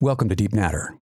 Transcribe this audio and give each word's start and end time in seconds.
Welcome 0.00 0.28
to 0.28 0.36
Deep 0.36 0.52
Natter. 0.52 0.96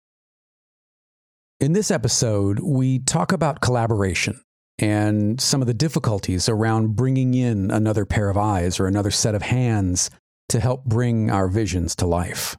In 1.59 1.73
this 1.73 1.92
episode, 1.92 2.61
we 2.61 2.99
talk 2.99 3.33
about 3.33 3.60
collaboration 3.60 4.39
and 4.79 5.41
some 5.41 5.60
of 5.60 5.68
the 5.68 5.73
difficulties 5.73 6.47
around 6.47 6.96
bringing 6.96 7.34
in 7.34 7.71
another 7.71 8.05
pair 8.05 8.29
of 8.29 8.38
eyes 8.38 8.79
or 8.79 8.88
another 8.88 9.12
set 9.12 9.36
of 9.36 9.42
hands 9.42 10.10
to 10.47 10.62
help 10.62 10.86
bring 10.86 11.29
our 11.29 11.50
visions 11.50 11.94
to 11.97 12.08
life. 12.08 12.55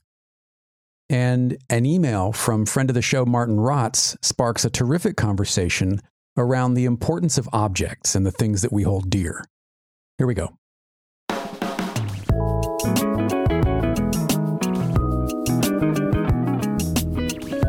And 1.09 1.57
an 1.71 1.87
email 1.87 2.33
from 2.33 2.67
friend 2.67 2.91
of 2.91 2.95
the 2.95 3.01
show, 3.01 3.25
Martin 3.25 3.57
Rotz, 3.57 4.23
sparks 4.23 4.67
a 4.67 4.71
terrific 4.71 5.17
conversation 5.17 6.03
around 6.37 6.75
the 6.75 6.85
importance 6.85 7.39
of 7.39 7.49
objects 7.55 8.15
and 8.15 8.27
the 8.27 8.31
things 8.31 8.61
that 8.61 8.75
we 8.75 8.83
hold 8.83 9.09
dear. 9.09 9.43
Here 10.19 10.27
we 10.27 10.35
go. 10.35 10.59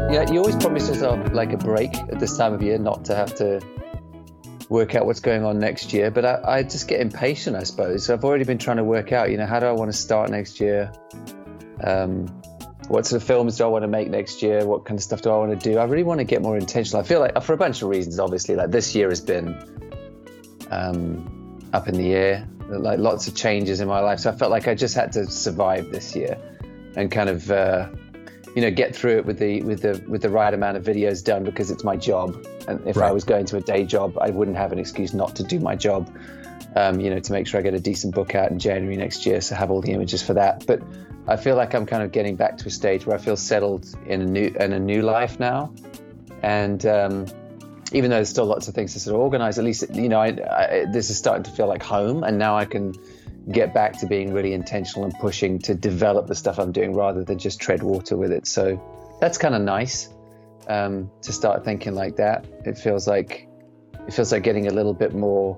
Yeah, 0.09 0.31
you 0.31 0.39
always 0.39 0.55
promise 0.55 0.87
yourself 0.87 1.33
like 1.33 1.51
a 1.51 1.57
break 1.57 1.93
at 1.97 2.17
this 2.17 2.37
time 2.37 2.53
of 2.53 2.63
year, 2.63 2.77
not 2.77 3.03
to 3.05 3.15
have 3.15 3.35
to 3.35 3.61
work 4.69 4.95
out 4.95 5.05
what's 5.05 5.19
going 5.19 5.43
on 5.43 5.59
next 5.59 5.91
year. 5.91 6.09
But 6.11 6.23
I, 6.23 6.41
I 6.45 6.63
just 6.63 6.87
get 6.87 7.01
impatient, 7.01 7.57
I 7.57 7.63
suppose. 7.63 8.05
So 8.05 8.13
I've 8.13 8.23
already 8.23 8.45
been 8.45 8.57
trying 8.57 8.77
to 8.77 8.85
work 8.85 9.11
out, 9.11 9.31
you 9.31 9.37
know, 9.37 9.45
how 9.45 9.59
do 9.59 9.65
I 9.65 9.73
want 9.73 9.91
to 9.91 9.97
start 9.97 10.29
next 10.29 10.61
year? 10.61 10.93
Um, 11.83 12.27
what 12.87 13.05
sort 13.05 13.21
of 13.21 13.27
films 13.27 13.57
do 13.57 13.65
I 13.65 13.67
want 13.67 13.83
to 13.83 13.89
make 13.89 14.09
next 14.09 14.41
year? 14.41 14.65
What 14.65 14.85
kind 14.85 14.97
of 14.97 15.03
stuff 15.03 15.21
do 15.23 15.29
I 15.29 15.37
want 15.37 15.59
to 15.59 15.69
do? 15.71 15.77
I 15.77 15.83
really 15.83 16.03
want 16.03 16.21
to 16.21 16.23
get 16.23 16.41
more 16.41 16.57
intentional. 16.57 17.03
I 17.03 17.05
feel 17.05 17.19
like, 17.19 17.43
for 17.43 17.51
a 17.51 17.57
bunch 17.57 17.81
of 17.81 17.89
reasons, 17.89 18.17
obviously, 18.17 18.55
like 18.55 18.71
this 18.71 18.95
year 18.95 19.09
has 19.09 19.19
been 19.19 19.57
um, 20.71 21.59
up 21.73 21.89
in 21.89 21.95
the 21.95 22.13
air, 22.13 22.47
like 22.69 22.99
lots 22.99 23.27
of 23.27 23.35
changes 23.35 23.81
in 23.81 23.89
my 23.89 23.99
life. 23.99 24.19
So 24.19 24.31
I 24.31 24.35
felt 24.35 24.51
like 24.51 24.69
I 24.69 24.73
just 24.73 24.95
had 24.95 25.11
to 25.13 25.29
survive 25.29 25.91
this 25.91 26.15
year 26.15 26.37
and 26.95 27.11
kind 27.11 27.27
of. 27.29 27.51
Uh, 27.51 27.89
you 28.57 28.63
know 28.63 28.71
get 28.71 28.95
through 28.95 29.17
it 29.17 29.25
with 29.27 29.37
the 29.37 29.61
with 29.61 29.83
the 29.83 30.03
with 30.07 30.23
the 30.23 30.31
right 30.31 30.51
amount 30.51 30.77
of 30.77 30.83
videos 30.83 31.23
done 31.23 31.43
because 31.43 31.69
it's 31.69 31.83
my 31.83 31.95
job. 31.95 32.43
And 32.67 32.81
if 32.87 32.97
right. 32.97 33.09
i 33.09 33.11
was 33.11 33.23
going 33.23 33.45
to 33.45 33.57
a 33.57 33.61
day 33.61 33.85
job 33.85 34.17
i 34.19 34.31
wouldn't 34.31 34.57
have 34.57 34.71
an 34.71 34.79
excuse 34.79 35.13
not 35.13 35.35
to 35.35 35.43
do 35.43 35.59
my 35.59 35.75
job 35.75 36.11
um, 36.75 36.99
you 36.99 37.11
know 37.11 37.19
to 37.19 37.31
make 37.33 37.45
sure 37.45 37.59
i 37.59 37.63
get 37.63 37.75
a 37.75 37.79
decent 37.79 38.15
book 38.15 38.33
out 38.33 38.49
in 38.49 38.57
january 38.57 38.97
next 38.97 39.27
year 39.27 39.41
so 39.41 39.53
have 39.53 39.69
all 39.69 39.81
the 39.81 39.91
images 39.91 40.23
for 40.23 40.33
that. 40.33 40.65
But 40.65 40.81
i 41.27 41.35
feel 41.37 41.55
like 41.55 41.75
i'm 41.75 41.85
kind 41.85 42.01
of 42.01 42.11
getting 42.11 42.35
back 42.35 42.57
to 42.57 42.67
a 42.67 42.71
stage 42.71 43.05
where 43.05 43.15
i 43.15 43.19
feel 43.19 43.37
settled 43.37 43.85
in 44.07 44.23
a 44.23 44.25
new 44.25 44.47
in 44.59 44.73
a 44.73 44.79
new 44.79 45.03
life 45.03 45.39
now. 45.39 45.71
And 46.41 46.83
um, 46.87 47.27
even 47.91 48.09
though 48.09 48.17
there's 48.17 48.29
still 48.29 48.47
lots 48.47 48.67
of 48.67 48.73
things 48.73 48.93
to 48.93 48.99
sort 48.99 49.17
of 49.17 49.21
organize 49.21 49.59
at 49.59 49.65
least 49.65 49.85
you 49.93 50.09
know 50.09 50.19
I, 50.19 50.29
I, 50.29 50.85
this 50.91 51.11
is 51.11 51.17
starting 51.19 51.43
to 51.43 51.51
feel 51.51 51.67
like 51.67 51.83
home. 51.83 52.23
And 52.23 52.39
now 52.39 52.57
i 52.57 52.65
can 52.65 52.95
get 53.51 53.73
back 53.73 53.97
to 53.99 54.05
being 54.05 54.33
really 54.33 54.53
intentional 54.53 55.05
and 55.05 55.13
pushing 55.19 55.59
to 55.59 55.73
develop 55.73 56.27
the 56.27 56.35
stuff 56.35 56.59
I'm 56.59 56.71
doing 56.71 56.93
rather 56.93 57.23
than 57.23 57.37
just 57.37 57.59
tread 57.61 57.81
water 57.81 58.17
with 58.17 58.31
it. 58.31 58.45
So 58.45 58.81
that's 59.21 59.37
kind 59.37 59.55
of 59.55 59.61
nice 59.61 60.09
um, 60.67 61.09
to 61.21 61.31
start 61.31 61.63
thinking 61.63 61.95
like 61.95 62.17
that. 62.17 62.45
It 62.65 62.77
feels 62.77 63.07
like 63.07 63.47
it 64.07 64.13
feels 64.13 64.31
like 64.31 64.43
getting 64.43 64.67
a 64.67 64.71
little 64.71 64.93
bit 64.93 65.13
more 65.13 65.57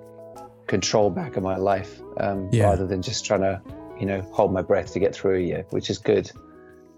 control 0.67 1.09
back 1.09 1.35
in 1.35 1.43
my 1.43 1.57
life 1.57 1.99
um, 2.17 2.49
yeah. 2.51 2.65
rather 2.65 2.85
than 2.85 3.01
just 3.01 3.25
trying 3.25 3.41
to 3.41 3.61
you 3.99 4.05
know 4.05 4.21
hold 4.31 4.53
my 4.53 4.61
breath 4.61 4.93
to 4.93 4.99
get 4.99 5.15
through 5.15 5.37
a 5.37 5.41
year, 5.41 5.65
which 5.71 5.89
is 5.89 5.97
good. 5.97 6.31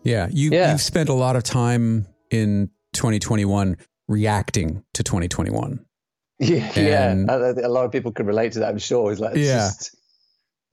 Yeah, 0.03 0.27
you 0.31 0.51
yeah. 0.51 0.71
you've 0.71 0.81
spent 0.81 1.09
a 1.09 1.13
lot 1.13 1.35
of 1.35 1.43
time 1.43 2.07
in 2.29 2.69
2021 2.93 3.77
reacting 4.07 4.83
to 4.93 5.03
2021. 5.03 5.85
Yeah, 6.43 7.11
and, 7.11 7.27
yeah. 7.27 7.67
A, 7.67 7.69
lot 7.69 7.85
of 7.85 7.91
people 7.91 8.11
could 8.11 8.25
relate 8.25 8.53
to 8.53 8.61
that. 8.61 8.69
I'm 8.69 8.79
sure. 8.79 9.11
It's 9.11 9.21
like 9.21 9.35
it's 9.35 9.47
yeah. 9.47 9.67
Just, 9.67 9.95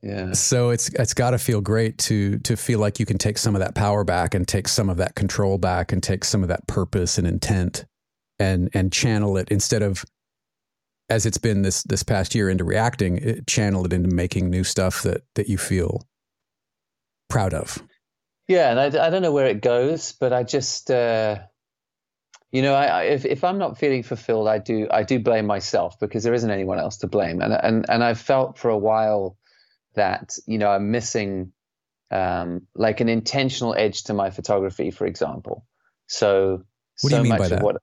yeah. 0.03 0.33
So 0.33 0.71
it's 0.71 0.89
it's 0.91 1.15
got 1.15 1.31
to 1.31 1.39
feel 1.39 1.61
great 1.61 1.99
to 1.99 2.39
to 2.41 2.57
feel 2.57 2.79
like 2.79 3.01
you 3.01 3.07
can 3.07 3.19
take 3.19 3.39
some 3.39 3.55
of 3.55 3.61
that 3.61 3.75
power 3.75 4.05
back 4.05 4.35
and 4.35 4.47
take 4.47 4.69
some 4.69 4.89
of 4.89 4.97
that 4.99 5.15
control 5.15 5.59
back 5.59 5.93
and 5.93 6.03
take 6.03 6.25
some 6.25 6.43
of 6.43 6.49
that 6.49 6.67
purpose 6.67 7.19
and 7.19 7.27
intent 7.27 7.85
and 8.39 8.71
and 8.75 8.93
channel 8.93 9.37
it 9.37 9.51
instead 9.51 9.83
of 9.83 10.05
as 11.11 11.27
it's 11.27 11.39
been 11.39 11.63
this 11.63 11.83
this 11.85 12.03
past 12.03 12.35
year 12.35 12.49
into 12.49 12.65
reacting, 12.65 13.19
it, 13.19 13.47
channel 13.47 13.85
it 13.85 13.93
into 13.93 14.15
making 14.15 14.51
new 14.51 14.63
stuff 14.63 15.03
that 15.03 15.23
that 15.35 15.49
you 15.49 15.59
feel 15.59 16.07
proud 17.29 17.55
of. 17.55 17.83
Yeah, 18.47 18.71
and 18.71 18.81
I, 18.81 19.07
I 19.07 19.11
don't 19.11 19.23
know 19.23 19.33
where 19.33 19.47
it 19.47 19.61
goes, 19.61 20.13
but 20.13 20.33
I 20.33 20.45
just 20.45 20.91
uh, 20.91 21.39
you 22.53 22.63
know, 22.63 22.75
I, 22.75 22.85
I, 22.85 23.03
if 23.05 23.25
if 23.25 23.43
I'm 23.43 23.59
not 23.59 23.79
feeling 23.79 24.03
fulfilled, 24.03 24.49
I 24.49 24.59
do 24.59 24.87
I 24.91 25.03
do 25.03 25.19
blame 25.19 25.47
myself 25.47 25.99
because 25.99 26.25
there 26.25 26.35
isn't 26.35 26.51
anyone 26.51 26.79
else 26.79 26.99
to 26.99 27.07
blame, 27.07 27.41
and 27.41 27.53
and 27.53 27.87
and 27.89 28.05
I 28.05 28.15
felt 28.15 28.59
for 28.59 28.71
a 28.71 28.79
while 28.79 29.38
that 29.99 30.37
you 30.47 30.59
know 30.59 30.71
I'm 30.71 30.91
missing 30.91 31.53
um, 32.11 32.67
like 32.75 33.01
an 33.01 33.09
intentional 33.09 33.75
edge 33.75 34.05
to 34.05 34.15
my 34.15 34.31
photography, 34.31 34.91
for 34.91 35.07
example. 35.07 35.65
So 36.07 36.65
what 37.03 37.11
do 37.11 37.17
you 37.17 37.23
mean 37.23 37.37
by 37.37 37.49
that? 37.49 37.63
What, 37.63 37.77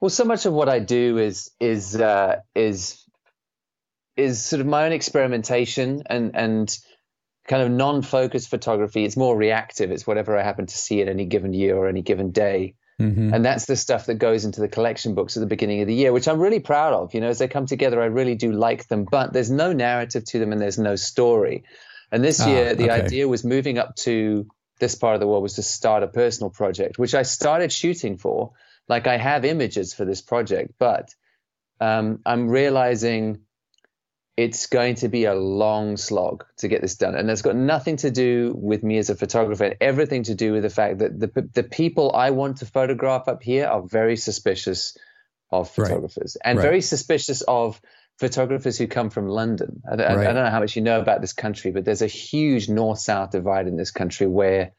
well, 0.00 0.10
so 0.10 0.24
much 0.24 0.46
of 0.46 0.52
what 0.52 0.68
I 0.68 0.78
do 0.78 1.18
is 1.18 1.50
is 1.58 1.96
uh, 1.96 2.36
is 2.54 3.02
is 4.16 4.44
sort 4.44 4.60
of 4.60 4.66
my 4.66 4.84
own 4.84 4.92
experimentation 4.92 6.02
and 6.06 6.36
and 6.36 6.78
kind 7.48 7.62
of 7.62 7.70
non-focused 7.70 8.50
photography. 8.50 9.04
It's 9.04 9.16
more 9.16 9.36
reactive. 9.36 9.90
It's 9.90 10.06
whatever 10.06 10.36
I 10.36 10.42
happen 10.42 10.66
to 10.66 10.76
see 10.76 11.00
at 11.00 11.08
any 11.08 11.24
given 11.24 11.54
year 11.54 11.76
or 11.76 11.88
any 11.88 12.02
given 12.02 12.30
day. 12.30 12.74
Mm-hmm. 13.00 13.32
And 13.32 13.44
that's 13.44 13.66
the 13.66 13.76
stuff 13.76 14.06
that 14.06 14.14
goes 14.14 14.44
into 14.44 14.60
the 14.60 14.68
collection 14.68 15.14
books 15.14 15.36
at 15.36 15.40
the 15.40 15.46
beginning 15.46 15.80
of 15.80 15.86
the 15.86 15.94
year, 15.94 16.12
which 16.12 16.26
I'm 16.26 16.40
really 16.40 16.58
proud 16.58 16.94
of. 16.94 17.14
You 17.14 17.20
know, 17.20 17.28
as 17.28 17.38
they 17.38 17.46
come 17.46 17.66
together, 17.66 18.02
I 18.02 18.06
really 18.06 18.34
do 18.34 18.50
like 18.50 18.88
them, 18.88 19.06
but 19.08 19.32
there's 19.32 19.50
no 19.50 19.72
narrative 19.72 20.24
to 20.24 20.38
them 20.38 20.52
and 20.52 20.60
there's 20.60 20.78
no 20.78 20.96
story. 20.96 21.62
And 22.10 22.24
this 22.24 22.40
ah, 22.40 22.48
year, 22.48 22.74
the 22.74 22.90
okay. 22.90 23.04
idea 23.04 23.28
was 23.28 23.44
moving 23.44 23.78
up 23.78 23.94
to 23.96 24.46
this 24.80 24.94
part 24.94 25.14
of 25.14 25.20
the 25.20 25.28
world 25.28 25.42
was 25.42 25.54
to 25.54 25.62
start 25.62 26.02
a 26.02 26.08
personal 26.08 26.50
project, 26.50 26.98
which 26.98 27.14
I 27.14 27.22
started 27.22 27.72
shooting 27.72 28.16
for. 28.16 28.52
Like 28.88 29.06
I 29.06 29.16
have 29.16 29.44
images 29.44 29.92
for 29.92 30.04
this 30.04 30.22
project, 30.22 30.74
but 30.78 31.14
um, 31.80 32.20
I'm 32.24 32.48
realizing 32.48 33.42
it's 34.38 34.66
going 34.66 34.94
to 34.94 35.08
be 35.08 35.24
a 35.24 35.34
long 35.34 35.96
slog 35.96 36.44
to 36.58 36.68
get 36.68 36.80
this 36.80 36.94
done. 36.94 37.16
And 37.16 37.28
it's 37.28 37.42
got 37.42 37.56
nothing 37.56 37.96
to 37.96 38.10
do 38.12 38.54
with 38.56 38.84
me 38.84 38.96
as 38.98 39.10
a 39.10 39.16
photographer 39.16 39.64
and 39.64 39.76
everything 39.80 40.22
to 40.22 40.36
do 40.36 40.52
with 40.52 40.62
the 40.62 40.70
fact 40.70 40.98
that 40.98 41.18
the, 41.18 41.50
the 41.54 41.64
people 41.64 42.12
I 42.14 42.30
want 42.30 42.58
to 42.58 42.66
photograph 42.66 43.26
up 43.26 43.42
here 43.42 43.66
are 43.66 43.82
very 43.82 44.14
suspicious 44.14 44.96
of 45.50 45.68
photographers 45.68 46.36
right. 46.38 46.50
and 46.50 46.58
right. 46.58 46.62
very 46.62 46.80
suspicious 46.82 47.42
of 47.42 47.80
photographers 48.20 48.78
who 48.78 48.86
come 48.86 49.10
from 49.10 49.26
London. 49.26 49.82
I, 49.84 49.96
right. 49.96 50.00
I, 50.02 50.20
I, 50.20 50.24
don't 50.26 50.44
know 50.44 50.50
how 50.50 50.60
much 50.60 50.76
you 50.76 50.82
know 50.82 51.00
about 51.00 51.20
this 51.20 51.32
country, 51.32 51.72
but 51.72 51.84
there's 51.84 52.02
a 52.02 52.06
huge 52.06 52.68
north 52.68 53.00
south 53.00 53.32
divide 53.32 53.66
in 53.66 53.76
this 53.76 53.90
country 53.90 54.28
where 54.28 54.70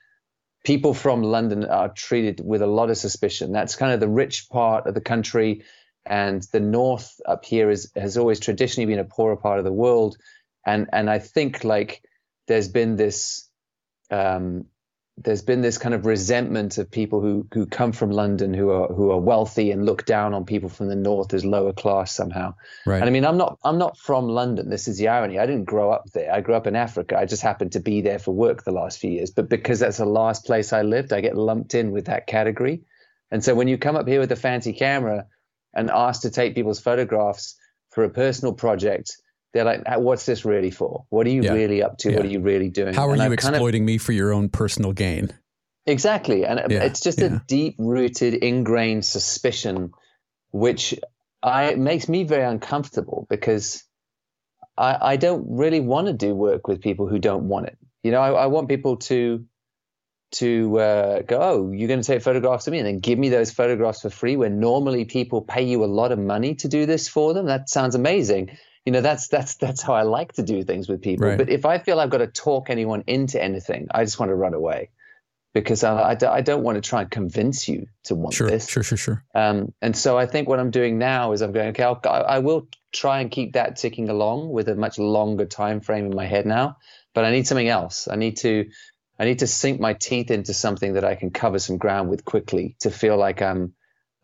people 0.63 0.93
from 0.93 1.21
London 1.21 1.65
are 1.65 1.89
treated 1.89 2.39
with 2.41 2.61
a 2.61 2.67
lot 2.67 2.91
of 2.91 2.97
suspicion. 2.97 3.51
That's 3.51 3.75
kind 3.75 3.91
of 3.91 3.99
the 3.99 4.07
rich 4.07 4.47
part 4.49 4.87
of 4.87 4.93
the 4.93 5.01
country 5.01 5.63
and 6.05 6.43
the 6.51 6.59
north 6.59 7.19
up 7.25 7.45
here 7.45 7.69
is 7.69 7.91
has 7.95 8.17
always 8.17 8.39
traditionally 8.39 8.85
been 8.85 8.99
a 8.99 9.03
poorer 9.03 9.37
part 9.37 9.59
of 9.59 9.65
the 9.65 9.71
world 9.71 10.17
and 10.65 10.87
and 10.93 11.09
i 11.09 11.19
think 11.19 11.63
like 11.63 12.01
there's 12.47 12.67
been 12.67 12.95
this 12.95 13.49
um, 14.11 14.65
there's 15.21 15.41
been 15.41 15.61
this 15.61 15.77
kind 15.77 15.93
of 15.93 16.05
resentment 16.05 16.77
of 16.77 16.89
people 16.89 17.19
who 17.21 17.45
who 17.53 17.65
come 17.65 17.91
from 17.91 18.09
London 18.09 18.53
who 18.53 18.69
are 18.69 18.87
who 18.87 19.11
are 19.11 19.19
wealthy 19.19 19.71
and 19.71 19.85
look 19.85 20.05
down 20.05 20.33
on 20.33 20.45
people 20.45 20.69
from 20.69 20.87
the 20.87 20.95
north 20.95 21.33
as 21.33 21.43
lower 21.43 21.73
class 21.73 22.11
somehow. 22.11 22.53
Right. 22.85 22.97
And 22.97 23.05
I 23.05 23.09
mean, 23.09 23.25
I'm 23.25 23.37
not 23.37 23.59
I'm 23.63 23.77
not 23.77 23.97
from 23.97 24.27
London. 24.27 24.69
This 24.69 24.87
is 24.87 24.97
the 24.97 25.09
irony. 25.09 25.37
I 25.37 25.45
didn't 25.45 25.65
grow 25.65 25.91
up 25.91 26.05
there. 26.13 26.33
I 26.33 26.41
grew 26.41 26.55
up 26.55 26.67
in 26.67 26.75
Africa. 26.75 27.17
I 27.17 27.25
just 27.25 27.41
happened 27.41 27.73
to 27.73 27.79
be 27.79 28.01
there 28.01 28.19
for 28.19 28.33
work 28.33 28.63
the 28.63 28.71
last 28.71 28.99
few 28.99 29.11
years. 29.11 29.31
But 29.31 29.49
because 29.49 29.79
that's 29.79 29.97
the 29.97 30.05
last 30.05 30.45
place 30.45 30.71
I 30.71 30.83
lived, 30.83 31.11
I 31.11 31.21
get 31.21 31.35
lumped 31.35 31.75
in 31.75 31.91
with 31.91 32.05
that 32.05 32.27
category. 32.27 32.83
And 33.31 33.43
so 33.43 33.53
when 33.53 33.67
you 33.67 33.77
come 33.77 33.95
up 33.95 34.07
here 34.07 34.19
with 34.19 34.31
a 34.31 34.37
fancy 34.37 34.73
camera, 34.73 35.27
and 35.73 35.89
asked 35.89 36.23
to 36.23 36.29
take 36.29 36.55
people's 36.55 36.79
photographs 36.79 37.55
for 37.91 38.03
a 38.03 38.09
personal 38.09 38.53
project, 38.53 39.17
they're 39.53 39.65
like, 39.65 39.83
"What's 39.99 40.25
this 40.25 40.45
really 40.45 40.71
for? 40.71 41.05
What 41.09 41.25
are 41.27 41.31
you 41.31 41.43
yeah. 41.43 41.53
really 41.53 41.83
up 41.83 41.97
to? 41.99 42.11
Yeah. 42.11 42.17
What 42.17 42.25
are 42.25 42.29
you 42.29 42.39
really 42.39 42.69
doing? 42.69 42.93
How 42.93 43.07
are 43.07 43.11
and 43.11 43.19
you 43.19 43.25
I've 43.25 43.33
exploiting 43.33 43.81
kind 43.81 43.89
of, 43.89 43.93
me 43.93 43.97
for 43.97 44.11
your 44.11 44.33
own 44.33 44.49
personal 44.49 44.93
gain?" 44.93 45.31
Exactly, 45.85 46.45
and 46.45 46.59
yeah. 46.69 46.83
it's 46.83 46.99
just 46.99 47.19
a 47.19 47.41
deep-rooted, 47.47 48.35
ingrained 48.35 49.05
suspicion, 49.05 49.91
which 50.51 50.93
I 51.41 51.75
makes 51.75 52.07
me 52.07 52.25
very 52.25 52.43
uncomfortable 52.43 53.25
because 53.29 53.83
I, 54.77 55.13
I 55.13 55.15
don't 55.17 55.45
really 55.49 55.79
want 55.79 56.07
to 56.07 56.13
do 56.13 56.35
work 56.35 56.67
with 56.67 56.81
people 56.81 57.07
who 57.07 57.17
don't 57.17 57.47
want 57.47 57.67
it. 57.67 57.77
You 58.03 58.11
know, 58.11 58.21
I, 58.21 58.43
I 58.43 58.45
want 58.47 58.69
people 58.69 58.97
to 58.97 59.45
to 60.31 60.79
uh, 60.79 61.21
go, 61.21 61.39
oh, 61.41 61.71
you're 61.71 61.87
going 61.87 62.01
to 62.01 62.05
take 62.05 62.21
photographs 62.21 62.67
of 62.67 62.71
me 62.71 62.79
and 62.79 62.87
then 62.87 62.99
give 62.99 63.17
me 63.17 63.29
those 63.29 63.51
photographs 63.51 64.01
for 64.01 64.09
free 64.09 64.35
when 64.35 64.59
normally 64.59 65.05
people 65.05 65.41
pay 65.41 65.63
you 65.63 65.83
a 65.83 65.87
lot 65.87 66.11
of 66.11 66.19
money 66.19 66.55
to 66.55 66.67
do 66.67 66.85
this 66.85 67.07
for 67.07 67.33
them. 67.33 67.47
That 67.47 67.69
sounds 67.69 67.95
amazing. 67.95 68.57
You 68.85 68.91
know, 68.91 69.01
that's 69.01 69.27
that's 69.27 69.55
that's 69.55 69.81
how 69.81 69.93
I 69.93 70.03
like 70.03 70.33
to 70.33 70.43
do 70.43 70.63
things 70.63 70.87
with 70.87 71.01
people. 71.01 71.27
Right. 71.27 71.37
But 71.37 71.49
if 71.49 71.65
I 71.65 71.79
feel 71.79 71.99
I've 71.99 72.09
got 72.09 72.19
to 72.19 72.27
talk 72.27 72.69
anyone 72.69 73.03
into 73.07 73.41
anything, 73.41 73.87
I 73.91 74.03
just 74.03 74.19
want 74.19 74.29
to 74.29 74.35
run 74.35 74.53
away 74.53 74.89
because 75.53 75.83
I, 75.83 76.13
I, 76.13 76.17
I 76.31 76.41
don't 76.41 76.63
want 76.63 76.75
to 76.75 76.87
try 76.87 77.01
and 77.01 77.11
convince 77.11 77.67
you 77.67 77.87
to 78.05 78.15
want 78.15 78.35
sure, 78.35 78.49
this. 78.49 78.69
Sure, 78.69 78.83
sure, 78.83 78.97
sure. 78.97 79.25
Um, 79.33 79.73
and 79.81 79.97
so 79.97 80.17
I 80.17 80.25
think 80.25 80.47
what 80.47 80.59
I'm 80.59 80.71
doing 80.71 80.97
now 80.97 81.31
is 81.31 81.41
I'm 81.41 81.51
going, 81.51 81.69
okay, 81.69 81.83
I'll, 81.83 81.99
I 82.05 82.39
will 82.39 82.67
try 82.93 83.19
and 83.19 83.31
keep 83.31 83.53
that 83.53 83.75
ticking 83.77 84.09
along 84.09 84.49
with 84.49 84.69
a 84.69 84.75
much 84.75 84.99
longer 84.99 85.45
time 85.45 85.81
frame 85.81 86.05
in 86.05 86.15
my 86.15 86.25
head 86.25 86.45
now. 86.45 86.77
But 87.15 87.25
I 87.25 87.31
need 87.31 87.47
something 87.47 87.67
else. 87.67 88.07
I 88.07 88.15
need 88.15 88.37
to 88.37 88.69
I 89.19 89.25
need 89.25 89.39
to 89.39 89.47
sink 89.47 89.79
my 89.81 89.93
teeth 89.93 90.31
into 90.31 90.53
something 90.53 90.93
that 90.93 91.03
I 91.03 91.15
can 91.15 91.29
cover 91.31 91.59
some 91.59 91.77
ground 91.77 92.09
with 92.09 92.23
quickly 92.25 92.75
to 92.79 92.89
feel 92.91 93.17
like 93.17 93.41
I'm 93.41 93.73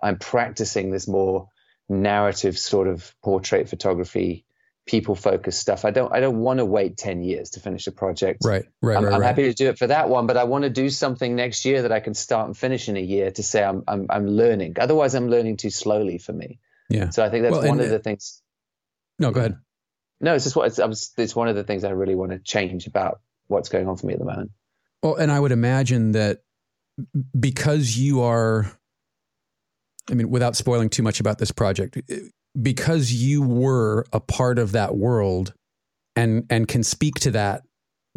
I'm 0.01 0.17
practicing 0.17 0.91
this 0.91 1.07
more 1.07 1.49
narrative 1.89 2.57
sort 2.57 2.87
of 2.87 3.13
portrait 3.23 3.69
photography, 3.69 4.45
people 4.85 5.15
focused 5.15 5.59
stuff. 5.59 5.85
I 5.85 5.91
don't 5.91 6.13
I 6.13 6.19
don't 6.19 6.39
want 6.39 6.59
to 6.59 6.65
wait 6.65 6.97
10 6.97 7.23
years 7.23 7.51
to 7.51 7.59
finish 7.59 7.87
a 7.87 7.91
project. 7.91 8.43
Right, 8.45 8.65
right, 8.81 8.97
I'm, 8.97 9.03
right, 9.03 9.13
I'm 9.13 9.21
right. 9.21 9.27
happy 9.27 9.43
to 9.43 9.53
do 9.53 9.67
it 9.69 9.77
for 9.77 9.87
that 9.87 10.09
one, 10.09 10.27
but 10.27 10.37
I 10.37 10.45
want 10.45 10.63
to 10.63 10.69
do 10.69 10.89
something 10.89 11.35
next 11.35 11.65
year 11.65 11.81
that 11.83 11.91
I 11.91 11.99
can 11.99 12.13
start 12.13 12.47
and 12.47 12.57
finish 12.57 12.87
in 12.89 12.95
a 12.97 13.01
year 13.01 13.31
to 13.31 13.43
say 13.43 13.63
I'm 13.63 13.83
I'm 13.87 14.07
I'm 14.09 14.27
learning. 14.27 14.75
Otherwise 14.79 15.13
I'm 15.15 15.29
learning 15.29 15.57
too 15.57 15.69
slowly 15.71 16.17
for 16.19 16.33
me. 16.33 16.59
Yeah. 16.89 17.09
So 17.09 17.23
I 17.25 17.29
think 17.29 17.43
that's 17.43 17.53
Well, 17.53 17.67
one 17.67 17.79
and- 17.79 17.87
of 17.87 17.93
uh, 17.93 17.97
the 17.97 17.99
things 18.03 18.41
No, 19.19 19.31
go 19.31 19.39
ahead. 19.41 19.57
no, 20.21 20.35
it's 20.35 20.43
just 20.45 20.55
what 20.55 20.67
it's, 20.67 21.11
it's 21.17 21.35
one 21.35 21.47
of 21.49 21.55
the 21.55 21.63
things 21.63 21.83
I 21.83 21.89
really 21.91 22.15
want 22.15 22.31
to 22.31 22.39
change 22.39 22.87
about 22.87 23.21
what's 23.47 23.69
going 23.69 23.87
on 23.89 23.97
for 23.97 24.05
me 24.07 24.13
at 24.13 24.19
the 24.19 24.25
moment. 24.25 24.51
Well, 25.05 25.17
and 25.17 25.31
I 25.31 25.39
would 25.39 25.51
imagine 25.51 26.13
that 26.13 26.41
because 27.39 27.95
you 27.95 28.23
are, 28.23 28.71
I 30.09 30.15
mean, 30.15 30.31
without 30.31 30.55
spoiling 30.55 30.89
too 30.89 31.03
much 31.03 31.19
about 31.19 31.37
this 31.37 31.51
project, 31.51 32.01
because 32.59 33.13
you 33.13 33.43
were 33.43 34.07
a 34.11 34.19
part 34.19 34.57
of 34.57 34.71
that 34.71 34.95
world 34.95 35.53
and 36.15 36.47
and 36.49 36.67
can 36.67 36.81
speak 36.81 37.19
to 37.19 37.31
that 37.31 37.61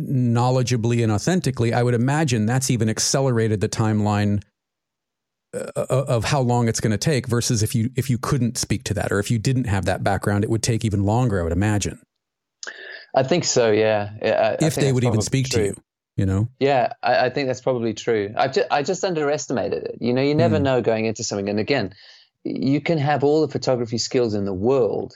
knowledgeably 0.00 1.02
and 1.02 1.12
authentically, 1.12 1.75
I 1.75 1.82
would 1.82 1.93
imagine 1.93 2.46
that's 2.46 2.70
even 2.70 2.88
accelerated 2.88 3.61
the 3.61 3.69
timeline 3.69 4.43
uh, 5.52 5.85
of 5.90 6.25
how 6.25 6.40
long 6.40 6.69
it's 6.69 6.81
going 6.81 6.93
to 6.93 6.96
take 6.96 7.26
versus 7.26 7.62
if 7.62 7.75
you 7.75 7.90
if 7.96 8.08
you 8.08 8.17
couldn't 8.17 8.56
speak 8.56 8.85
to 8.85 8.94
that 8.94 9.12
or 9.12 9.19
if 9.19 9.31
you 9.31 9.38
didn't 9.38 9.64
have 9.64 9.85
that 9.85 10.02
background, 10.02 10.43
it 10.43 10.49
would 10.49 10.62
take 10.62 10.87
even 10.87 11.05
longer. 11.05 11.38
I 11.38 11.43
would 11.43 11.52
imagine 11.52 12.00
I 13.14 13.25
think 13.25 13.44
so. 13.44 13.70
Yeah. 13.70 14.11
I- 14.23 14.26
I 14.26 14.52
if 14.52 14.58
think 14.58 14.75
they 14.76 14.93
would 14.93 15.05
even 15.05 15.20
speak 15.20 15.50
to 15.50 15.64
you. 15.64 15.76
You 16.18 16.26
know, 16.26 16.48
Yeah, 16.58 16.94
I, 17.02 17.26
I 17.26 17.30
think 17.30 17.46
that's 17.46 17.60
probably 17.60 17.94
true. 17.94 18.34
I 18.36 18.48
just, 18.48 18.66
I 18.72 18.82
just 18.82 19.04
underestimated 19.04 19.84
it. 19.84 19.98
You 20.00 20.12
know, 20.12 20.22
you 20.22 20.34
never 20.34 20.58
Mm. 20.58 20.62
know 20.62 20.82
going 20.82 21.04
into 21.06 21.22
something. 21.22 21.48
And 21.48 21.60
again, 21.60 21.94
you 22.44 22.80
can 22.80 22.98
have 22.98 23.22
all 23.24 23.42
the 23.42 23.52
photography 23.52 23.98
skills 23.98 24.34
in 24.34 24.44
the 24.44 24.52
world. 24.52 25.14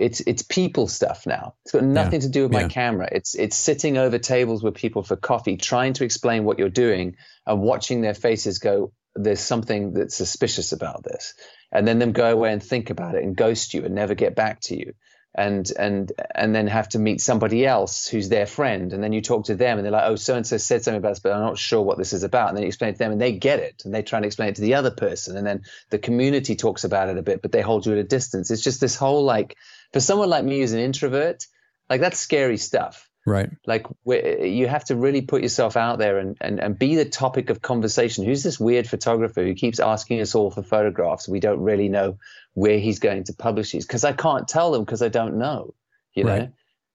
It's 0.00 0.20
it's 0.20 0.42
people 0.42 0.88
stuff 0.88 1.26
now. 1.26 1.54
It's 1.64 1.72
got 1.72 1.84
nothing 1.84 2.20
to 2.20 2.28
do 2.28 2.42
with 2.42 2.52
Yeah. 2.52 2.62
my 2.64 2.68
camera. 2.68 3.08
It's 3.12 3.34
it's 3.36 3.56
sitting 3.56 3.96
over 3.98 4.18
tables 4.18 4.62
with 4.64 4.74
people 4.74 5.02
for 5.04 5.16
coffee, 5.16 5.56
trying 5.56 5.94
to 5.94 6.04
explain 6.04 6.44
what 6.44 6.58
you're 6.58 6.68
doing, 6.68 7.16
and 7.46 7.62
watching 7.62 8.00
their 8.02 8.14
faces 8.14 8.58
go. 8.58 8.92
There's 9.14 9.40
something 9.40 9.94
that's 9.94 10.16
suspicious 10.16 10.72
about 10.72 11.04
this, 11.04 11.34
and 11.72 11.86
then 11.86 11.98
them 12.00 12.12
go 12.12 12.30
away 12.30 12.52
and 12.52 12.62
think 12.62 12.90
about 12.90 13.14
it 13.14 13.22
and 13.22 13.36
ghost 13.36 13.72
you 13.74 13.84
and 13.84 13.94
never 13.94 14.14
get 14.14 14.34
back 14.34 14.60
to 14.62 14.76
you 14.76 14.92
and 15.36 15.70
and 15.78 16.12
and 16.34 16.54
then 16.54 16.66
have 16.66 16.88
to 16.88 16.98
meet 16.98 17.20
somebody 17.20 17.66
else 17.66 18.08
who's 18.08 18.30
their 18.30 18.46
friend. 18.46 18.92
And 18.94 19.02
then 19.04 19.12
you 19.12 19.20
talk 19.20 19.44
to 19.46 19.54
them 19.54 19.78
and 19.78 19.84
they're 19.84 19.92
like 19.92 20.08
oh 20.08 20.16
so 20.16 20.34
and 20.34 20.46
so 20.46 20.56
said 20.56 20.82
something 20.82 20.98
about 20.98 21.10
this 21.10 21.18
but 21.20 21.32
i'm 21.32 21.42
not 21.42 21.58
sure 21.58 21.82
what 21.82 21.98
this 21.98 22.14
is 22.14 22.22
about. 22.22 22.48
And 22.48 22.56
then 22.56 22.62
you 22.62 22.68
explain 22.68 22.90
it 22.90 22.94
to 22.94 22.98
them 23.00 23.12
and 23.12 23.20
they 23.20 23.32
get 23.32 23.60
it. 23.60 23.82
And 23.84 23.94
they 23.94 24.02
try 24.02 24.18
and 24.18 24.26
explain 24.26 24.48
it 24.48 24.56
to 24.56 24.62
the 24.62 24.74
other 24.74 24.90
person. 24.90 25.36
And 25.36 25.46
then 25.46 25.62
the 25.90 25.98
community 25.98 26.56
talks 26.56 26.84
about 26.84 27.10
it 27.10 27.18
a 27.18 27.22
bit 27.22 27.42
but 27.42 27.52
they 27.52 27.60
hold 27.60 27.84
you 27.84 27.92
at 27.92 27.98
a 27.98 28.04
distance. 28.04 28.50
It's 28.50 28.62
just 28.62 28.80
this 28.80 28.96
whole 28.96 29.24
like 29.24 29.56
for 29.92 30.00
someone 30.00 30.30
like 30.30 30.44
me 30.44 30.60
who's 30.60 30.72
an 30.72 30.80
introvert 30.80 31.44
like 31.90 32.00
that's 32.00 32.18
scary 32.18 32.56
stuff. 32.56 33.08
Right? 33.28 33.50
like 33.66 33.86
you 34.06 34.68
have 34.68 34.84
to 34.84 34.94
really 34.94 35.20
put 35.20 35.42
yourself 35.42 35.76
out 35.76 35.98
there 35.98 36.18
and, 36.18 36.36
and, 36.40 36.60
and 36.60 36.78
be 36.78 36.94
the 36.94 37.04
topic 37.04 37.50
of 37.50 37.60
conversation. 37.60 38.24
Who's 38.24 38.44
this 38.44 38.60
weird 38.60 38.86
photographer 38.86 39.42
who 39.42 39.54
keeps 39.54 39.80
asking 39.80 40.20
us 40.20 40.36
all 40.36 40.52
for 40.52 40.62
photographs? 40.62 41.28
We 41.28 41.40
don't 41.40 41.60
really 41.60 41.88
know 41.88 42.18
where 42.56 42.78
he's 42.78 42.98
going 42.98 43.22
to 43.22 43.34
publish 43.34 43.72
these 43.72 43.86
because 43.86 44.02
i 44.02 44.12
can't 44.12 44.48
tell 44.48 44.72
them 44.72 44.82
because 44.82 45.02
i 45.02 45.08
don't 45.08 45.36
know 45.36 45.74
you 46.14 46.24
know 46.24 46.48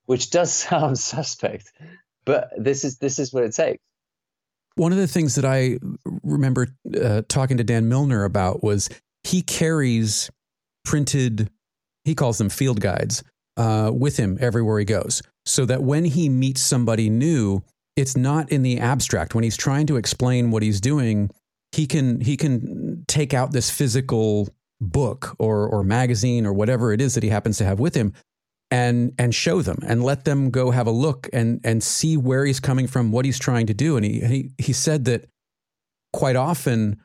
which 0.05 0.31
does 0.31 0.51
sound 0.65 0.97
suspect 0.97 1.71
but 2.25 2.49
this 2.57 2.83
is 2.83 2.97
this 2.97 3.19
is 3.19 3.31
what 3.31 3.43
it 3.43 3.53
takes 3.53 3.79
One 4.75 4.91
of 4.91 4.97
the 4.97 5.07
things 5.07 5.35
that 5.35 5.45
I 5.45 5.79
remember 6.23 6.67
uh, 6.99 7.23
talking 7.27 7.57
to 7.57 7.63
Dan 7.63 7.89
Milner 7.89 8.23
about 8.23 8.63
was 8.63 8.89
he 9.23 9.41
carries 9.41 10.29
printed, 10.85 11.49
he 12.05 12.15
calls 12.15 12.37
them 12.37 12.49
field 12.49 12.79
guides, 12.79 13.23
uh, 13.57 13.91
with 13.93 14.17
him 14.17 14.37
everywhere 14.39 14.79
he 14.79 14.85
goes. 14.85 15.21
So 15.45 15.65
that 15.65 15.83
when 15.83 16.05
he 16.05 16.29
meets 16.29 16.61
somebody 16.61 17.09
new, 17.09 17.63
it's 17.95 18.15
not 18.15 18.51
in 18.51 18.61
the 18.61 18.79
abstract. 18.79 19.35
When 19.35 19.43
he's 19.43 19.57
trying 19.57 19.87
to 19.87 19.97
explain 19.97 20.51
what 20.51 20.63
he's 20.63 20.79
doing, 20.79 21.29
he 21.71 21.85
can 21.85 22.21
he 22.21 22.37
can 22.37 23.03
take 23.07 23.33
out 23.33 23.51
this 23.51 23.69
physical 23.69 24.49
book 24.81 25.35
or 25.39 25.67
or 25.67 25.83
magazine 25.83 26.45
or 26.45 26.51
whatever 26.51 26.91
it 26.91 26.99
is 26.99 27.13
that 27.13 27.23
he 27.23 27.29
happens 27.29 27.57
to 27.59 27.65
have 27.65 27.79
with 27.79 27.95
him 27.95 28.13
and 28.71 29.13
and 29.19 29.35
show 29.35 29.61
them 29.61 29.77
and 29.85 30.03
let 30.03 30.25
them 30.25 30.49
go 30.49 30.71
have 30.71 30.87
a 30.87 30.91
look 30.91 31.29
and 31.31 31.61
and 31.63 31.83
see 31.83 32.17
where 32.17 32.45
he's 32.45 32.59
coming 32.59 32.87
from, 32.87 33.11
what 33.11 33.25
he's 33.25 33.39
trying 33.39 33.67
to 33.67 33.73
do. 33.73 33.95
And 33.95 34.05
he 34.05 34.19
he 34.21 34.51
he 34.57 34.73
said 34.73 35.05
that 35.05 35.25
quite 36.11 36.35
often 36.35 36.99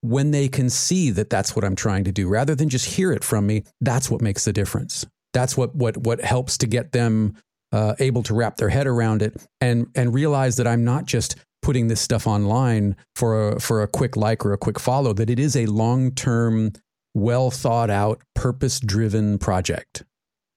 when 0.00 0.32
they 0.32 0.48
can 0.48 0.68
see 0.68 1.10
that 1.10 1.30
that's 1.30 1.56
what 1.56 1.64
I'm 1.64 1.76
trying 1.76 2.04
to 2.04 2.12
do, 2.12 2.28
rather 2.28 2.54
than 2.54 2.68
just 2.68 2.84
hear 2.84 3.12
it 3.12 3.24
from 3.24 3.46
me, 3.46 3.64
that's 3.80 4.10
what 4.10 4.20
makes 4.20 4.44
the 4.44 4.52
difference. 4.52 5.06
That's 5.32 5.56
what 5.56 5.74
what 5.74 5.96
what 5.98 6.20
helps 6.20 6.58
to 6.58 6.66
get 6.66 6.92
them 6.92 7.36
uh, 7.72 7.94
able 7.98 8.22
to 8.24 8.34
wrap 8.34 8.56
their 8.56 8.68
head 8.68 8.86
around 8.86 9.22
it 9.22 9.36
and 9.60 9.86
and 9.94 10.14
realize 10.14 10.56
that 10.56 10.66
I'm 10.66 10.84
not 10.84 11.06
just 11.06 11.36
putting 11.62 11.88
this 11.88 12.00
stuff 12.00 12.26
online 12.26 12.96
for 13.16 13.50
a 13.50 13.60
for 13.60 13.82
a 13.82 13.88
quick 13.88 14.16
like 14.16 14.44
or 14.44 14.52
a 14.52 14.58
quick 14.58 14.78
follow. 14.78 15.12
That 15.12 15.30
it 15.30 15.38
is 15.38 15.56
a 15.56 15.66
long 15.66 16.12
term, 16.12 16.72
well 17.14 17.50
thought 17.50 17.90
out, 17.90 18.22
purpose 18.34 18.80
driven 18.80 19.38
project. 19.38 20.04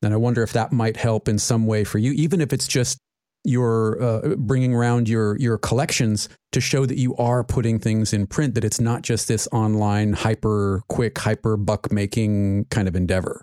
And 0.02 0.14
I 0.14 0.18
wonder 0.18 0.44
if 0.44 0.54
that 0.54 0.72
might 0.72 0.98
help 0.98 1.28
in 1.28 1.40
some 1.40 1.66
way 1.66 1.84
for 1.84 1.98
you, 1.98 2.12
even 2.14 2.42
if 2.42 2.54
it's 2.54 2.68
just 2.68 3.00
you're 3.44 4.02
uh, 4.02 4.36
bringing 4.36 4.74
around 4.74 5.08
your 5.08 5.38
your 5.40 5.58
collections 5.58 6.28
to 6.52 6.60
show 6.60 6.86
that 6.86 6.98
you 6.98 7.16
are 7.16 7.44
putting 7.44 7.80
things 7.80 8.12
in 8.14 8.28
print. 8.28 8.56
That 8.56 8.66
it's 8.66 8.80
not 8.82 9.04
just 9.04 9.28
this 9.28 9.48
online 9.52 10.14
hyper 10.14 10.84
quick, 10.90 11.18
hyper 11.18 11.56
buck 11.58 11.92
making 11.92 12.66
kind 12.66 12.88
of 12.88 12.96
endeavor. 12.96 13.42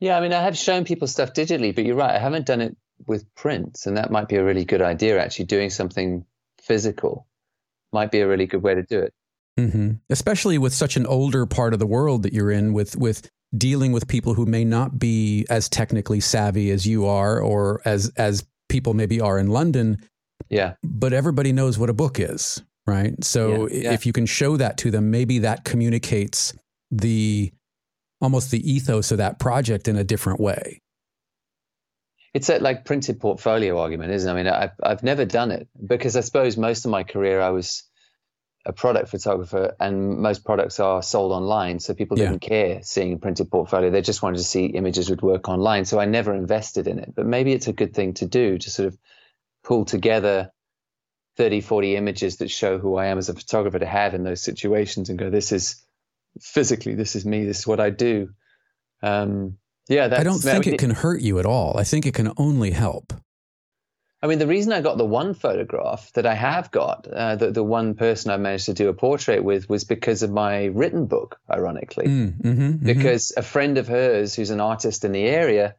yeah 0.00 0.16
i 0.16 0.20
mean 0.20 0.32
i 0.32 0.42
have 0.42 0.56
shown 0.56 0.84
people 0.84 1.06
stuff 1.06 1.32
digitally 1.32 1.74
but 1.74 1.84
you're 1.84 1.96
right 1.96 2.14
i 2.14 2.18
haven't 2.18 2.46
done 2.46 2.60
it 2.60 2.76
with 3.06 3.24
prints 3.34 3.86
and 3.86 3.96
that 3.96 4.10
might 4.10 4.28
be 4.28 4.36
a 4.36 4.44
really 4.44 4.64
good 4.64 4.82
idea 4.82 5.20
actually 5.20 5.44
doing 5.44 5.70
something 5.70 6.24
physical 6.60 7.26
might 7.92 8.10
be 8.10 8.20
a 8.20 8.26
really 8.28 8.46
good 8.46 8.62
way 8.62 8.74
to 8.74 8.82
do 8.82 8.98
it 9.00 9.12
hmm 9.58 9.92
Especially 10.10 10.58
with 10.58 10.74
such 10.74 10.96
an 10.96 11.06
older 11.06 11.46
part 11.46 11.72
of 11.72 11.78
the 11.78 11.86
world 11.86 12.22
that 12.22 12.32
you're 12.32 12.50
in, 12.50 12.72
with 12.72 12.96
with 12.96 13.28
dealing 13.56 13.92
with 13.92 14.08
people 14.08 14.34
who 14.34 14.46
may 14.46 14.64
not 14.64 14.98
be 14.98 15.46
as 15.48 15.68
technically 15.68 16.20
savvy 16.20 16.70
as 16.70 16.86
you 16.86 17.06
are, 17.06 17.40
or 17.40 17.80
as 17.84 18.12
as 18.16 18.44
people 18.68 18.94
maybe 18.94 19.20
are 19.20 19.38
in 19.38 19.48
London. 19.48 19.98
yeah 20.48 20.74
But 20.82 21.12
everybody 21.12 21.52
knows 21.52 21.78
what 21.78 21.90
a 21.90 21.94
book 21.94 22.18
is, 22.18 22.62
right? 22.86 23.22
So 23.22 23.68
Yeah, 23.68 23.82
yeah. 23.82 23.92
if 23.92 24.06
you 24.06 24.12
can 24.12 24.26
show 24.26 24.56
that 24.56 24.76
to 24.78 24.90
them, 24.90 25.10
maybe 25.10 25.40
that 25.40 25.64
communicates 25.64 26.52
the 26.90 27.52
almost 28.20 28.50
the 28.50 28.68
ethos 28.68 29.12
of 29.12 29.18
that 29.18 29.38
project 29.38 29.86
in 29.86 29.96
a 29.96 30.04
different 30.04 30.40
way. 30.40 30.80
It's 32.32 32.48
that 32.48 32.62
like 32.62 32.84
printed 32.84 33.20
portfolio 33.20 33.78
argument, 33.78 34.10
isn't 34.12 34.28
it? 34.28 34.32
I 34.32 34.36
mean, 34.36 34.52
I've, 34.52 34.72
I've 34.82 35.02
never 35.04 35.24
done 35.24 35.52
it 35.52 35.68
because 35.86 36.16
I 36.16 36.20
suppose 36.20 36.56
most 36.56 36.84
of 36.84 36.90
my 36.90 37.04
career 37.04 37.40
I 37.40 37.50
was 37.50 37.84
a 38.66 38.72
product 38.72 39.08
photographer 39.10 39.74
and 39.78 40.18
most 40.18 40.44
products 40.44 40.80
are 40.80 41.02
sold 41.02 41.32
online. 41.32 41.80
So 41.80 41.92
people 41.92 42.18
Yeah. 42.18 42.30
didn't 42.30 42.40
care 42.40 42.82
seeing 42.82 43.12
a 43.12 43.18
printed 43.18 43.50
portfolio. 43.50 43.90
They 43.90 44.00
just 44.00 44.22
wanted 44.22 44.38
to 44.38 44.44
see 44.44 44.66
images 44.66 45.10
would 45.10 45.22
work 45.22 45.48
online. 45.48 45.84
So 45.84 46.00
I 46.00 46.06
never 46.06 46.34
invested 46.34 46.86
in 46.86 46.98
it. 46.98 47.14
But 47.14 47.26
maybe 47.26 47.52
it's 47.52 47.68
a 47.68 47.72
good 47.72 47.94
thing 47.94 48.14
to 48.14 48.26
do 48.26 48.56
to 48.58 48.70
sort 48.70 48.88
of 48.88 48.98
pull 49.62 49.84
together 49.84 50.50
30, 51.36 51.60
40 51.60 51.96
images 51.96 52.36
that 52.36 52.50
show 52.50 52.78
who 52.78 52.96
I 52.96 53.06
am 53.06 53.18
as 53.18 53.28
a 53.28 53.34
photographer 53.34 53.78
to 53.78 53.86
have 53.86 54.14
in 54.14 54.24
those 54.24 54.42
situations 54.42 55.10
and 55.10 55.18
go, 55.18 55.30
this 55.30 55.52
is 55.52 55.84
physically, 56.40 56.94
this 56.94 57.16
is 57.16 57.26
me, 57.26 57.44
this 57.44 57.60
is 57.60 57.66
what 57.66 57.80
I 57.80 57.90
do. 57.90 58.30
Um, 59.02 59.58
yeah, 59.88 60.08
that's, 60.08 60.20
I 60.20 60.24
don't 60.24 60.38
think 60.40 60.66
it 60.66 60.78
can 60.78 60.90
hurt 60.90 61.20
you 61.20 61.38
at 61.38 61.44
all. 61.44 61.76
I 61.76 61.84
think 61.84 62.06
it 62.06 62.14
can 62.14 62.32
only 62.38 62.70
help. 62.70 63.12
I 64.24 64.26
mean, 64.26 64.38
the 64.38 64.46
reason 64.46 64.72
I 64.72 64.80
got 64.80 64.96
the 64.96 65.04
one 65.04 65.34
photograph 65.34 66.10
that 66.14 66.24
I 66.24 66.32
have 66.32 66.70
got, 66.70 67.06
uh, 67.06 67.36
the, 67.36 67.50
the 67.50 67.62
one 67.62 67.94
person 67.94 68.30
I 68.30 68.38
managed 68.38 68.64
to 68.64 68.72
do 68.72 68.88
a 68.88 68.94
portrait 68.94 69.44
with, 69.44 69.68
was 69.68 69.84
because 69.84 70.22
of 70.22 70.30
my 70.30 70.64
written 70.64 71.04
book, 71.04 71.38
ironically. 71.50 72.06
Mm, 72.06 72.40
mhm, 72.40 72.56
mhm. 72.56 72.84
Because 72.84 73.34
a 73.36 73.42
friend 73.42 73.76
of 73.76 73.86
hers, 73.86 74.34
who's 74.34 74.48
an 74.48 74.62
artist 74.62 75.04
in 75.04 75.12
the 75.12 75.24
area, 75.24 75.76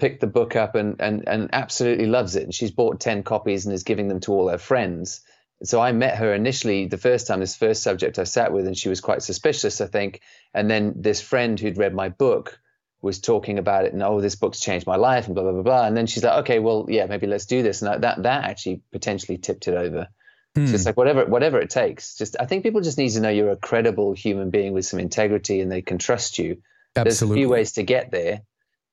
picked 0.00 0.20
the 0.20 0.26
book 0.26 0.56
up 0.56 0.74
and, 0.74 1.00
and, 1.00 1.28
and 1.28 1.50
absolutely 1.52 2.06
loves 2.06 2.34
it. 2.34 2.42
And 2.42 2.52
she's 2.52 2.72
bought 2.72 2.98
10 2.98 3.22
copies 3.22 3.66
and 3.66 3.72
is 3.72 3.84
giving 3.84 4.08
them 4.08 4.18
to 4.22 4.32
all 4.32 4.48
her 4.48 4.58
friends. 4.58 5.20
So 5.62 5.80
I 5.80 5.92
met 5.92 6.16
her 6.16 6.34
initially 6.34 6.86
the 6.86 6.98
first 6.98 7.28
time, 7.28 7.38
this 7.38 7.54
first 7.54 7.84
subject 7.84 8.18
I 8.18 8.24
sat 8.24 8.52
with, 8.52 8.66
and 8.66 8.76
she 8.76 8.88
was 8.88 9.00
quite 9.00 9.22
suspicious, 9.22 9.80
I 9.80 9.86
think. 9.86 10.22
And 10.52 10.68
then 10.68 10.94
this 10.96 11.20
friend 11.20 11.58
who'd 11.60 11.78
read 11.78 11.94
my 11.94 12.08
book 12.08 12.58
was 13.02 13.20
talking 13.20 13.58
about 13.58 13.84
it 13.84 13.92
and 13.92 14.02
oh 14.02 14.20
this 14.20 14.36
book's 14.36 14.58
changed 14.58 14.86
my 14.86 14.96
life 14.96 15.26
and 15.26 15.34
blah 15.34 15.44
blah 15.44 15.52
blah 15.52 15.62
blah. 15.62 15.86
And 15.86 15.96
then 15.96 16.06
she's 16.06 16.24
like 16.24 16.40
okay 16.40 16.58
well 16.58 16.86
yeah 16.88 17.06
maybe 17.06 17.26
let's 17.26 17.46
do 17.46 17.62
this. 17.62 17.82
And 17.82 17.92
that 17.92 18.00
that, 18.02 18.22
that 18.24 18.44
actually 18.44 18.82
potentially 18.92 19.38
tipped 19.38 19.68
it 19.68 19.74
over. 19.74 20.08
Hmm. 20.54 20.66
so 20.66 20.74
it's 20.74 20.86
like 20.86 20.96
whatever 20.96 21.26
whatever 21.26 21.60
it 21.60 21.70
takes. 21.70 22.16
Just 22.16 22.36
i 22.40 22.46
think 22.46 22.62
people 22.62 22.80
just 22.80 22.98
need 22.98 23.10
to 23.10 23.20
know 23.20 23.28
you're 23.28 23.50
a 23.50 23.56
credible 23.56 24.12
human 24.12 24.50
being 24.50 24.72
with 24.72 24.86
some 24.86 25.00
integrity 25.00 25.60
and 25.60 25.70
they 25.70 25.82
can 25.82 25.98
trust 25.98 26.38
you. 26.38 26.62
There's 26.94 27.22
a 27.22 27.28
few 27.28 27.48
ways 27.48 27.72
to 27.72 27.82
get 27.82 28.10
there. 28.10 28.42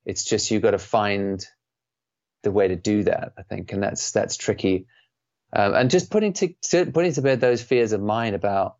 It's 0.04 0.24
just 0.24 0.50
you've 0.50 0.62
got 0.62 0.72
to 0.72 0.78
find 0.78 1.44
the 2.42 2.52
way 2.52 2.68
to 2.68 2.76
do 2.76 3.04
that 3.04 3.32
i 3.38 3.42
think. 3.42 3.72
And 3.72 3.82
that's 3.82 4.12
that's 4.12 4.36
tricky. 4.36 4.86
Um, 5.52 5.74
and 5.74 5.90
just 5.90 6.10
putting 6.10 6.32
to, 6.34 6.54
to 6.70 6.86
putting 6.86 7.12
to 7.12 7.22
bed 7.22 7.40
those 7.40 7.62
fears 7.62 7.92
of 7.92 8.02
mine 8.02 8.34
about 8.34 8.76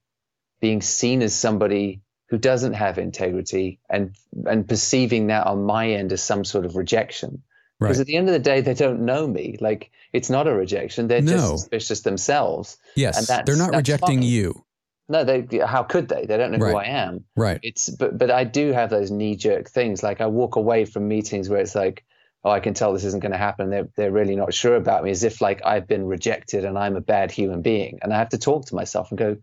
being 0.60 0.82
seen 0.82 1.22
as 1.22 1.34
somebody 1.34 2.02
who 2.28 2.38
doesn't 2.38 2.72
have 2.74 2.98
integrity 2.98 3.78
and 3.90 4.14
and 4.46 4.66
perceiving 4.68 5.26
that 5.28 5.46
on 5.46 5.64
my 5.64 5.90
end 5.90 6.12
as 6.12 6.22
some 6.22 6.44
sort 6.44 6.64
of 6.64 6.76
rejection. 6.76 7.42
Right. 7.80 7.88
Because 7.88 8.00
at 8.00 8.06
the 8.06 8.16
end 8.16 8.28
of 8.28 8.32
the 8.32 8.38
day, 8.38 8.60
they 8.60 8.74
don't 8.74 9.00
know 9.04 9.26
me. 9.26 9.56
Like 9.60 9.90
it's 10.12 10.30
not 10.30 10.46
a 10.46 10.54
rejection; 10.54 11.08
they're 11.08 11.20
No. 11.20 11.32
just 11.36 11.50
suspicious 11.58 12.00
themselves. 12.02 12.76
Yes, 12.94 13.18
And 13.18 13.26
that's- 13.26 13.46
they're 13.46 13.56
not 13.66 13.74
rejecting 13.76 14.20
fine. 14.20 14.22
you. 14.22 14.64
No, 15.08 15.22
they. 15.22 15.46
How 15.66 15.82
could 15.82 16.08
they? 16.08 16.24
They 16.24 16.38
don't 16.38 16.52
know 16.52 16.64
who 16.66 16.76
I 16.76 16.84
am. 16.84 17.24
Right. 17.36 17.60
It's 17.62 17.90
but 17.90 18.16
but 18.16 18.30
I 18.30 18.44
do 18.44 18.72
have 18.72 18.88
those 18.90 19.10
knee 19.10 19.36
jerk 19.36 19.68
things. 19.68 20.02
Like 20.02 20.20
I 20.22 20.26
walk 20.26 20.56
away 20.56 20.86
from 20.86 21.08
meetings 21.08 21.50
where 21.50 21.60
it's 21.60 21.74
like, 21.74 22.04
oh, 22.42 22.50
I 22.50 22.60
can 22.60 22.72
tell 22.72 22.92
this 22.94 23.04
isn't 23.04 23.20
going 23.20 23.32
to 23.32 23.38
happen. 23.38 23.68
They're 23.68 23.88
they're 23.96 24.10
really 24.12 24.34
not 24.34 24.54
sure 24.54 24.76
about 24.76 25.04
me, 25.04 25.10
as 25.10 25.22
if 25.22 25.42
like 25.42 25.60
I've 25.62 25.86
been 25.86 26.06
rejected 26.06 26.64
and 26.64 26.78
I'm 26.78 26.96
a 26.96 27.02
bad 27.02 27.30
human 27.30 27.60
being. 27.60 27.98
And 28.02 28.14
I 28.14 28.18
have 28.18 28.30
to 28.30 28.38
talk 28.38 28.64
to 28.66 28.74
myself 28.74 29.10
and 29.10 29.18
go, 29.18 29.36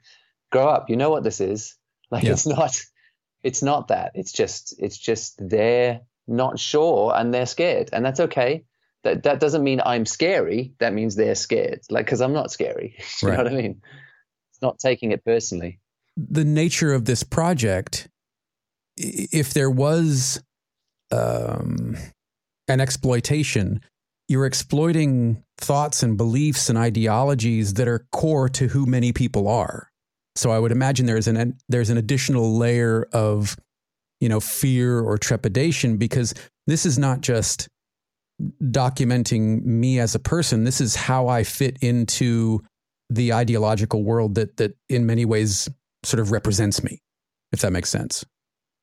grow 0.52 0.68
up. 0.68 0.90
You 0.90 0.96
know 0.96 1.12
what 1.12 1.24
this 1.24 1.40
is? 1.40 1.76
Like 2.12 2.24
Yeah. 2.24 2.34
it's 2.34 2.46
not, 2.46 2.80
it's 3.44 3.64
not 3.64 3.88
that. 3.88 4.12
It's 4.16 4.32
just 4.34 4.76
it's 4.80 4.98
just 4.98 5.36
they're 5.40 6.02
not 6.28 6.60
sure 6.60 7.14
and 7.16 7.34
they're 7.34 7.46
scared, 7.46 7.90
and 7.94 8.06
that's 8.06 8.20
okay. 8.20 8.66
That 9.04 9.24
that 9.24 9.40
doesn't 9.40 9.64
mean 9.64 9.82
I'm 9.84 10.06
scary. 10.06 10.74
That 10.80 10.94
means 10.94 11.16
they're 11.16 11.36
scared. 11.36 11.80
Like 11.90 12.06
because 12.06 12.22
I'm 12.22 12.34
not 12.34 12.52
scary. 12.52 12.96
you 13.22 13.28
Right. 13.30 13.38
know 13.38 13.44
what 13.46 13.54
I 13.54 13.56
mean? 13.56 13.82
It's 14.52 14.62
not 14.62 14.78
taking 14.80 15.12
it 15.12 15.24
personally. 15.26 15.80
the 16.18 16.46
nature 16.46 16.94
of 16.94 17.06
this 17.06 17.24
project, 17.24 18.08
if 18.98 19.54
there 19.54 19.72
was 19.72 20.44
um, 21.12 21.98
an 22.68 22.80
exploitation, 22.82 23.82
you're 24.28 24.46
exploiting 24.46 25.44
thoughts 25.58 26.04
and 26.04 26.18
beliefs 26.18 26.70
and 26.70 26.78
ideologies 26.78 27.74
that 27.76 27.88
are 27.88 28.06
core 28.12 28.50
to 28.50 28.68
who 28.68 28.86
many 28.86 29.12
people 29.14 29.48
are. 29.48 29.91
So 30.36 30.52
I 30.52 30.60
would 30.60 30.72
imagine 30.72 31.06
there's 31.06 31.28
an 31.28 31.58
there's 31.70 31.90
an 31.90 31.98
additional 31.98 32.58
layer 32.58 33.08
of 33.14 33.58
you 34.20 34.30
know 34.30 34.40
fear 34.40 35.00
or 35.00 35.18
trepidation 35.18 35.98
because 35.98 36.34
this 36.68 36.86
is 36.86 36.98
not 36.98 37.22
just 37.22 37.68
documenting 38.64 39.64
me 39.64 40.00
as 40.00 40.16
a 40.16 40.20
person. 40.20 40.64
This 40.64 40.82
is 40.82 40.96
how 40.96 41.28
I 41.28 41.44
fit 41.44 41.78
into 41.82 42.62
the 43.10 43.34
ideological 43.34 44.04
world 44.04 44.36
that 44.36 44.58
that 44.58 44.76
in 44.90 45.06
many 45.06 45.26
ways 45.26 45.70
sort 46.04 46.20
of 46.20 46.32
represents 46.32 46.84
me, 46.84 47.00
if 47.52 47.62
that 47.62 47.72
makes 47.72 47.90
sense. 47.90 48.24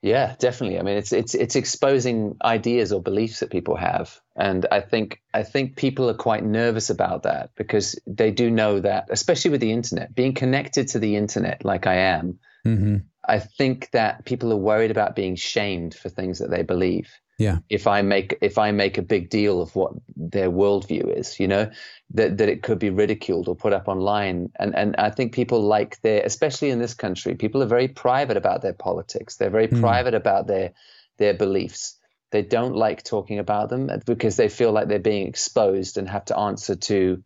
Yeah, 0.00 0.36
definitely. 0.38 0.78
I 0.78 0.82
mean, 0.82 0.96
it's 0.96 1.12
it's 1.12 1.34
it's 1.34 1.56
exposing 1.56 2.36
ideas 2.44 2.92
or 2.92 3.02
beliefs 3.02 3.40
that 3.40 3.50
people 3.50 3.74
have, 3.76 4.20
and 4.36 4.64
I 4.70 4.80
think 4.80 5.20
I 5.34 5.42
think 5.42 5.76
people 5.76 6.08
are 6.08 6.14
quite 6.14 6.44
nervous 6.44 6.88
about 6.88 7.24
that 7.24 7.50
because 7.56 7.98
they 8.06 8.30
do 8.30 8.48
know 8.48 8.78
that, 8.78 9.06
especially 9.10 9.50
with 9.50 9.60
the 9.60 9.72
internet, 9.72 10.14
being 10.14 10.34
connected 10.34 10.86
to 10.88 11.00
the 11.00 11.16
internet 11.16 11.64
like 11.64 11.88
I 11.88 11.96
am. 11.96 12.38
Mm-hmm. 12.64 12.98
I 13.26 13.40
think 13.40 13.90
that 13.90 14.24
people 14.24 14.52
are 14.52 14.56
worried 14.56 14.92
about 14.92 15.16
being 15.16 15.34
shamed 15.34 15.94
for 15.94 16.08
things 16.08 16.38
that 16.38 16.50
they 16.50 16.62
believe. 16.62 17.10
Yeah. 17.38 17.58
If 17.70 17.86
I 17.86 18.02
make 18.02 18.36
if 18.40 18.58
I 18.58 18.72
make 18.72 18.98
a 18.98 19.02
big 19.02 19.30
deal 19.30 19.62
of 19.62 19.74
what 19.76 19.92
their 20.16 20.50
worldview 20.50 21.16
is, 21.16 21.38
you 21.38 21.46
know, 21.46 21.70
that 22.14 22.36
that 22.38 22.48
it 22.48 22.62
could 22.64 22.80
be 22.80 22.90
ridiculed 22.90 23.48
or 23.48 23.54
put 23.54 23.72
up 23.72 23.86
online. 23.86 24.50
And 24.58 24.74
and 24.74 24.96
I 24.96 25.10
think 25.10 25.32
people 25.32 25.62
like 25.62 26.00
their 26.02 26.22
especially 26.24 26.70
in 26.70 26.80
this 26.80 26.94
country, 26.94 27.36
people 27.36 27.62
are 27.62 27.66
very 27.66 27.86
private 27.88 28.36
about 28.36 28.62
their 28.62 28.72
politics. 28.72 29.36
They're 29.36 29.50
very 29.50 29.68
Mm. 29.68 29.80
private 29.80 30.14
about 30.14 30.48
their 30.48 30.72
their 31.18 31.34
beliefs. 31.34 31.96
They 32.32 32.42
don't 32.42 32.74
like 32.74 33.04
talking 33.04 33.38
about 33.38 33.70
them 33.70 33.88
because 34.04 34.36
they 34.36 34.48
feel 34.48 34.72
like 34.72 34.88
they're 34.88 34.98
being 34.98 35.28
exposed 35.28 35.96
and 35.96 36.08
have 36.08 36.24
to 36.26 36.36
answer 36.36 36.74
to 36.74 37.22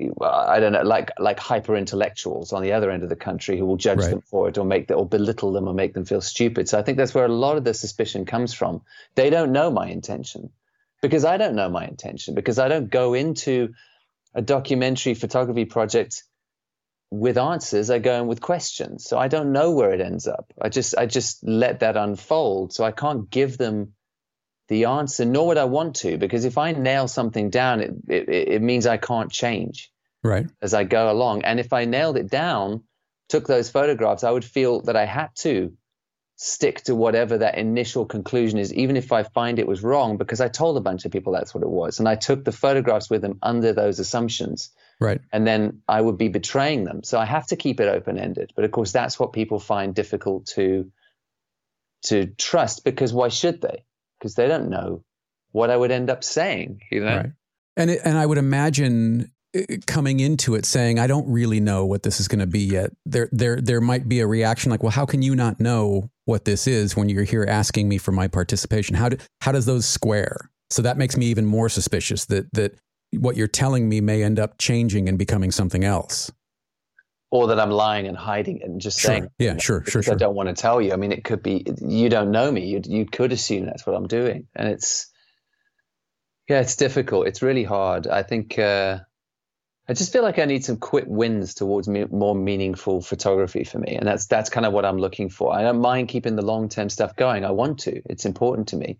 I 0.00 0.58
don't 0.58 0.72
know, 0.72 0.82
like 0.82 1.12
like 1.20 1.38
hyper 1.38 1.76
intellectuals 1.76 2.52
on 2.52 2.62
the 2.62 2.72
other 2.72 2.90
end 2.90 3.04
of 3.04 3.08
the 3.08 3.16
country 3.16 3.56
who 3.58 3.64
will 3.66 3.76
judge 3.76 3.98
Right. 3.98 4.10
them 4.10 4.22
for 4.22 4.48
it 4.48 4.58
or 4.58 4.64
make 4.64 4.88
the, 4.88 4.94
or 4.94 5.06
belittle 5.06 5.52
them 5.52 5.68
or 5.68 5.74
make 5.74 5.94
them 5.94 6.04
feel 6.04 6.20
stupid. 6.20 6.68
So 6.68 6.78
I 6.78 6.82
think 6.82 6.98
that's 6.98 7.14
where 7.14 7.24
a 7.24 7.28
lot 7.28 7.56
of 7.56 7.64
the 7.64 7.74
suspicion 7.74 8.24
comes 8.26 8.52
from. 8.52 8.82
They 9.14 9.30
don't 9.30 9.52
know 9.52 9.70
my 9.70 9.88
intention 9.88 10.50
because 11.00 11.24
I 11.24 11.36
don't 11.36 11.54
know 11.54 11.68
my 11.68 11.86
intention 11.86 12.34
because 12.34 12.58
I 12.58 12.68
don't 12.68 12.90
go 12.90 13.14
into 13.14 13.74
a 14.34 14.42
documentary 14.42 15.14
photography 15.14 15.64
project 15.64 16.24
with 17.10 17.38
answers. 17.38 17.90
I 17.90 18.00
go 18.00 18.20
in 18.20 18.26
with 18.26 18.40
questions. 18.40 19.04
So 19.04 19.18
I 19.18 19.28
don't 19.28 19.52
know 19.52 19.72
where 19.72 19.92
it 19.92 20.00
ends 20.00 20.26
up. 20.26 20.52
I 20.60 20.70
just 20.70 20.96
I 20.98 21.06
just 21.06 21.44
let 21.44 21.80
that 21.80 21.96
unfold. 21.96 22.72
So 22.72 22.84
I 22.84 22.90
can't 22.90 23.30
give 23.30 23.58
them 23.58 23.94
the 24.68 24.86
answer, 24.86 25.24
nor 25.24 25.48
would 25.48 25.58
I 25.58 25.64
want 25.64 25.96
to, 25.96 26.16
because 26.16 26.44
if 26.44 26.56
I 26.58 26.72
nail 26.72 27.06
something 27.08 27.50
down, 27.50 27.80
it, 27.80 27.94
it, 28.08 28.28
it 28.28 28.62
means 28.62 28.86
I 28.86 28.96
can't 28.96 29.30
change 29.30 29.92
Right. 30.22 30.46
as 30.62 30.72
I 30.72 30.84
go 30.84 31.10
along. 31.10 31.44
And 31.44 31.60
if 31.60 31.72
I 31.72 31.84
nailed 31.84 32.16
it 32.16 32.30
down, 32.30 32.84
took 33.28 33.46
those 33.46 33.70
photographs, 33.70 34.24
I 34.24 34.30
would 34.30 34.44
feel 34.44 34.80
that 34.82 34.96
I 34.96 35.04
had 35.04 35.28
to 35.36 35.76
stick 36.36 36.82
to 36.84 36.94
whatever 36.94 37.38
that 37.38 37.58
initial 37.58 38.06
conclusion 38.06 38.58
is, 38.58 38.72
even 38.72 38.96
if 38.96 39.12
I 39.12 39.22
find 39.22 39.58
it 39.58 39.68
was 39.68 39.82
wrong, 39.82 40.16
because 40.16 40.40
I 40.40 40.48
told 40.48 40.76
a 40.76 40.80
bunch 40.80 41.04
of 41.04 41.12
people 41.12 41.32
that's 41.32 41.54
what 41.54 41.62
it 41.62 41.68
was. 41.68 41.98
And 41.98 42.08
I 42.08 42.16
took 42.16 42.44
the 42.44 42.52
photographs 42.52 43.08
with 43.08 43.22
them 43.22 43.38
under 43.42 43.72
those 43.72 43.98
assumptions. 43.98 44.70
Right. 45.00 45.20
And 45.32 45.46
then 45.46 45.82
I 45.86 46.00
would 46.00 46.18
be 46.18 46.28
betraying 46.28 46.84
them. 46.84 47.02
So 47.04 47.18
I 47.18 47.24
have 47.24 47.46
to 47.48 47.56
keep 47.56 47.80
it 47.80 47.88
open 47.88 48.18
ended. 48.18 48.52
But 48.56 48.64
of 48.64 48.70
course, 48.70 48.92
that's 48.92 49.18
what 49.18 49.32
people 49.32 49.58
find 49.58 49.94
difficult 49.94 50.46
to 50.54 50.90
to 52.04 52.26
trust 52.26 52.84
because 52.84 53.14
why 53.14 53.28
should 53.28 53.62
they? 53.62 53.84
Because 54.24 54.36
they 54.36 54.48
don't 54.48 54.70
know 54.70 55.04
what 55.52 55.68
I 55.68 55.76
would 55.76 55.90
end 55.90 56.08
up 56.08 56.24
saying, 56.24 56.80
you 56.90 57.00
know? 57.04 57.16
Right. 57.18 57.32
And 57.76 57.90
it, 57.90 58.00
and 58.06 58.16
I 58.16 58.24
would 58.24 58.38
imagine 58.38 59.30
uh, 59.54 59.60
coming 59.86 60.18
into 60.18 60.54
it 60.54 60.64
saying 60.64 60.98
I 60.98 61.06
don't 61.06 61.30
really 61.30 61.60
know 61.60 61.84
what 61.84 62.04
this 62.04 62.20
is 62.20 62.26
going 62.26 62.38
to 62.38 62.46
be 62.46 62.60
yet. 62.60 62.92
There 63.04 63.28
there 63.32 63.60
there 63.60 63.82
might 63.82 64.08
be 64.08 64.20
a 64.20 64.26
reaction 64.26 64.70
like, 64.70 64.82
well, 64.82 64.92
how 64.92 65.04
can 65.04 65.20
you 65.20 65.36
not 65.36 65.60
know 65.60 66.08
what 66.24 66.46
this 66.46 66.66
is 66.66 66.96
when 66.96 67.10
you're 67.10 67.24
here 67.24 67.44
asking 67.46 67.86
me 67.86 67.98
for 67.98 68.12
my 68.12 68.26
participation? 68.28 68.96
How 68.96 69.10
do, 69.10 69.18
how 69.42 69.52
does 69.52 69.66
those 69.66 69.84
square? 69.84 70.48
So 70.70 70.80
that 70.80 70.96
makes 70.96 71.18
me 71.18 71.26
even 71.26 71.44
more 71.44 71.68
suspicious 71.68 72.24
that 72.26 72.50
that 72.54 72.78
what 73.12 73.36
you're 73.36 73.46
telling 73.46 73.90
me 73.90 74.00
may 74.00 74.22
end 74.22 74.40
up 74.40 74.56
changing 74.56 75.06
and 75.06 75.18
becoming 75.18 75.50
something 75.50 75.84
else. 75.84 76.32
Or 77.34 77.48
that 77.48 77.58
I'm 77.58 77.70
lying 77.72 78.06
and 78.06 78.16
hiding 78.16 78.62
and 78.62 78.80
just 78.80 79.00
Sure. 79.00 79.10
saying, 79.10 79.28
Yeah, 79.40 79.56
sure, 79.58 79.84
sure, 79.84 80.02
sure. 80.02 80.14
I 80.14 80.16
don't 80.16 80.36
want 80.36 80.48
to 80.50 80.54
tell 80.54 80.80
you. 80.80 80.92
I 80.92 80.96
mean, 80.96 81.10
it 81.10 81.24
could 81.24 81.42
be 81.42 81.66
you 81.84 82.08
don't 82.08 82.30
know 82.30 82.48
me. 82.52 82.64
You 82.64 82.80
you 82.84 83.06
could 83.06 83.32
assume 83.32 83.66
that's 83.66 83.84
what 83.84 83.96
I'm 83.96 84.06
doing, 84.06 84.46
and 84.54 84.68
it's 84.68 85.10
yeah, 86.48 86.60
it's 86.60 86.76
difficult. 86.76 87.26
It's 87.26 87.42
really 87.42 87.64
hard. 87.64 88.06
I 88.06 88.22
think 88.22 88.56
uh, 88.58 89.00
I 89.88 89.94
just 89.94 90.12
feel 90.12 90.22
like 90.22 90.38
I 90.38 90.44
need 90.44 90.64
some 90.64 90.76
quick 90.76 91.06
wins 91.08 91.54
towards 91.54 91.88
me, 91.88 92.04
more 92.04 92.36
meaningful 92.36 93.02
photography 93.02 93.64
for 93.64 93.80
me, 93.80 93.96
and 93.96 94.06
that's 94.06 94.26
that's 94.26 94.48
kind 94.50 94.64
of 94.64 94.72
what 94.72 94.84
I'm 94.84 94.98
looking 94.98 95.28
for. 95.28 95.52
I 95.52 95.62
don't 95.62 95.80
mind 95.80 96.08
keeping 96.08 96.36
the 96.36 96.46
long 96.46 96.68
term 96.68 96.88
stuff 96.88 97.16
going. 97.16 97.44
I 97.44 97.50
want 97.50 97.80
to. 97.80 98.00
It's 98.08 98.26
important 98.26 98.68
to 98.68 98.76
me, 98.76 98.98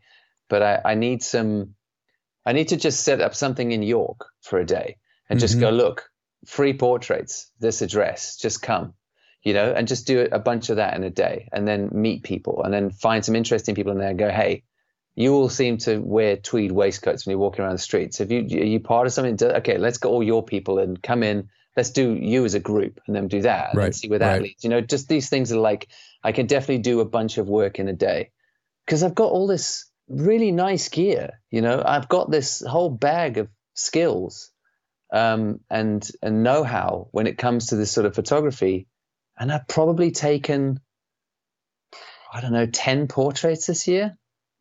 but 0.49 0.61
I, 0.61 0.81
I 0.85 0.95
need 0.97 1.23
some. 1.23 1.77
I 2.45 2.53
need 2.53 2.69
to 2.71 2.77
just 2.77 3.05
set 3.05 3.21
up 3.21 3.37
something 3.37 3.71
in 3.71 3.85
York 3.85 4.27
for 4.43 4.59
a 4.59 4.67
day 4.67 4.97
and 5.31 5.39
just 5.39 5.57
Mhm. 5.57 5.61
go 5.61 5.71
look 5.71 6.11
free 6.47 6.73
portraits 6.75 7.51
this 7.61 7.83
address 7.83 8.37
just 8.37 8.63
come 8.63 8.95
you 9.43 9.53
know 9.55 9.73
and 9.73 9.89
just 9.89 10.07
do 10.07 10.29
a 10.33 10.39
bunch 10.39 10.71
of 10.71 10.77
that 10.77 10.95
in 10.95 11.05
a 11.05 11.11
day 11.11 11.49
and 11.53 11.67
then 11.67 11.89
meet 11.93 12.23
people 12.23 12.63
and 12.65 12.73
then 12.73 12.91
find 12.91 13.25
some 13.25 13.37
interesting 13.37 13.75
people 13.75 13.93
in 13.93 13.99
there 13.99 14.11
and 14.11 14.19
go 14.19 14.31
hey 14.31 14.63
you 15.17 15.33
all 15.35 15.49
seem 15.49 15.79
to 15.79 15.99
wear 15.99 16.37
tweed 16.37 16.73
waistcoats 16.73 17.25
when 17.25 17.33
you're 17.33 17.39
walking 17.39 17.65
around 17.65 17.75
the 17.75 17.79
streets. 17.79 18.21
If 18.21 18.33
you 18.33 18.41
are 18.41 18.65
you 18.65 18.81
part 18.81 19.07
of 19.07 19.13
something? 19.13 19.39
Okay 19.49 19.79
let's 19.79 19.99
get 19.99 20.09
all 20.09 20.23
your 20.23 20.43
people 20.43 20.79
and 20.81 21.01
come 21.03 21.23
in. 21.23 21.49
Let's 21.77 21.91
do 21.91 22.15
you 22.15 22.45
as 22.45 22.55
a 22.55 22.61
group 22.61 23.01
and 23.07 23.15
then 23.15 23.29
do 23.29 23.43
that 23.43 23.71
and 23.71 23.79
Right, 23.79 23.95
see 23.95 24.09
where 24.09 24.19
that 24.19 24.33
right. 24.33 24.43
leads. 24.43 24.65
You 24.65 24.71
know 24.71 24.81
just 24.81 25.09
these 25.09 25.29
things 25.29 25.53
are 25.53 25.59
like 25.59 25.89
i 26.23 26.33
can 26.33 26.47
definitely 26.47 26.79
do 26.79 27.01
a 27.01 27.05
bunch 27.05 27.39
of 27.39 27.49
work 27.49 27.79
in 27.79 27.89
a 27.89 27.93
day 27.93 28.31
because 28.87 29.03
i've 29.03 29.15
got 29.15 29.31
all 29.31 29.47
this 29.47 29.85
really 30.09 30.53
nice 30.53 30.89
gear 30.89 31.41
you 31.51 31.63
know? 31.63 31.83
I've 31.85 32.09
got 32.09 32.31
this 32.31 32.63
whole 32.67 32.91
bag 32.91 33.39
of 33.39 33.49
skills 33.75 34.51
um, 35.15 35.61
and 35.71 36.07
and 36.23 36.43
know-how 36.43 37.09
when 37.13 37.27
it 37.27 37.39
comes 37.39 37.69
to 37.69 37.77
this 37.77 37.91
sort 37.93 38.05
of 38.07 38.15
photography. 38.15 38.89
And 39.39 39.51
I've 39.53 39.67
probably 39.67 40.11
taken, 40.11 40.81
I 42.33 42.41
don't 42.41 42.53
know, 42.53 42.67
ten 42.67 43.07
portraits 43.09 43.67
this 43.67 43.89
year. 43.89 44.17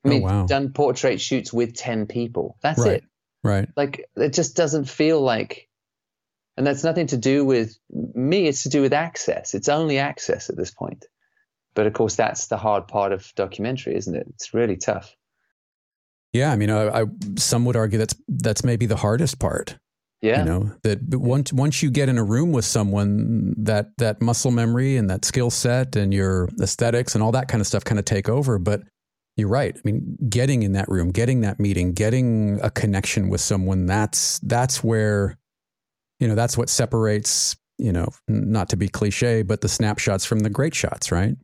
I 0.06 0.08
Oh, 0.08 0.10
mean, 0.10 0.22
wow. 0.22 0.46
done 0.46 0.74
portrait 0.74 1.20
shoots 1.20 1.52
with 1.54 1.76
ten 1.76 2.06
people. 2.08 2.58
That's 2.62 2.80
Right. 2.80 2.94
it. 2.98 3.04
Right. 3.44 3.70
Like 3.76 4.06
it 4.16 4.34
just 4.34 4.56
doesn't 4.56 4.86
feel 4.86 5.20
like, 5.22 5.68
and 6.58 6.66
that's 6.68 6.84
nothing 6.84 7.08
to 7.08 7.18
do 7.18 7.44
with 7.46 7.78
me. 7.92 8.48
It's 8.48 8.64
to 8.64 8.70
do 8.70 8.82
with 8.82 8.94
access. 8.94 9.54
It's 9.54 9.70
only 9.70 9.98
access 10.00 10.50
at 10.50 10.56
this 10.58 10.72
point. 10.72 11.06
But 11.76 11.88
of 11.88 11.94
course, 11.94 12.16
that's 12.16 12.48
the 12.48 12.58
hard 12.58 12.88
part 12.88 13.12
of 13.12 13.32
documentary, 13.36 13.96
isn't 13.96 14.16
it? 14.16 14.28
It's 14.36 14.54
really 14.54 14.78
tough. 14.78 15.16
Yeah. 16.32 16.52
I 16.52 16.56
mean, 16.56 16.70
I, 16.70 17.02
I 17.02 17.06
some 17.38 17.66
would 17.66 17.76
argue 17.76 17.98
that's 18.00 18.16
that's 18.28 18.64
maybe 18.64 18.86
the 18.86 18.98
hardest 18.98 19.40
part. 19.40 19.78
Yeah. 20.24 20.40
You 20.40 20.46
know 20.46 20.72
that 20.84 21.00
once 21.12 21.54
once 21.54 21.84
you 21.84 21.92
get 21.92 22.10
in 22.10 22.18
a 22.18 22.24
room 22.24 22.52
with 22.52 22.66
someone, 22.66 23.54
that 23.60 23.92
that 24.00 24.22
muscle 24.24 24.52
memory 24.52 24.98
and 24.98 25.10
that 25.12 25.26
skill 25.26 25.52
set 25.52 25.96
and 25.96 26.14
your 26.14 26.50
aesthetics 26.62 27.14
and 27.14 27.24
all 27.24 27.34
that 27.34 27.48
kind 27.50 27.62
of 27.62 27.68
stuff 27.68 27.84
kind 27.84 28.00
of 28.00 28.06
take 28.06 28.30
over. 28.30 28.58
But 28.58 28.84
you're 29.38 29.50
right. 29.50 29.76
I 29.76 29.82
mean, 29.84 30.18
getting 30.30 30.64
in 30.64 30.74
that 30.74 30.90
room, 30.90 31.12
getting 31.12 31.42
that 31.42 31.60
meeting, 31.60 31.94
getting 31.94 32.60
a 32.64 32.72
connection 32.72 33.30
with 33.30 33.42
someone 33.42 33.86
that's 33.86 34.40
that's 34.40 34.84
where 34.84 35.38
You 36.20 36.28
know, 36.28 36.36
that's 36.36 36.58
what 36.58 36.70
separates, 36.70 37.56
you 37.78 37.92
know, 37.92 38.08
not 38.28 38.70
to 38.70 38.78
be 38.78 38.88
cliche, 38.88 39.44
but 39.44 39.62
the 39.62 39.68
snapshots 39.68 40.26
from 40.26 40.40
the 40.40 40.50
great 40.50 40.74
shots, 40.76 41.12
right? 41.12 41.36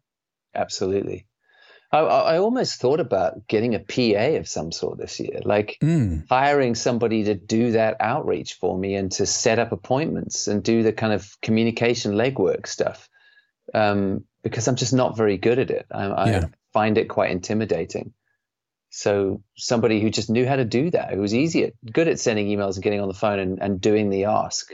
Absolutely. 0.55 1.25
I, 1.91 1.99
I 1.99 2.37
almost 2.37 2.79
thought 2.79 2.99
about 2.99 3.47
getting 3.47 3.73
a 3.73 3.79
PA 3.79 4.37
of 4.37 4.47
some 4.47 4.71
sort 4.71 4.99
this 4.99 5.19
year, 5.19 5.39
like 5.43 5.77
mm. 5.81 6.23
hiring 6.29 6.75
somebody 6.75 7.23
to 7.25 7.35
do 7.35 7.71
that 7.71 7.97
outreach 7.99 8.55
for 8.55 8.77
me 8.77 8.95
and 8.95 9.11
to 9.13 9.25
set 9.25 9.57
up 9.57 9.71
appointments 9.71 10.47
and 10.47 10.63
do 10.63 10.83
the 10.83 10.93
kind 10.93 11.13
of 11.13 11.35
communication 11.41 12.13
legwork 12.13 12.67
stuff. 12.67 13.09
Um, 13.73 14.25
because 14.43 14.67
I'm 14.67 14.75
just 14.75 14.93
not 14.93 15.17
very 15.17 15.37
good 15.37 15.59
at 15.59 15.71
it. 15.71 15.87
I, 15.91 16.05
yeah. 16.07 16.45
I 16.45 16.49
find 16.73 16.97
it 16.97 17.09
quite 17.09 17.31
intimidating. 17.31 18.13
So 18.89 19.43
somebody 19.55 19.99
who 19.99 20.09
just 20.09 20.29
knew 20.29 20.47
how 20.47 20.55
to 20.55 20.65
do 20.65 20.89
that, 20.91 21.13
who 21.13 21.21
was 21.21 21.35
easy 21.35 21.65
at, 21.65 21.73
good 21.91 22.07
at 22.07 22.19
sending 22.19 22.47
emails 22.47 22.75
and 22.75 22.83
getting 22.83 23.01
on 23.01 23.07
the 23.07 23.13
phone 23.13 23.39
and, 23.39 23.61
and 23.61 23.81
doing 23.81 24.09
the 24.09 24.25
ask. 24.25 24.71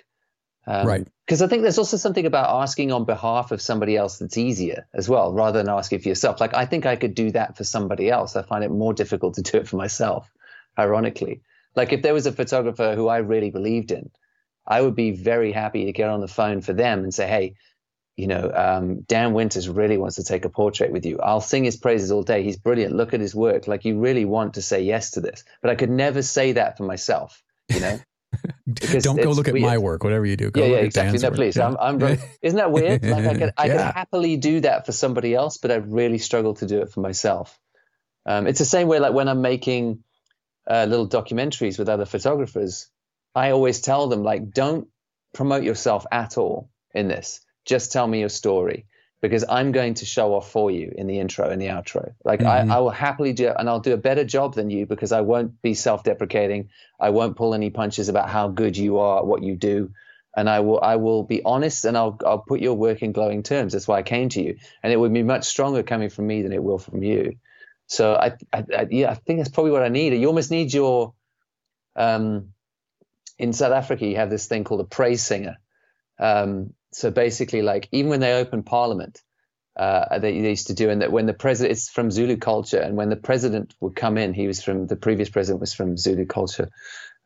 Um, 0.68 0.88
right. 0.88 1.08
Because 1.26 1.42
I 1.42 1.48
think 1.48 1.64
there's 1.64 1.80
also 1.80 1.98
something 1.98 2.26
about 2.26 2.62
asking 2.62 2.92
on 2.92 3.06
behalf 3.06 3.52
of 3.52 3.62
somebody 3.62 3.98
else 3.98 4.20
that's 4.20 4.38
easier 4.38 4.88
as 4.94 5.10
well, 5.10 5.34
rather 5.34 5.58
than 5.58 5.70
asking 5.70 6.00
for 6.00 6.10
yourself. 6.10 6.40
Like 6.40 6.54
I 6.54 6.66
think 6.66 6.86
I 6.86 6.96
could 6.96 7.16
do 7.16 7.32
that 7.32 7.58
for 7.58 7.64
somebody 7.64 8.12
else. 8.12 8.36
I 8.36 8.44
find 8.44 8.64
it 8.64 8.70
more 8.70 8.94
difficult 8.94 9.36
to 9.36 9.42
do 9.42 9.58
it 9.58 9.68
for 9.68 9.78
myself, 9.78 10.32
ironically. 10.78 11.42
Like 11.76 11.94
if 11.94 12.04
there 12.04 12.14
was 12.14 12.28
a 12.28 12.32
photographer 12.32 12.96
who 12.96 13.08
I 13.08 13.18
really 13.18 13.50
believed 13.50 13.92
in, 13.92 14.12
I 14.68 14.82
would 14.82 14.96
be 14.96 15.12
very 15.12 15.52
happy 15.52 15.86
to 15.86 15.92
get 15.92 16.10
on 16.10 16.22
the 16.22 16.28
phone 16.28 16.62
for 16.62 16.74
them 16.74 17.04
and 17.04 17.14
say, 17.14 17.28
hey, 17.28 17.56
you 18.16 18.28
know, 18.28 18.52
um, 18.54 19.02
Dan 19.02 19.34
Winters 19.34 19.68
really 19.68 19.98
wants 19.98 20.16
to 20.16 20.24
take 20.24 20.46
a 20.46 20.50
portrait 20.50 20.92
with 20.92 21.06
you. 21.06 21.20
I'll 21.20 21.42
sing 21.42 21.66
his 21.66 21.76
praises 21.76 22.12
all 22.12 22.24
day. 22.24 22.44
He's 22.44 22.58
brilliant. 22.58 22.96
Look 22.96 23.14
at 23.14 23.20
his 23.20 23.36
work. 23.36 23.68
Like 23.68 23.84
you 23.84 24.00
really 24.00 24.26
want 24.26 24.54
to 24.54 24.62
say 24.62 24.84
yes 24.84 25.12
to 25.12 25.22
this. 25.22 25.44
But 25.62 25.72
I 25.72 25.76
could 25.76 25.90
never 25.90 26.22
say 26.22 26.54
that 26.54 26.78
for 26.78 26.84
myself, 26.84 27.44
you 27.70 27.80
know? 27.82 28.00
Don't 28.74 29.22
go 29.22 29.32
look 29.32 29.48
weird. 29.48 29.58
at 29.58 29.62
my 29.62 29.78
work, 29.78 30.04
whatever 30.04 30.26
you 30.26 30.38
do. 30.38 30.52
Go 30.52 30.62
yeah, 30.62 30.68
yeah, 30.68 30.78
exactly. 30.78 31.20
No, 31.20 31.32
please. 31.32 31.56
Yeah. 31.56 31.68
I'm, 31.80 32.02
I'm 32.02 32.20
isn't 32.42 32.58
that 32.58 32.72
weird? 32.72 33.04
Like 33.04 33.26
I 33.26 33.38
could, 33.38 33.54
I 33.58 33.66
yeah. 33.68 33.74
could 33.74 33.96
happily 33.96 34.38
do 34.38 34.62
that 34.62 34.86
for 34.86 34.92
somebody 34.92 35.34
else, 35.34 35.58
but 35.58 35.72
I 35.72 35.76
really 35.76 36.18
struggle 36.18 36.56
to 36.56 36.66
do 36.66 36.82
it 36.82 36.92
for 36.92 37.00
myself. 37.02 37.60
Um, 38.26 38.48
it's 38.48 38.60
the 38.60 38.66
same 38.66 38.88
way, 38.88 39.00
like 39.00 39.14
when 39.14 39.28
I'm 39.28 39.42
making 39.42 40.04
uh, 40.68 40.86
little 40.90 41.08
documentaries 41.08 41.78
with 41.78 41.90
other 41.90 42.06
photographers, 42.06 42.90
I 43.36 43.52
always 43.52 43.82
tell 43.82 44.08
them, 44.08 44.24
like, 44.24 44.52
don't 44.52 44.88
promote 45.34 45.64
yourself 45.64 46.06
at 46.12 46.38
all 46.38 46.70
in 46.94 47.08
this 47.08 47.42
just 47.66 47.92
tell 47.92 48.08
me 48.08 48.20
your 48.20 48.30
story 48.30 48.86
because 49.26 49.46
I'm 49.48 49.72
going 49.72 49.96
to 49.96 50.06
show 50.06 50.34
off 50.34 50.52
for 50.52 50.72
you 50.72 50.94
in 50.96 51.08
the 51.08 51.20
intro 51.20 51.50
and 51.50 51.62
the 51.62 51.68
outro. 51.68 52.14
Like 52.24 52.42
mm-hmm. 52.42 52.72
I, 52.72 52.76
I 52.76 52.80
will 52.80 52.90
happily 52.90 53.34
do 53.34 53.48
it 53.48 53.56
and 53.58 53.70
I'll 53.70 53.80
do 53.80 53.94
a 53.94 53.98
better 53.98 54.24
job 54.24 54.56
than 54.56 54.70
you 54.70 54.86
because 54.86 55.12
I 55.12 55.22
won't 55.22 55.62
be 55.62 55.74
self-deprecating. 55.74 56.70
I 57.00 57.10
won't 57.10 57.36
pull 57.36 57.54
any 57.54 57.70
punches 57.70 58.10
about 58.10 58.30
how 58.30 58.48
good 58.48 58.78
you 58.78 59.00
are, 59.00 59.24
what 59.24 59.44
you 59.44 59.56
do. 59.56 59.92
And 60.38 60.50
I 60.50 60.60
will 60.60 60.82
I 60.82 60.98
will 60.98 61.24
be 61.24 61.42
honest 61.44 61.86
and 61.86 61.98
I'll 61.98 62.18
I'll 62.26 62.40
put 62.40 62.60
your 62.60 62.74
work 62.74 63.02
in 63.02 63.14
glowing 63.14 63.42
terms. 63.42 63.72
That's 63.72 63.88
why 63.88 64.00
I 64.00 64.04
came 64.04 64.30
to 64.30 64.42
you. 64.42 64.58
And 64.84 64.92
it 64.92 64.98
would 64.98 65.14
be 65.14 65.24
much 65.24 65.46
stronger 65.46 65.82
coming 65.82 66.10
from 66.10 66.28
me 66.28 66.42
than 66.42 66.52
it 66.52 66.62
will 66.62 66.78
from 66.78 67.04
you. 67.04 67.38
So 67.88 68.16
I, 68.16 68.34
I, 68.52 68.66
I 68.78 68.88
yeah, 68.92 69.12
I 69.12 69.14
think 69.14 69.40
that's 69.40 69.50
probably 69.50 69.72
what 69.72 69.84
I 69.84 69.90
need. 69.90 70.14
You 70.14 70.28
almost 70.28 70.52
need 70.52 70.74
your 70.74 71.14
um 71.96 72.50
in 73.38 73.54
South 73.54 73.72
Africa 73.72 74.06
you 74.06 74.18
have 74.18 74.30
this 74.30 74.48
thing 74.48 74.64
called 74.64 74.82
a 74.82 74.86
praise 74.86 75.24
singer. 75.24 75.58
Um, 76.20 76.74
so 76.96 77.12
basically, 77.12 77.62
like 77.62 77.90
even 77.92 78.10
when 78.10 78.22
they 78.22 78.34
opened 78.34 78.66
Parliament, 78.66 79.22
uh, 79.76 80.18
they, 80.20 80.40
they, 80.40 80.50
used 80.50 80.68
to 80.68 80.74
do, 80.74 80.90
and 80.90 81.02
that 81.02 81.12
when 81.12 81.26
the 81.26 81.34
president, 81.34 81.74
it's 81.74 81.90
from 81.90 82.10
Zulu 82.10 82.38
culture, 82.38 82.80
and 82.80 82.96
when 82.96 83.10
the 83.10 83.18
president 83.18 83.76
would 83.82 83.98
come 83.98 84.18
in, 84.18 84.34
he 84.34 84.48
was 84.48 84.64
from 84.64 84.88
the 84.88 84.96
previous 84.96 85.28
president 85.28 85.60
was 85.60 85.74
from 85.74 85.98
Zulu 85.98 86.26
culture. 86.26 86.70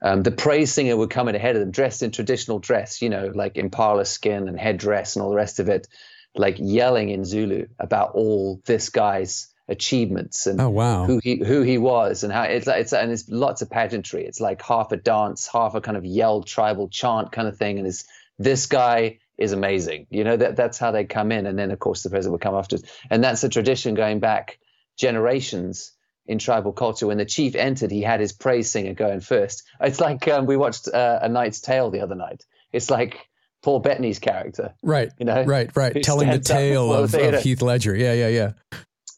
Um, 0.02 0.24
the 0.24 0.32
praise 0.32 0.74
singer 0.74 0.98
would 0.98 1.12
come 1.12 1.28
in 1.28 1.36
ahead 1.36 1.56
of 1.56 1.60
them, 1.60 1.70
dressed 1.70 2.02
in 2.02 2.10
traditional 2.10 2.58
dress, 2.58 3.00
you 3.00 3.10
know, 3.10 3.32
like 3.36 3.58
impala 3.58 4.06
skin 4.06 4.48
and 4.48 4.60
headdress 4.60 5.16
and 5.16 5.22
all 5.22 5.30
the 5.30 5.36
rest 5.36 5.60
of 5.60 5.70
it, 5.70 5.88
like 6.34 6.56
yelling 6.58 7.10
in 7.10 7.24
Zulu 7.24 7.68
about 7.78 8.16
all 8.16 8.62
this 8.66 8.90
guy's 8.90 9.54
achievements 9.68 10.48
and 10.48 10.60
oh, 10.60 10.70
wow. 10.72 11.06
who 11.06 11.20
he 11.24 11.44
who 11.46 11.62
he 11.62 11.78
was 11.78 12.24
and 12.24 12.34
how 12.34 12.42
it's 12.42 12.68
it's 12.68 12.92
and 12.92 13.12
it's 13.12 13.30
lots 13.30 13.62
of 13.62 13.70
pageantry. 13.70 14.26
It's 14.26 14.40
like 14.40 14.64
half 14.64 14.92
a 14.92 14.98
dance, 14.98 15.48
half 15.48 15.76
a 15.76 15.82
kind 15.82 15.96
of 15.96 16.06
yelled 16.06 16.48
tribal 16.48 16.90
chant 16.90 17.32
kind 17.32 17.48
of 17.48 17.56
thing, 17.56 17.78
and 17.78 17.86
it's 17.86 18.06
this 18.40 18.66
guy 18.66 19.20
is 19.40 19.54
amazing. 19.54 20.06
You 20.10 20.26
know, 20.26 20.38
that 20.38 20.56
that's 20.56 20.78
how 20.78 20.92
they 20.92 21.06
come 21.06 21.32
in. 21.32 21.48
And 21.48 21.58
then, 21.58 21.72
of 21.72 21.80
course, 21.80 22.04
the 22.04 22.10
president 22.10 22.34
would 22.34 22.42
come 22.42 22.56
after. 22.56 22.78
And 23.10 23.24
that's 23.24 23.44
a 23.44 23.50
tradition 23.50 23.96
going 23.96 24.20
back 24.20 24.60
generations 24.98 25.94
in 26.26 26.38
tribal 26.38 26.74
culture. 26.74 27.08
When 27.08 27.18
the 27.18 27.26
chief 27.26 27.56
entered, 27.56 27.90
he 27.90 28.02
had 28.02 28.20
his 28.20 28.34
praise 28.34 28.70
singer 28.70 28.94
going 28.94 29.22
first. 29.22 29.64
It's 29.80 30.02
like 30.02 30.28
um, 30.28 30.46
we 30.46 30.58
watched 30.58 30.90
uh, 30.90 31.20
A 31.22 31.30
Knight's 31.30 31.62
Tale 31.62 31.90
the 31.90 32.02
other 32.02 32.16
night. 32.16 32.46
It's 32.74 32.90
like 32.90 33.30
Paul 33.64 33.80
Bettany's 33.80 34.20
character. 34.20 34.76
Right. 34.84 35.10
You 35.18 35.26
know, 35.26 35.44
right, 35.46 35.72
right. 35.76 36.04
Telling 36.04 36.30
the 36.30 36.40
tale 36.40 36.94
of, 36.94 37.14
of 37.16 37.42
Heath 37.42 37.62
Ledger. 37.62 37.96
Yeah, 37.96 38.14
yeah, 38.14 38.28
yeah. 38.28 38.52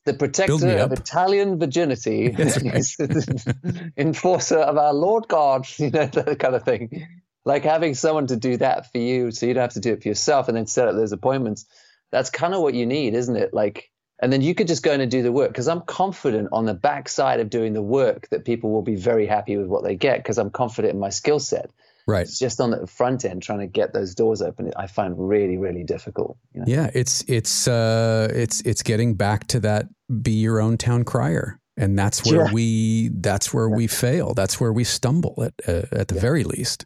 The 0.05 0.13
protector 0.13 0.77
of 0.77 0.91
Italian 0.93 1.60
virginity, 1.60 2.29
right. 2.38 2.86
enforcer 3.97 4.57
of 4.57 4.77
our 4.77 4.93
Lord 4.93 5.27
God, 5.27 5.67
you 5.77 5.89
know, 5.89 6.05
that 6.05 6.39
kind 6.39 6.55
of 6.55 6.63
thing 6.63 7.07
like 7.45 7.63
having 7.63 7.95
someone 7.95 8.27
to 8.27 8.36
do 8.36 8.58
that 8.58 8.91
for 8.91 8.97
you 8.97 9.32
so 9.32 9.45
you 9.45 9.54
don't 9.54 9.62
have 9.62 9.73
to 9.73 9.80
do 9.80 9.93
it 9.93 10.01
for 10.01 10.08
yourself 10.08 10.47
and 10.47 10.58
then 10.58 10.67
set 10.67 10.88
up 10.88 10.95
those 10.95 11.12
appointments 11.12 11.65
that's 12.12 12.30
kind 12.30 12.54
of 12.54 12.62
what 12.62 12.73
you 12.73 12.86
need 12.86 13.13
isn't 13.13 13.36
it 13.36 13.54
like 13.54 13.89
and 14.19 14.32
then 14.32 14.41
you 14.41 14.54
could 14.54 14.67
just 14.67 14.84
go 14.84 14.91
in 14.91 15.01
and 15.01 15.10
do 15.10 15.23
the 15.23 15.32
work 15.32 15.49
because 15.49 15.67
i'm 15.67 15.82
confident 15.82 16.49
on 16.51 16.65
the 16.65 16.73
backside 16.73 17.39
of 17.39 17.49
doing 17.49 17.73
the 17.73 17.82
work 17.82 18.27
that 18.30 18.45
people 18.45 18.71
will 18.71 18.82
be 18.82 18.95
very 18.95 19.25
happy 19.25 19.58
with 19.58 19.67
what 19.67 19.84
they 19.84 19.95
get 19.95 20.17
because 20.17 20.38
i'm 20.38 20.49
confident 20.49 20.93
in 20.93 20.99
my 20.99 21.10
skill 21.10 21.39
set 21.39 21.71
right 22.08 22.23
it's 22.23 22.39
just 22.39 22.60
on 22.60 22.71
the 22.71 22.88
front 22.88 23.25
end 23.25 23.41
trying 23.41 23.60
to 23.60 23.67
get 23.67 23.93
those 23.93 24.15
doors 24.15 24.41
open 24.41 24.71
i 24.77 24.88
find 24.88 25.15
really 25.17 25.58
really 25.58 25.84
difficult 25.84 26.38
you 26.54 26.60
know? 26.60 26.65
yeah 26.67 26.89
it's 26.93 27.23
it's 27.27 27.67
uh 27.67 28.27
it's 28.32 28.62
it's 28.62 28.84
getting 28.84 29.15
back 29.15 29.47
to 29.47 29.60
that 29.60 29.88
be 30.21 30.32
your 30.32 30.60
own 30.60 30.77
town 30.77 31.04
crier 31.04 31.60
and 31.77 31.97
that's 31.97 32.25
where 32.25 32.45
yeah. 32.45 32.54
we 32.54 33.10
that's 33.13 33.54
where 33.54 33.69
yeah. 33.69 33.75
we 33.75 33.88
fail 33.88 34.34
that's 34.34 34.60
where 34.60 34.73
we 34.73 34.84
stumble 34.84 35.41
at 35.43 35.54
uh, 35.67 35.86
at 35.91 36.08
the 36.08 36.15
yeah. 36.15 36.21
very 36.21 36.43
least 36.43 36.86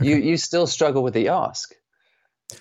you 0.00 0.16
you 0.16 0.36
still 0.36 0.66
struggle 0.66 1.02
with 1.02 1.14
the 1.14 1.28
ask. 1.28 1.74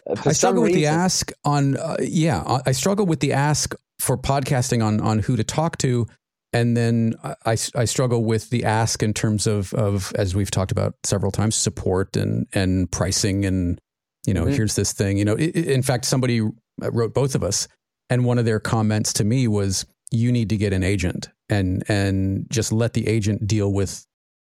Uh, 0.10 0.16
I 0.26 0.32
struggle 0.32 0.64
with 0.64 0.74
the 0.74 0.88
ask 0.88 1.32
on 1.44 1.78
uh, 1.78 1.98
yeah. 2.00 2.60
I 2.66 2.72
struggle 2.72 3.06
with 3.06 3.20
the 3.20 3.34
ask 3.34 3.76
for 4.00 4.18
podcasting 4.18 4.84
on 4.84 5.00
on 5.00 5.20
who 5.20 5.36
to 5.36 5.44
talk 5.44 5.78
to, 5.80 6.08
and 6.54 6.76
then 6.76 7.16
I, 7.46 7.58
I 7.76 7.86
struggle 7.86 8.24
with 8.24 8.50
the 8.50 8.66
ask 8.66 9.04
in 9.04 9.14
terms 9.14 9.48
of 9.48 9.74
of 9.74 10.12
as 10.16 10.36
we've 10.36 10.52
talked 10.52 10.72
about 10.72 10.96
several 11.04 11.32
times 11.32 11.56
support 11.56 12.16
and 12.16 12.48
and 12.54 12.92
pricing 12.92 13.46
and 13.46 13.80
you 14.26 14.34
know 14.34 14.44
mm-hmm. 14.44 14.54
here's 14.54 14.76
this 14.76 14.94
thing 14.94 15.18
you 15.18 15.26
know 15.26 15.38
in 15.38 15.82
fact 15.82 16.06
somebody 16.06 16.42
wrote 16.80 17.14
both 17.14 17.36
of 17.36 17.44
us 17.44 17.68
and 18.10 18.26
one 18.26 18.38
of 18.38 18.46
their 18.46 18.60
comments 18.60 19.14
to 19.14 19.24
me 19.24 19.48
was 19.48 19.86
you 20.12 20.32
need 20.32 20.50
to 20.50 20.58
get 20.58 20.74
an 20.74 20.84
agent 20.84 21.30
and 21.50 21.84
and 21.88 22.46
just 22.50 22.72
let 22.72 22.94
the 22.94 23.08
agent 23.08 23.48
deal 23.48 23.72
with 23.72 24.06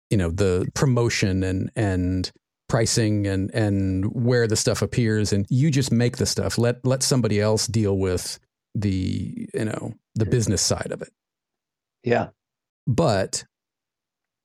you 0.09 0.17
know 0.17 0.31
the 0.31 0.67
promotion 0.73 1.43
and 1.43 1.71
and 1.75 2.31
pricing 2.69 3.27
and 3.27 3.53
and 3.53 4.05
where 4.13 4.47
the 4.47 4.55
stuff 4.55 4.81
appears 4.81 5.33
and 5.33 5.45
you 5.49 5.69
just 5.69 5.91
make 5.91 6.17
the 6.17 6.25
stuff. 6.25 6.57
Let 6.57 6.85
let 6.85 7.03
somebody 7.03 7.41
else 7.41 7.67
deal 7.67 7.97
with 7.97 8.39
the 8.73 9.47
you 9.53 9.65
know 9.65 9.93
the 10.15 10.25
business 10.25 10.61
side 10.61 10.91
of 10.91 11.01
it. 11.01 11.11
Yeah. 12.03 12.29
But 12.87 13.43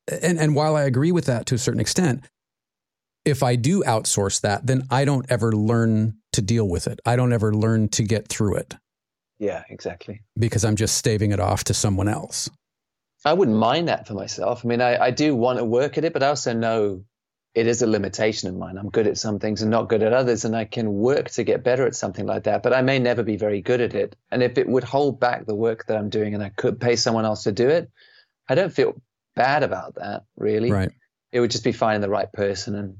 and 0.07 0.39
and 0.39 0.55
while 0.55 0.75
i 0.75 0.83
agree 0.83 1.11
with 1.11 1.25
that 1.25 1.45
to 1.47 1.55
a 1.55 1.57
certain 1.57 1.79
extent 1.81 2.23
if 3.23 3.41
i 3.41 3.55
do 3.55 3.83
outsource 3.83 4.41
that 4.41 4.65
then 4.67 4.83
i 4.91 5.03
don't 5.05 5.25
ever 5.29 5.51
learn 5.51 6.15
to 6.33 6.41
deal 6.41 6.67
with 6.67 6.87
it. 6.87 6.99
I 7.05 7.15
don't 7.15 7.31
ever 7.31 7.53
learn 7.53 7.87
to 7.89 8.03
get 8.03 8.27
through 8.27 8.57
it. 8.57 8.75
Yeah 9.39 9.63
exactly. 9.69 10.21
Because 10.37 10.65
i'm 10.65 10.75
just 10.75 10.97
staving 10.97 11.31
it 11.31 11.39
off 11.39 11.63
to 11.65 11.73
someone 11.73 12.07
else. 12.07 12.49
I 13.23 13.33
wouldn't 13.33 13.57
mind 13.57 13.87
that 13.87 14.07
for 14.07 14.13
myself. 14.13 14.63
I 14.63 14.67
mean 14.67 14.81
i, 14.81 15.05
I 15.05 15.11
do 15.11 15.35
want 15.35 15.59
to 15.59 15.65
work 15.65 15.97
at 15.97 16.05
it 16.05 16.13
but 16.13 16.23
i 16.23 16.27
also 16.27 16.53
know 16.53 17.03
it 17.55 17.67
is 17.67 17.81
a 17.81 17.87
limitation 17.87 18.49
of 18.49 18.55
mine. 18.55 18.77
I'm 18.77 18.89
good 18.89 19.07
at 19.07 19.17
some 19.17 19.39
things 19.39 19.61
and 19.61 19.71
not 19.71 19.87
good 19.87 20.03
at 20.03 20.11
others, 20.11 20.43
and 20.43 20.55
I 20.55 20.65
can 20.65 20.93
work 20.93 21.29
to 21.31 21.43
get 21.43 21.63
better 21.63 21.87
at 21.87 21.95
something 21.95 22.25
like 22.25 22.43
that. 22.43 22.61
But 22.61 22.73
I 22.73 22.81
may 22.81 22.99
never 22.99 23.23
be 23.23 23.37
very 23.37 23.61
good 23.61 23.79
at 23.79 23.95
it. 23.95 24.17
And 24.29 24.43
if 24.43 24.57
it 24.57 24.67
would 24.67 24.83
hold 24.83 25.21
back 25.21 25.45
the 25.45 25.55
work 25.55 25.85
that 25.87 25.97
I'm 25.97 26.09
doing, 26.09 26.33
and 26.33 26.43
I 26.43 26.49
could 26.49 26.81
pay 26.81 26.97
someone 26.97 27.23
else 27.23 27.43
to 27.43 27.53
do 27.53 27.69
it, 27.69 27.89
I 28.49 28.55
don't 28.55 28.73
feel 28.73 29.01
bad 29.37 29.63
about 29.63 29.95
that. 29.95 30.25
Really, 30.35 30.69
right? 30.69 30.91
It 31.31 31.39
would 31.39 31.51
just 31.51 31.63
be 31.63 31.71
finding 31.71 32.01
the 32.01 32.09
right 32.09 32.31
person 32.33 32.75
and 32.75 32.97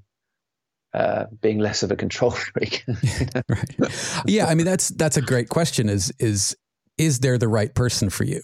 uh, 0.94 1.26
being 1.42 1.60
less 1.60 1.84
of 1.84 1.92
a 1.92 1.98
control 1.98 2.32
freak. 2.54 2.86
right. 3.50 4.24
Yeah, 4.26 4.46
I 4.46 4.56
mean 4.56 4.66
that's 4.66 4.88
that's 4.88 5.18
a 5.18 5.22
great 5.22 5.50
question. 5.50 5.90
Is 5.90 6.14
is 6.18 6.56
is 6.98 7.20
there 7.20 7.38
the 7.38 7.50
right 7.50 7.76
person 7.76 8.10
for 8.10 8.24
you? 8.24 8.42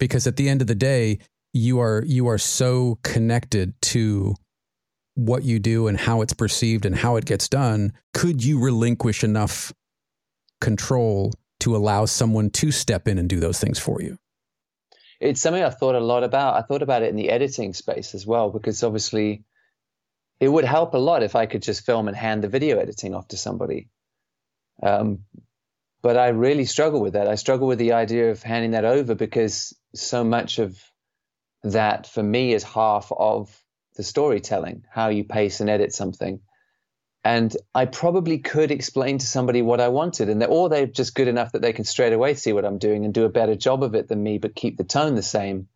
Because 0.00 0.26
at 0.26 0.36
the 0.36 0.48
end 0.48 0.62
of 0.62 0.66
the 0.66 0.74
day, 0.74 1.18
you 1.52 1.78
are 1.78 2.02
you 2.06 2.26
are 2.26 2.38
so 2.38 2.98
connected 3.02 3.74
to 3.82 4.34
what 5.16 5.42
you 5.42 5.58
do 5.58 5.88
and 5.88 5.98
how 5.98 6.20
it's 6.20 6.34
perceived 6.34 6.86
and 6.86 6.94
how 6.94 7.16
it 7.16 7.24
gets 7.24 7.48
done, 7.48 7.92
could 8.14 8.44
you 8.44 8.60
relinquish 8.60 9.24
enough 9.24 9.72
control 10.60 11.32
to 11.60 11.74
allow 11.74 12.04
someone 12.04 12.50
to 12.50 12.70
step 12.70 13.08
in 13.08 13.18
and 13.18 13.28
do 13.28 13.40
those 13.40 13.58
things 13.58 13.78
for 13.78 14.00
you? 14.00 14.18
It's 15.18 15.40
something 15.40 15.62
I've 15.62 15.78
thought 15.78 15.94
a 15.94 16.00
lot 16.00 16.22
about. 16.22 16.56
I 16.56 16.62
thought 16.62 16.82
about 16.82 17.02
it 17.02 17.08
in 17.08 17.16
the 17.16 17.30
editing 17.30 17.72
space 17.72 18.14
as 18.14 18.26
well, 18.26 18.50
because 18.50 18.82
obviously 18.82 19.44
it 20.38 20.48
would 20.48 20.64
help 20.64 20.92
a 20.92 20.98
lot 20.98 21.22
if 21.22 21.34
I 21.34 21.46
could 21.46 21.62
just 21.62 21.86
film 21.86 22.08
and 22.08 22.16
hand 22.16 22.44
the 22.44 22.48
video 22.48 22.78
editing 22.78 23.14
off 23.14 23.28
to 23.28 23.38
somebody. 23.38 23.88
Um, 24.82 25.20
but 26.02 26.18
I 26.18 26.28
really 26.28 26.66
struggle 26.66 27.00
with 27.00 27.14
that. 27.14 27.26
I 27.26 27.36
struggle 27.36 27.66
with 27.66 27.78
the 27.78 27.94
idea 27.94 28.30
of 28.30 28.42
handing 28.42 28.72
that 28.72 28.84
over 28.84 29.14
because 29.14 29.74
so 29.94 30.22
much 30.22 30.58
of 30.58 30.78
that 31.62 32.06
for 32.06 32.22
me 32.22 32.52
is 32.52 32.62
half 32.62 33.10
of 33.16 33.58
the 33.96 34.02
storytelling, 34.02 34.84
how 34.90 35.08
you 35.08 35.24
pace 35.24 35.60
and 35.60 35.70
edit 35.70 35.92
something. 35.92 36.40
And 37.24 37.56
I 37.74 37.86
probably 37.86 38.38
could 38.38 38.70
explain 38.70 39.18
to 39.18 39.26
somebody 39.26 39.60
what 39.60 39.80
I 39.80 39.88
wanted, 39.88 40.28
and 40.28 40.40
they're, 40.40 40.48
or 40.48 40.68
they're 40.68 40.86
just 40.86 41.14
good 41.14 41.26
enough 41.26 41.52
that 41.52 41.62
they 41.62 41.72
can 41.72 41.84
straight 41.84 42.12
away 42.12 42.34
see 42.34 42.52
what 42.52 42.64
I'm 42.64 42.78
doing 42.78 43.04
and 43.04 43.12
do 43.12 43.24
a 43.24 43.28
better 43.28 43.56
job 43.56 43.82
of 43.82 43.94
it 43.94 44.08
than 44.08 44.22
me, 44.22 44.38
but 44.38 44.54
keep 44.54 44.76
the 44.76 44.84
tone 44.84 45.16
the 45.16 45.22
same 45.22 45.68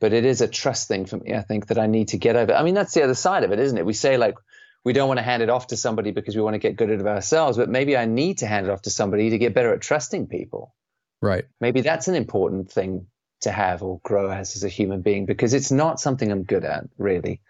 but 0.00 0.14
it 0.14 0.24
is 0.24 0.40
a 0.40 0.48
trust 0.48 0.88
thing 0.88 1.04
for 1.04 1.18
me. 1.18 1.34
I 1.34 1.42
think 1.42 1.66
that 1.66 1.78
I 1.78 1.86
need 1.86 2.08
to 2.08 2.18
get 2.18 2.34
over. 2.34 2.54
I 2.54 2.62
mean, 2.62 2.74
that's 2.74 2.94
the 2.94 3.04
other 3.04 3.14
side 3.14 3.44
of 3.44 3.52
it, 3.52 3.60
isn't 3.60 3.76
it? 3.76 3.86
We 3.86 3.92
say 3.92 4.16
like 4.16 4.34
we 4.82 4.94
don't 4.94 5.08
want 5.08 5.18
to 5.18 5.24
hand 5.24 5.42
it 5.42 5.50
off 5.50 5.68
to 5.68 5.76
somebody 5.76 6.10
because 6.10 6.34
we 6.34 6.42
want 6.42 6.54
to 6.54 6.58
get 6.58 6.76
good 6.76 6.90
at 6.90 7.00
it 7.00 7.06
ourselves, 7.06 7.58
but 7.58 7.68
maybe 7.68 7.96
I 7.96 8.06
need 8.06 8.38
to 8.38 8.46
hand 8.46 8.66
it 8.66 8.72
off 8.72 8.82
to 8.82 8.90
somebody 8.90 9.30
to 9.30 9.38
get 9.38 9.54
better 9.54 9.74
at 9.74 9.82
trusting 9.82 10.26
people. 10.26 10.74
Right. 11.20 11.44
Maybe 11.60 11.82
that's 11.82 12.08
an 12.08 12.14
important 12.14 12.72
thing 12.72 13.06
to 13.40 13.50
have 13.50 13.82
or 13.82 14.00
grow 14.02 14.30
as 14.30 14.56
as 14.56 14.64
a 14.64 14.68
human 14.68 15.00
being 15.02 15.26
because 15.26 15.54
it's 15.54 15.70
not 15.70 16.00
something 16.00 16.30
I'm 16.30 16.44
good 16.44 16.64
at 16.64 16.84
really. 16.98 17.40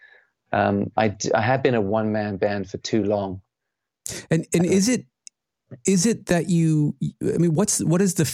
Um, 0.53 0.91
I 0.97 1.17
I 1.35 1.41
have 1.41 1.63
been 1.63 1.75
a 1.75 1.81
one 1.81 2.13
man 2.13 2.37
band 2.37 2.71
for 2.71 2.79
too 2.79 3.05
long. 3.05 3.41
And 4.31 4.47
and 4.53 4.67
is 4.67 4.89
it 4.89 5.07
is 5.87 6.07
it 6.07 6.27
that 6.27 6.49
you? 6.49 6.97
I 7.23 7.39
mean, 7.39 7.55
what's 7.55 7.83
what 7.83 8.03
is 8.03 8.15
the 8.15 8.25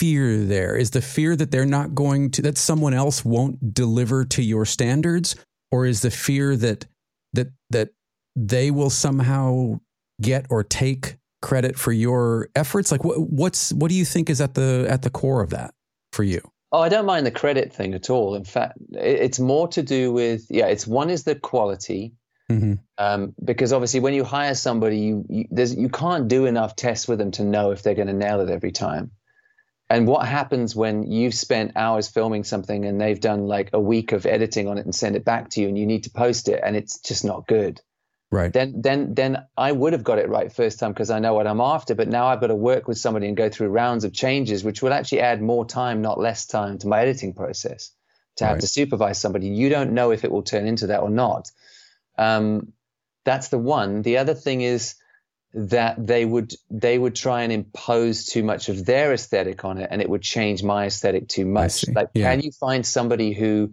fear 0.00 0.38
there? 0.38 0.76
Is 0.76 0.90
the 0.90 1.02
fear 1.02 1.36
that 1.36 1.50
they're 1.50 1.66
not 1.66 1.94
going 1.94 2.30
to, 2.30 2.42
that 2.42 2.56
someone 2.56 2.94
else 2.94 3.22
won't 3.22 3.74
deliver 3.74 4.24
to 4.24 4.42
your 4.42 4.64
standards? 4.64 5.36
Or 5.70 5.84
is 5.84 6.00
the 6.00 6.10
fear 6.10 6.56
that, 6.56 6.86
that, 7.34 7.48
that 7.68 7.90
they 8.34 8.70
will 8.70 8.88
somehow 8.88 9.78
get 10.22 10.46
or 10.48 10.64
take 10.64 11.18
credit 11.42 11.78
for 11.78 11.92
your 11.92 12.48
efforts? 12.56 12.90
Like 12.90 13.04
what, 13.04 13.20
what's, 13.30 13.74
what 13.74 13.90
do 13.90 13.94
you 13.94 14.06
think 14.06 14.30
is 14.30 14.40
at 14.40 14.54
the, 14.54 14.86
at 14.88 15.02
the 15.02 15.10
core 15.10 15.42
of 15.42 15.50
that 15.50 15.74
for 16.14 16.24
you? 16.24 16.40
Oh, 16.72 16.80
I 16.80 16.88
don't 16.88 17.06
mind 17.06 17.26
the 17.26 17.32
credit 17.32 17.72
thing 17.72 17.94
at 17.94 18.10
all. 18.10 18.34
In 18.34 18.44
fact, 18.44 18.78
it's 18.92 19.40
more 19.40 19.68
to 19.68 19.82
do 19.82 20.12
with, 20.12 20.46
yeah, 20.50 20.66
it's 20.66 20.86
one 20.86 21.10
is 21.10 21.24
the 21.24 21.34
quality. 21.34 22.14
Mm-hmm. 22.48 22.74
Um, 22.98 23.34
because 23.44 23.72
obviously, 23.72 24.00
when 24.00 24.14
you 24.14 24.24
hire 24.24 24.54
somebody, 24.54 24.98
you 24.98 25.24
you, 25.28 25.44
you 25.56 25.88
can't 25.88 26.26
do 26.26 26.46
enough 26.46 26.74
tests 26.74 27.06
with 27.06 27.18
them 27.18 27.30
to 27.32 27.44
know 27.44 27.70
if 27.70 27.82
they're 27.82 27.94
going 27.94 28.08
to 28.08 28.12
nail 28.12 28.40
it 28.40 28.50
every 28.50 28.72
time. 28.72 29.12
And 29.90 30.06
what 30.06 30.26
happens 30.26 30.76
when 30.76 31.10
you've 31.10 31.34
spent 31.34 31.72
hours 31.74 32.08
filming 32.08 32.44
something 32.44 32.84
and 32.84 33.00
they've 33.00 33.20
done 33.20 33.48
like 33.48 33.70
a 33.72 33.80
week 33.80 34.12
of 34.12 34.24
editing 34.24 34.68
on 34.68 34.78
it 34.78 34.84
and 34.84 34.94
send 34.94 35.16
it 35.16 35.24
back 35.24 35.50
to 35.50 35.60
you 35.60 35.66
and 35.66 35.76
you 35.76 35.84
need 35.84 36.04
to 36.04 36.10
post 36.10 36.48
it 36.48 36.60
and 36.64 36.76
it's 36.76 37.00
just 37.00 37.24
not 37.24 37.48
good. 37.48 37.80
Right. 38.32 38.52
Then 38.52 38.80
then 38.80 39.14
then 39.14 39.44
I 39.56 39.72
would 39.72 39.92
have 39.92 40.04
got 40.04 40.18
it 40.18 40.28
right 40.28 40.52
first 40.52 40.78
time 40.78 40.92
because 40.92 41.10
I 41.10 41.18
know 41.18 41.34
what 41.34 41.48
I'm 41.48 41.60
after, 41.60 41.96
but 41.96 42.08
now 42.08 42.26
I've 42.26 42.40
got 42.40 42.48
to 42.48 42.54
work 42.54 42.86
with 42.86 42.96
somebody 42.98 43.26
and 43.26 43.36
go 43.36 43.48
through 43.48 43.68
rounds 43.68 44.04
of 44.04 44.12
changes 44.12 44.62
which 44.62 44.82
will 44.82 44.92
actually 44.92 45.20
add 45.20 45.42
more 45.42 45.64
time, 45.64 46.00
not 46.00 46.18
less 46.18 46.46
time 46.46 46.78
to 46.78 46.88
my 46.88 47.00
editing 47.00 47.34
process. 47.34 47.90
To 48.36 48.44
have 48.44 48.54
right. 48.54 48.60
to 48.60 48.68
supervise 48.68 49.20
somebody, 49.20 49.48
you 49.48 49.68
don't 49.68 49.92
know 49.92 50.12
if 50.12 50.24
it 50.24 50.30
will 50.30 50.44
turn 50.44 50.66
into 50.66 50.86
that 50.86 51.00
or 51.00 51.10
not. 51.10 51.50
Um, 52.16 52.72
that's 53.24 53.48
the 53.48 53.58
one. 53.58 54.02
The 54.02 54.18
other 54.18 54.34
thing 54.34 54.60
is 54.60 54.94
that 55.52 56.06
they 56.06 56.24
would 56.24 56.54
they 56.70 56.96
would 56.96 57.16
try 57.16 57.42
and 57.42 57.52
impose 57.52 58.26
too 58.26 58.44
much 58.44 58.68
of 58.68 58.86
their 58.86 59.12
aesthetic 59.12 59.64
on 59.64 59.78
it 59.78 59.88
and 59.90 60.00
it 60.00 60.08
would 60.08 60.22
change 60.22 60.62
my 60.62 60.86
aesthetic 60.86 61.26
too 61.26 61.44
much 61.44 61.84
like 61.88 62.08
yeah. 62.14 62.30
can 62.30 62.40
you 62.40 62.52
find 62.52 62.86
somebody 62.86 63.32
who 63.32 63.72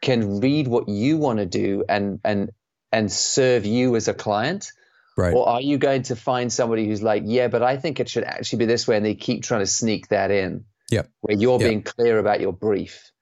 can 0.00 0.40
read 0.40 0.66
what 0.66 0.88
you 0.88 1.18
want 1.18 1.38
to 1.38 1.44
do 1.44 1.84
and 1.90 2.20
and 2.24 2.50
and 2.92 3.10
serve 3.10 3.64
you 3.64 3.96
as 3.96 4.08
a 4.08 4.14
client? 4.14 4.72
Right. 5.16 5.34
Or 5.34 5.48
are 5.48 5.60
you 5.60 5.78
going 5.78 6.02
to 6.04 6.16
find 6.16 6.52
somebody 6.52 6.86
who's 6.86 7.02
like 7.02 7.24
yeah 7.26 7.48
but 7.48 7.62
i 7.62 7.76
think 7.76 8.00
it 8.00 8.08
should 8.08 8.24
actually 8.24 8.60
be 8.60 8.66
this 8.66 8.88
way 8.88 8.96
and 8.96 9.04
they 9.04 9.14
keep 9.14 9.42
trying 9.42 9.60
to 9.60 9.66
sneak 9.66 10.08
that 10.08 10.30
in? 10.30 10.64
Yeah. 10.90 11.02
Where 11.20 11.36
you're 11.36 11.60
yep. 11.60 11.68
being 11.68 11.82
clear 11.82 12.18
about 12.18 12.40
your 12.40 12.52
brief. 12.52 13.12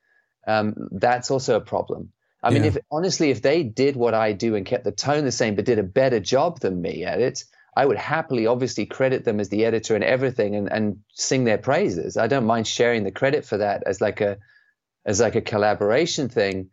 Um, 0.47 0.75
that's 0.93 1.31
also 1.31 1.57
a 1.57 1.61
problem. 1.61 2.13
I 2.43 2.51
mean 2.51 2.65
if 2.65 2.79
honestly 2.91 3.31
if 3.31 3.43
they 3.43 3.65
did 3.65 3.97
what 3.97 4.15
i 4.15 4.33
do 4.33 4.55
and 4.55 4.65
kept 4.65 4.85
the 4.85 4.93
tone 4.93 5.25
the 5.25 5.33
same 5.33 5.57
but 5.57 5.65
did 5.65 5.81
a 5.81 5.83
better 5.83 6.21
job 6.21 6.61
than 6.61 6.81
me 6.81 7.05
at 7.05 7.21
it 7.21 7.45
I 7.79 7.87
would 7.87 7.97
happily, 7.97 8.49
obviously, 8.49 8.87
credit 8.87 9.25
them 9.25 9.39
as 9.39 9.51
the 9.51 9.65
editor 9.65 9.95
and 9.95 10.03
everything, 10.03 10.57
and, 10.57 10.67
and 10.69 10.99
sing 11.13 11.45
their 11.45 11.59
praises. 11.59 12.17
I 12.17 12.27
don't 12.27 12.45
mind 12.45 12.67
sharing 12.67 13.05
the 13.05 13.13
credit 13.13 13.45
for 13.45 13.59
that 13.59 13.85
as 13.87 14.01
like 14.01 14.21
a 14.21 14.39
as 15.07 15.21
like 15.21 15.37
a 15.37 15.41
collaboration 15.41 16.29
thing. 16.29 16.71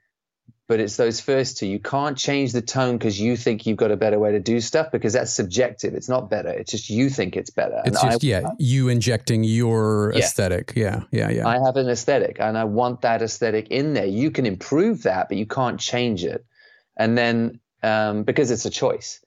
But 0.68 0.80
it's 0.80 0.98
those 0.98 1.20
first 1.22 1.58
two. 1.58 1.68
You 1.68 1.80
can't 1.80 2.18
change 2.18 2.52
the 2.52 2.62
tone 2.62 2.98
because 2.98 3.20
you 3.20 3.38
think 3.38 3.68
you've 3.68 3.78
got 3.78 3.92
a 3.92 3.98
better 3.98 4.18
way 4.18 4.32
to 4.32 4.40
do 4.40 4.60
stuff 4.60 4.92
because 4.92 5.14
that's 5.14 5.32
subjective. 5.32 5.94
It's 5.94 6.10
not 6.10 6.28
better. 6.28 6.50
It's 6.50 6.72
just 6.72 6.90
you 6.90 7.10
think 7.10 7.36
it's 7.36 7.52
better. 7.52 7.84
It's 7.86 8.02
and 8.02 8.12
just 8.12 8.24
I, 8.24 8.28
yeah, 8.28 8.50
you 8.58 8.90
injecting 8.90 9.44
your 9.44 10.12
yeah. 10.14 10.22
aesthetic. 10.22 10.74
Yeah, 10.76 11.04
yeah, 11.12 11.30
yeah. 11.30 11.48
I 11.48 11.60
have 11.64 11.76
an 11.76 11.88
aesthetic, 11.88 12.38
and 12.40 12.58
I 12.58 12.64
want 12.64 13.02
that 13.02 13.22
aesthetic 13.22 13.68
in 13.70 13.94
there. 13.94 14.08
You 14.08 14.32
can 14.32 14.48
improve 14.48 15.04
that, 15.04 15.30
but 15.30 15.38
you 15.38 15.46
can't 15.46 15.80
change 15.80 16.26
it. 16.26 16.44
And 16.98 17.16
then 17.16 17.60
um, 17.84 18.24
because 18.24 18.50
it's 18.50 18.66
a 18.66 18.72
choice 18.72 19.22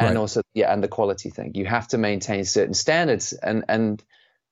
and 0.00 0.16
right. 0.16 0.16
also 0.16 0.42
yeah 0.54 0.72
and 0.72 0.82
the 0.82 0.88
quality 0.88 1.30
thing 1.30 1.52
you 1.54 1.66
have 1.66 1.86
to 1.88 1.98
maintain 1.98 2.44
certain 2.44 2.74
standards 2.74 3.32
and 3.32 3.64
and 3.68 4.02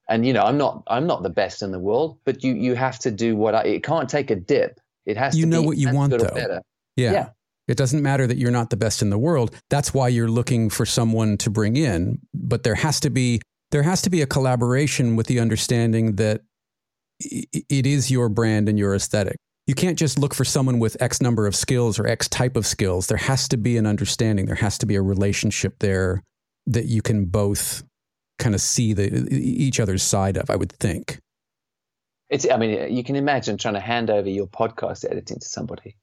and 0.09 0.27
you 0.27 0.33
know 0.33 0.43
i'm 0.43 0.59
not 0.59 0.83
i'm 0.87 1.07
not 1.07 1.23
the 1.23 1.31
best 1.31 1.63
in 1.63 1.73
the 1.73 1.79
world 1.79 2.19
but 2.25 2.45
you 2.45 2.55
you 2.55 2.75
have 2.75 2.99
to 2.99 3.11
do 3.11 3.37
what 3.37 3.55
i 3.55 3.63
it 3.63 3.83
can't 3.83 4.09
take 4.09 4.31
a 4.31 4.37
dip 4.37 4.81
it 5.09 5.17
has 5.17 5.33
to 5.33 5.37
be 5.37 5.41
you 5.41 5.45
to 5.47 5.51
know 5.51 5.63
what 5.63 5.77
you 5.77 5.93
want 5.93 6.13
though 6.17 6.61
yeah. 6.97 7.13
yeah 7.13 7.29
it 7.67 7.77
doesn't 7.77 8.03
matter 8.03 8.27
that 8.27 8.39
you're 8.39 8.51
not 8.51 8.71
the 8.71 8.77
best 8.77 9.03
in 9.03 9.11
the 9.11 9.19
world 9.19 9.55
that's 9.71 9.93
why 9.93 10.09
you're 10.09 10.31
looking 10.31 10.71
for 10.71 10.87
someone 10.87 11.37
to 11.37 11.51
bring 11.51 11.77
in 11.77 12.19
but 12.35 12.63
there 12.63 12.75
has 12.75 13.01
to 13.01 13.11
be 13.11 13.41
there 13.71 13.83
has 13.83 14.03
to 14.03 14.11
be 14.11 14.23
a 14.23 14.27
collaboration 14.27 15.17
with 15.17 15.27
the 15.27 15.41
understanding 15.41 16.17
that 16.17 16.43
it 17.21 17.87
is 17.87 18.11
your 18.11 18.29
brand 18.29 18.69
and 18.69 18.79
your 18.79 18.95
aesthetic 18.95 19.37
you 19.69 19.75
can't 19.75 19.99
just 19.99 20.19
look 20.19 20.35
for 20.35 20.47
someone 20.47 20.79
with 20.79 21.01
X 21.01 21.21
number 21.21 21.47
of 21.47 21.55
skills 21.55 21.99
or 21.99 22.07
X 22.07 22.27
type 22.27 22.57
of 22.57 22.67
skills. 22.67 23.07
There 23.07 23.19
has 23.19 23.47
to 23.49 23.59
be 23.59 23.77
an 23.77 23.87
understanding. 23.87 24.47
There 24.47 24.55
has 24.55 24.79
to 24.79 24.87
be 24.87 24.95
a 24.95 25.03
relationship 25.03 25.81
there 25.81 26.23
that 26.67 26.87
you 26.87 27.03
can 27.03 27.27
both 27.27 27.85
kind 28.39 28.55
of 28.55 28.63
see 28.63 28.95
the 28.95 29.29
each 29.31 29.79
other's 29.79 30.03
side 30.03 30.39
of. 30.39 30.49
I 30.49 30.57
would 30.57 30.73
think. 30.73 31.19
It's. 32.31 32.47
I 32.51 32.57
mean, 32.57 32.95
you 32.95 33.05
can 33.05 33.17
imagine 33.17 33.59
trying 33.59 33.75
to 33.75 33.81
hand 33.81 34.11
over 34.11 34.29
your 34.29 34.47
podcast 34.47 35.05
editing 35.05 35.39
to 35.39 35.49
somebody. 35.49 35.97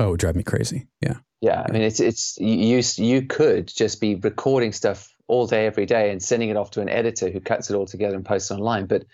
Oh, 0.00 0.16
drive 0.16 0.36
me 0.36 0.42
crazy. 0.42 0.86
Yeah. 1.00 1.16
Yeah. 1.40 1.64
I 1.66 1.72
mean, 1.72 1.82
it's 1.82 2.00
it's 2.00 2.38
you 2.38 2.82
you 2.96 3.22
could 3.22 3.68
just 3.68 4.00
be 4.00 4.14
recording 4.14 4.72
stuff 4.72 5.12
all 5.26 5.46
day 5.46 5.66
every 5.66 5.86
day 5.86 6.10
and 6.10 6.22
sending 6.22 6.48
it 6.48 6.56
off 6.56 6.70
to 6.72 6.80
an 6.80 6.88
editor 6.88 7.30
who 7.30 7.40
cuts 7.40 7.70
it 7.70 7.74
all 7.74 7.86
together 7.86 8.16
and 8.16 8.24
posts 8.24 8.50
online. 8.50 8.86
But 8.86 9.04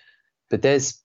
but 0.51 0.63
there's 0.63 1.03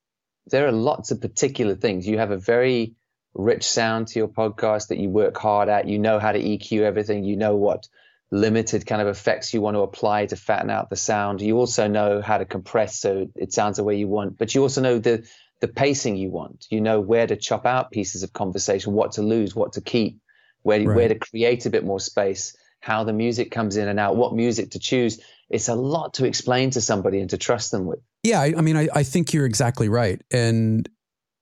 there 0.48 0.68
are 0.68 0.72
lots 0.72 1.12
of 1.12 1.22
particular 1.22 1.76
things. 1.76 2.08
You 2.08 2.18
have 2.18 2.32
a 2.32 2.38
very 2.38 2.96
rich 3.34 3.64
sound 3.64 4.08
to 4.08 4.20
your 4.20 4.28
podcast 4.28 4.88
that 4.88 4.98
you 4.98 5.10
work 5.10 5.38
hard 5.38 5.70
at. 5.70 5.88
You 5.88 6.00
know 6.00 6.20
how 6.20 6.32
to 6.32 6.42
EQ 6.42 6.82
everything. 6.82 7.24
You 7.24 7.38
know 7.38 7.56
what 7.56 7.88
limited 8.32 8.86
kind 8.86 9.02
of 9.02 9.08
effects 9.08 9.54
you 9.54 9.62
want 9.62 9.76
to 9.76 9.82
apply 9.82 10.28
to 10.28 10.36
fatten 10.36 10.70
out 10.70 10.90
the 10.90 10.96
sound. 10.96 11.42
You 11.42 11.58
also 11.58 11.88
know 11.88 12.22
how 12.22 12.38
to 12.38 12.46
compress 12.46 13.00
so 13.00 13.28
it 13.36 13.54
sounds 13.54 13.78
the 13.78 13.84
way 13.84 13.96
you 13.98 14.08
want, 14.08 14.38
but 14.38 14.54
you 14.54 14.62
also 14.62 14.82
know 14.82 15.00
the 15.00 15.28
the 15.62 15.68
pacing 15.68 16.16
you 16.16 16.30
want. 16.30 16.68
You 16.70 16.82
know 16.82 17.00
where 17.00 17.28
to 17.28 17.36
chop 17.36 17.66
out 17.66 17.92
pieces 17.92 18.24
of 18.24 18.32
conversation, 18.34 18.94
what 18.94 19.14
to 19.14 19.22
lose, 19.22 19.56
what 19.56 19.74
to 19.74 19.82
keep, 19.82 20.20
where 20.62 20.80
right. 20.84 20.96
where 20.96 21.08
to 21.08 21.16
create 21.16 21.66
a 21.66 21.70
bit 21.70 21.84
more 21.84 22.00
space, 22.00 22.56
how 22.80 23.04
the 23.04 23.14
music 23.14 23.52
comes 23.52 23.78
in 23.78 23.88
and 23.88 24.00
out, 24.00 24.16
what 24.16 24.34
music 24.34 24.72
to 24.72 24.80
choose. 24.80 25.20
It's 25.50 25.68
a 25.68 25.76
lot 25.76 26.14
to 26.16 26.26
explain 26.26 26.70
to 26.72 26.82
somebody 26.82 27.20
and 27.20 27.30
to 27.32 27.38
trust 27.38 27.72
them 27.72 27.86
with. 27.86 28.00
Yeah, 28.24 28.42
I, 28.42 28.54
I 28.58 28.62
mean, 28.62 28.78
I, 28.78 28.88
I 28.94 29.04
think 29.04 29.34
you're 29.34 29.46
exactly 29.46 29.90
right. 29.90 30.22
And, 30.30 30.88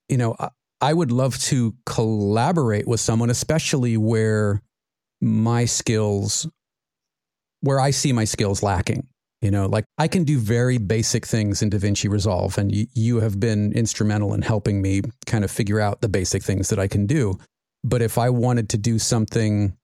you 0.07 0.17
know, 0.17 0.35
I, 0.39 0.49
I 0.79 0.93
would 0.93 1.11
love 1.11 1.37
to 1.39 1.75
collaborate 1.85 2.87
with 2.87 2.99
someone, 2.99 3.29
especially 3.29 3.97
where 3.97 4.61
my 5.19 5.65
skills, 5.65 6.47
where 7.67 7.81
I 7.81 7.91
see 7.91 8.13
my 8.13 8.23
skills 8.23 8.63
lacking. 8.63 9.05
You 9.41 9.51
know, 9.51 9.65
like 9.65 9.83
I 9.97 10.07
can 10.07 10.23
do 10.23 10.39
very 10.39 10.77
basic 10.77 11.25
things 11.25 11.61
in 11.61 11.69
DaVinci 11.69 12.09
Resolve, 12.09 12.57
and 12.57 12.73
you, 12.73 12.87
you 12.93 13.19
have 13.19 13.41
been 13.41 13.73
instrumental 13.73 14.33
in 14.33 14.41
helping 14.41 14.81
me 14.81 15.01
kind 15.25 15.43
of 15.43 15.51
figure 15.51 15.81
out 15.81 15.99
the 15.99 16.07
basic 16.07 16.43
things 16.43 16.69
that 16.69 16.79
I 16.79 16.87
can 16.87 17.05
do. 17.05 17.37
But 17.83 18.01
if 18.01 18.17
I 18.17 18.29
wanted 18.29 18.69
to 18.69 18.77
do 18.77 18.97
something, 18.97 19.75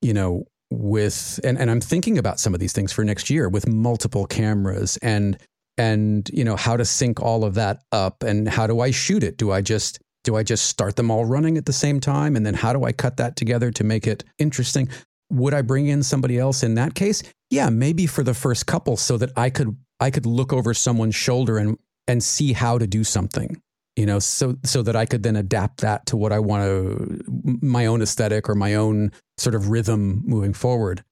you 0.00 0.14
know, 0.14 0.44
with, 0.70 1.40
and, 1.42 1.58
and 1.58 1.72
I'm 1.72 1.80
thinking 1.80 2.18
about 2.18 2.38
some 2.38 2.54
of 2.54 2.60
these 2.60 2.72
things 2.72 2.92
for 2.92 3.02
next 3.02 3.28
year 3.30 3.48
with 3.48 3.66
multiple 3.66 4.26
cameras 4.26 4.96
and 5.02 5.36
and 5.76 6.30
you 6.32 6.44
know 6.44 6.54
how 6.54 6.76
to 6.76 6.84
sync 6.84 7.20
all 7.20 7.42
of 7.42 7.54
that 7.54 7.82
up 7.90 8.22
and 8.22 8.48
how 8.48 8.68
do 8.68 8.78
I 8.78 8.92
shoot 8.92 9.24
it? 9.24 9.38
Do 9.38 9.50
I 9.50 9.60
just 9.60 9.98
do 10.22 10.36
I 10.36 10.44
just 10.44 10.68
start 10.68 10.94
them 10.94 11.10
all 11.10 11.24
running 11.24 11.58
at 11.58 11.66
the 11.66 11.72
same 11.72 11.98
time 11.98 12.36
and 12.36 12.46
then 12.46 12.54
how 12.54 12.72
do 12.72 12.84
I 12.84 12.92
cut 12.92 13.16
that 13.16 13.34
together 13.34 13.72
to 13.72 13.82
make 13.82 14.06
it 14.06 14.22
interesting? 14.38 14.88
Would 15.34 15.54
I 15.54 15.62
bring 15.62 15.88
in 15.88 16.02
somebody 16.02 16.38
else 16.38 16.62
in 16.62 16.74
that 16.76 16.94
case? 16.94 17.22
Yeah, 17.50 17.70
maybe 17.70 18.06
for 18.06 18.22
the 18.22 18.34
first 18.34 18.66
couple 18.66 18.96
so 18.96 19.16
that 19.18 19.30
I 19.36 19.50
could 19.50 19.76
I 20.00 20.10
could 20.10 20.26
look 20.26 20.52
over 20.52 20.74
someone's 20.74 21.14
shoulder 21.14 21.58
and 21.58 21.78
and 22.06 22.22
see 22.22 22.52
how 22.52 22.78
to 22.78 22.86
do 22.86 23.02
something 23.02 23.60
you 23.96 24.04
know 24.04 24.18
so 24.18 24.56
so 24.64 24.82
that 24.82 24.96
i 24.96 25.06
could 25.06 25.22
then 25.22 25.36
adapt 25.36 25.80
that 25.80 26.04
to 26.04 26.16
what 26.16 26.32
i 26.32 26.38
want 26.38 26.64
to 26.64 27.22
my 27.62 27.86
own 27.86 28.02
aesthetic 28.02 28.48
or 28.48 28.54
my 28.54 28.74
own 28.74 29.12
sort 29.38 29.54
of 29.54 29.68
rhythm 29.68 30.22
moving 30.26 30.52
forward. 30.52 31.04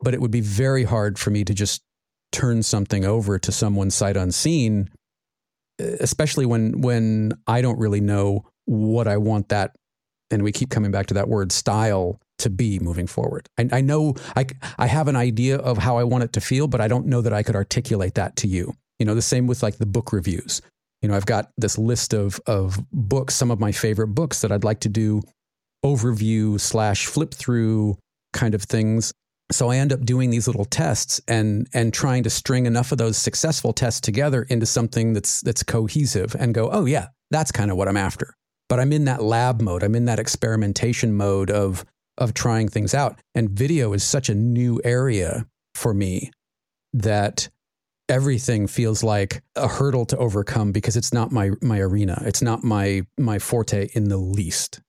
But 0.00 0.14
it 0.14 0.20
would 0.20 0.30
be 0.30 0.40
very 0.40 0.84
hard 0.84 1.18
for 1.18 1.30
me 1.30 1.44
to 1.44 1.54
just 1.54 1.82
turn 2.32 2.62
something 2.62 3.04
over 3.04 3.38
to 3.38 3.52
someone 3.52 3.90
sight 3.90 4.16
unseen, 4.16 4.90
especially 5.78 6.46
when 6.46 6.80
when 6.80 7.34
I 7.46 7.62
don't 7.62 7.78
really 7.78 8.00
know 8.00 8.44
what 8.64 9.06
I 9.06 9.16
want 9.16 9.48
that. 9.50 9.76
And 10.30 10.42
we 10.42 10.50
keep 10.50 10.70
coming 10.70 10.90
back 10.90 11.06
to 11.06 11.14
that 11.14 11.28
word 11.28 11.52
style 11.52 12.18
to 12.42 12.50
be 12.50 12.78
moving 12.78 13.06
forward. 13.06 13.48
I, 13.58 13.68
I 13.72 13.80
know 13.80 14.14
I, 14.36 14.46
I 14.78 14.86
have 14.86 15.08
an 15.08 15.16
idea 15.16 15.56
of 15.56 15.78
how 15.78 15.96
I 15.96 16.04
want 16.04 16.24
it 16.24 16.32
to 16.34 16.40
feel, 16.40 16.68
but 16.68 16.80
I 16.80 16.88
don't 16.88 17.06
know 17.06 17.20
that 17.20 17.32
I 17.32 17.42
could 17.42 17.56
articulate 17.56 18.14
that 18.14 18.36
to 18.36 18.46
you. 18.46 18.74
You 18.98 19.06
know, 19.06 19.14
the 19.14 19.22
same 19.22 19.46
with 19.46 19.62
like 19.62 19.78
the 19.78 19.86
book 19.86 20.12
reviews. 20.12 20.60
You 21.00 21.08
know, 21.08 21.16
I've 21.16 21.26
got 21.26 21.50
this 21.56 21.78
list 21.78 22.14
of 22.14 22.40
of 22.46 22.78
books, 22.92 23.34
some 23.34 23.50
of 23.50 23.58
my 23.58 23.72
favorite 23.72 24.08
books 24.08 24.42
that 24.42 24.52
I'd 24.52 24.64
like 24.64 24.80
to 24.80 24.88
do 24.88 25.22
overview 25.84 26.60
slash 26.60 27.06
flip 27.06 27.34
through 27.34 27.98
kind 28.32 28.54
of 28.54 28.62
things. 28.62 29.12
So 29.50 29.68
I 29.68 29.76
end 29.76 29.92
up 29.92 30.04
doing 30.04 30.30
these 30.30 30.46
little 30.46 30.64
tests 30.64 31.20
and 31.28 31.68
and 31.74 31.92
trying 31.92 32.22
to 32.22 32.30
string 32.30 32.66
enough 32.66 32.92
of 32.92 32.98
those 32.98 33.18
successful 33.18 33.72
tests 33.72 34.00
together 34.00 34.44
into 34.44 34.66
something 34.66 35.12
that's 35.12 35.40
that's 35.40 35.62
cohesive 35.62 36.34
and 36.38 36.54
go, 36.54 36.70
oh 36.70 36.84
yeah, 36.84 37.08
that's 37.30 37.52
kind 37.52 37.70
of 37.70 37.76
what 37.76 37.88
I'm 37.88 37.96
after. 37.96 38.34
But 38.68 38.80
I'm 38.80 38.92
in 38.92 39.04
that 39.04 39.22
lab 39.22 39.60
mode. 39.60 39.82
I'm 39.82 39.94
in 39.94 40.06
that 40.06 40.18
experimentation 40.18 41.14
mode 41.14 41.50
of 41.50 41.84
of 42.18 42.34
trying 42.34 42.68
things 42.68 42.94
out. 42.94 43.18
And 43.34 43.50
video 43.50 43.92
is 43.92 44.04
such 44.04 44.28
a 44.28 44.34
new 44.34 44.80
area 44.84 45.46
for 45.74 45.94
me 45.94 46.30
that 46.92 47.48
everything 48.08 48.66
feels 48.66 49.02
like 49.02 49.42
a 49.56 49.66
hurdle 49.66 50.04
to 50.06 50.16
overcome 50.18 50.72
because 50.72 50.96
it's 50.96 51.12
not 51.12 51.32
my 51.32 51.50
my 51.60 51.80
arena. 51.80 52.22
It's 52.26 52.42
not 52.42 52.62
my 52.62 53.06
my 53.18 53.38
forte 53.38 53.88
in 53.94 54.08
the 54.08 54.18
least. 54.18 54.80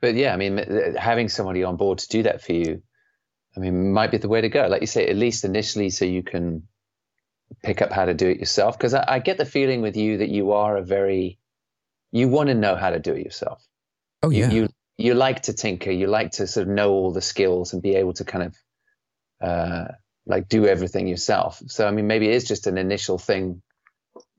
But 0.00 0.14
yeah, 0.14 0.32
I 0.32 0.36
mean, 0.36 0.58
uh, 0.58 0.98
having 0.98 1.28
somebody 1.28 1.62
on 1.62 1.76
board 1.76 1.98
to 1.98 2.08
do 2.08 2.24
that 2.24 2.42
for 2.42 2.52
you, 2.52 2.82
I 3.56 3.60
mean, 3.60 3.92
might 3.92 4.10
be 4.10 4.18
the 4.18 4.28
way 4.28 4.40
to 4.40 4.48
go. 4.48 4.66
Like 4.66 4.80
you 4.80 4.86
say, 4.86 5.06
at 5.06 5.16
least 5.16 5.44
initially, 5.44 5.90
so 5.90 6.04
you 6.04 6.22
can 6.22 6.64
pick 7.62 7.82
up 7.82 7.92
how 7.92 8.06
to 8.06 8.14
do 8.14 8.28
it 8.28 8.38
yourself. 8.38 8.76
Because 8.76 8.94
I, 8.94 9.04
I 9.06 9.18
get 9.18 9.36
the 9.38 9.44
feeling 9.44 9.82
with 9.82 9.96
you 9.96 10.18
that 10.18 10.30
you 10.30 10.52
are 10.52 10.76
a 10.76 10.82
very 10.82 11.38
you 12.10 12.28
want 12.28 12.48
to 12.48 12.54
know 12.54 12.76
how 12.76 12.90
to 12.90 12.98
do 12.98 13.14
it 13.14 13.24
yourself. 13.24 13.66
Oh 14.22 14.30
yeah. 14.30 14.50
You, 14.50 14.62
you 14.62 14.68
you 14.98 15.14
like 15.14 15.42
to 15.42 15.52
tinker, 15.52 15.90
you 15.90 16.06
like 16.06 16.32
to 16.32 16.46
sort 16.46 16.68
of 16.68 16.74
know 16.74 16.90
all 16.90 17.12
the 17.12 17.20
skills 17.22 17.72
and 17.72 17.82
be 17.82 17.96
able 17.96 18.12
to 18.14 18.24
kind 18.24 18.44
of 18.44 18.56
uh, 19.40 19.88
like 20.26 20.48
do 20.48 20.66
everything 20.66 21.06
yourself. 21.06 21.62
So 21.66 21.86
I 21.86 21.90
mean, 21.90 22.06
maybe 22.06 22.28
it 22.28 22.34
is 22.34 22.44
just 22.44 22.66
an 22.66 22.78
initial 22.78 23.18
thing 23.18 23.62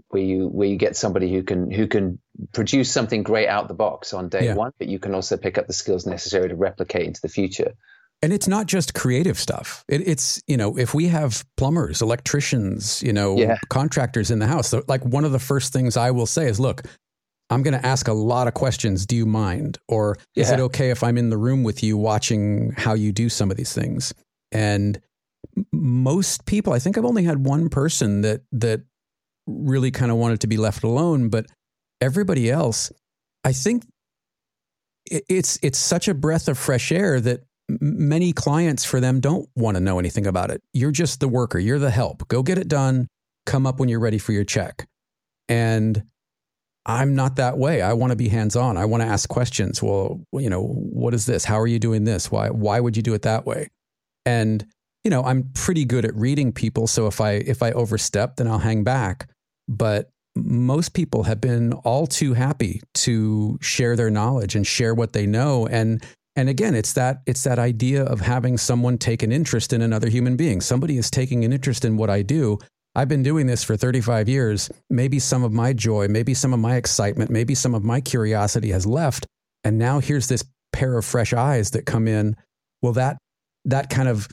where 0.10 0.24
you 0.24 0.48
where 0.48 0.68
you 0.68 0.78
get 0.78 0.96
somebody 0.96 1.32
who 1.32 1.44
can 1.44 1.72
who 1.72 1.88
can 1.88 2.20
produce 2.54 2.92
something 2.92 3.24
great 3.24 3.48
out 3.48 3.68
the 3.68 3.74
box 3.74 4.14
on 4.14 4.30
day 4.30 4.46
yeah. 4.46 4.56
one, 4.56 4.72
but 4.78 4.88
you 4.88 5.00
can 5.00 5.14
also 5.14 5.38
pick 5.38 5.58
up 5.58 5.68
the 5.68 5.74
skills 5.74 6.06
necessary 6.06 6.50
to 6.50 6.56
replicate 6.56 7.08
into 7.08 7.22
the 7.22 7.30
future. 7.30 7.74
And 8.22 8.32
it's 8.32 8.48
not 8.48 8.68
just 8.68 8.94
creative 8.94 9.38
stuff. 9.38 9.84
It, 9.90 10.08
it's 10.08 10.42
you 10.48 10.56
know 10.56 10.78
if 10.78 10.94
we 10.94 11.08
have 11.08 11.44
plumbers, 11.58 12.02
electricians, 12.02 13.04
you 13.04 13.12
know, 13.12 13.38
yeah. 13.38 13.58
contractors 13.70 14.32
in 14.32 14.40
the 14.40 14.48
house, 14.48 14.74
like 14.88 15.04
one 15.04 15.26
of 15.26 15.34
the 15.34 15.40
first 15.40 15.74
things 15.74 15.98
I 15.98 16.12
will 16.12 16.28
say 16.28 16.48
is, 16.48 16.60
look, 16.60 16.84
I'm 17.54 17.64
going 17.64 17.80
to 17.80 17.86
ask 17.86 18.08
a 18.08 18.14
lot 18.14 18.48
of 18.48 18.54
questions. 18.54 19.06
Do 19.06 19.16
you 19.16 19.26
mind? 19.26 19.78
Or 19.88 20.18
is 20.36 20.50
it 20.52 20.60
okay 20.60 20.90
if 20.90 21.04
I'm 21.04 21.18
in 21.18 21.30
the 21.30 21.38
room 21.38 21.64
with 21.64 21.84
you 21.84 21.98
watching 21.98 22.74
how 22.76 22.94
you 22.94 23.12
do 23.12 23.30
some 23.30 23.52
of 23.52 23.58
these 23.58 23.74
things? 23.74 24.14
And 24.52 25.00
most 25.72 26.46
people, 26.46 26.74
I 26.74 26.80
think 26.80 26.98
I've 26.98 27.06
only 27.06 27.24
had 27.24 27.46
one 27.46 27.70
person 27.70 28.22
that 28.22 28.42
that 28.52 28.82
really 29.46 29.92
kind 29.92 30.12
of 30.12 30.18
wanted 30.18 30.42
to 30.42 30.48
be 30.48 30.58
left 30.58 30.84
alone, 30.84 31.30
but 31.30 31.46
everybody 32.02 32.50
else, 32.50 32.92
I 33.44 33.54
think 33.54 33.86
it's 35.12 35.60
it's 35.62 35.78
such 35.78 36.08
a 36.08 36.14
breath 36.14 36.48
of 36.48 36.58
fresh 36.58 36.92
air 36.92 37.20
that 37.20 37.42
many 37.70 38.34
clients 38.34 38.86
for 38.86 39.00
them 39.00 39.20
don't 39.20 39.48
want 39.56 39.76
to 39.76 39.82
know 39.82 40.00
anything 40.00 40.28
about 40.28 40.50
it. 40.50 40.62
You're 40.74 40.92
just 40.92 41.20
the 41.20 41.28
worker, 41.28 41.60
you're 41.60 41.80
the 41.80 41.92
help. 41.92 42.28
Go 42.28 42.42
get 42.42 42.58
it 42.58 42.68
done, 42.68 43.08
come 43.46 43.68
up 43.68 43.80
when 43.80 43.90
you're 43.90 44.00
ready 44.00 44.18
for 44.18 44.32
your 44.32 44.44
check. 44.44 44.88
And 45.50 46.04
I'm 46.86 47.16
not 47.16 47.38
that 47.38 47.58
way. 47.58 47.82
I 47.82 47.94
want 47.94 48.12
to 48.12 48.18
be 48.18 48.28
hands 48.28 48.56
on. 48.56 48.76
I 48.78 48.86
want 48.86 49.02
to 49.04 49.08
ask 49.08 49.30
questions. 49.30 49.82
Well, 49.82 50.22
you 50.34 50.50
know, 50.50 50.64
what 50.64 51.14
is 51.14 51.26
this? 51.26 51.46
How 51.46 51.60
are 51.60 51.68
you 51.68 51.80
doing 51.80 52.04
this? 52.04 52.32
Why 52.32 52.50
why 52.50 52.80
would 52.80 52.98
you 52.98 53.04
do 53.04 53.14
it 53.14 53.22
that 53.22 53.46
way? 53.46 53.70
And 54.26 54.66
you 55.04 55.12
know, 55.12 55.24
I'm 55.24 55.50
pretty 55.54 55.86
good 55.86 56.06
at 56.06 56.16
reading 56.16 56.52
people, 56.52 56.88
so 56.88 57.08
if 57.08 57.22
I 57.22 57.32
if 57.34 57.64
I 57.64 57.72
overstep, 57.72 58.38
then 58.38 58.48
I'll 58.48 58.60
hang 58.60 58.84
back. 58.84 59.30
But 59.68 60.10
most 60.36 60.94
people 60.94 61.24
have 61.24 61.40
been 61.40 61.74
all 61.74 62.08
too 62.08 62.34
happy 62.34 62.82
to 62.94 63.58
share 63.62 63.96
their 63.96 64.10
knowledge 64.10 64.56
and 64.56 64.66
share 64.66 64.94
what 64.94 65.14
they 65.14 65.28
know 65.28 65.68
and 65.68 66.04
and 66.36 66.50
again 66.50 66.74
it's 66.74 66.94
that 66.94 67.22
it's 67.28 67.44
that 67.44 67.60
idea 67.60 68.04
of 68.04 68.20
having 68.22 68.58
someone 68.58 68.98
take 68.98 69.22
an 69.22 69.32
interest 69.32 69.74
in 69.74 69.82
another 69.82 70.10
human 70.10 70.36
being 70.36 70.60
somebody 70.60 70.98
is 70.98 71.12
taking 71.12 71.46
an 71.46 71.54
interest 71.54 71.86
in 71.86 71.98
what 71.98 72.10
i 72.10 72.24
do 72.24 72.58
I've 72.96 73.08
been 73.08 73.24
doing 73.24 73.48
this 73.48 73.64
for 73.64 73.76
35 73.76 74.30
years. 74.30 74.70
Maybe 74.90 75.20
some 75.20 75.44
of 75.44 75.52
my 75.52 75.74
joy, 75.74 76.08
maybe 76.08 76.34
some 76.34 76.54
of 76.54 76.60
my 76.60 76.76
excitement, 76.76 77.32
maybe 77.32 77.56
some 77.56 77.74
of 77.74 77.84
my 77.84 78.02
curiosity 78.02 78.72
has 78.72 78.86
left. 78.86 79.26
And 79.64 79.78
now 79.78 80.00
here's 80.00 80.28
this 80.28 80.44
pair 80.72 80.98
of 80.98 81.06
fresh 81.06 81.34
eyes 81.34 81.72
that 81.72 81.86
come 81.86 82.08
in. 82.08 82.36
Well, 82.82 82.94
that 82.94 83.18
that 83.66 83.90
kind 83.90 84.10
of 84.10 84.28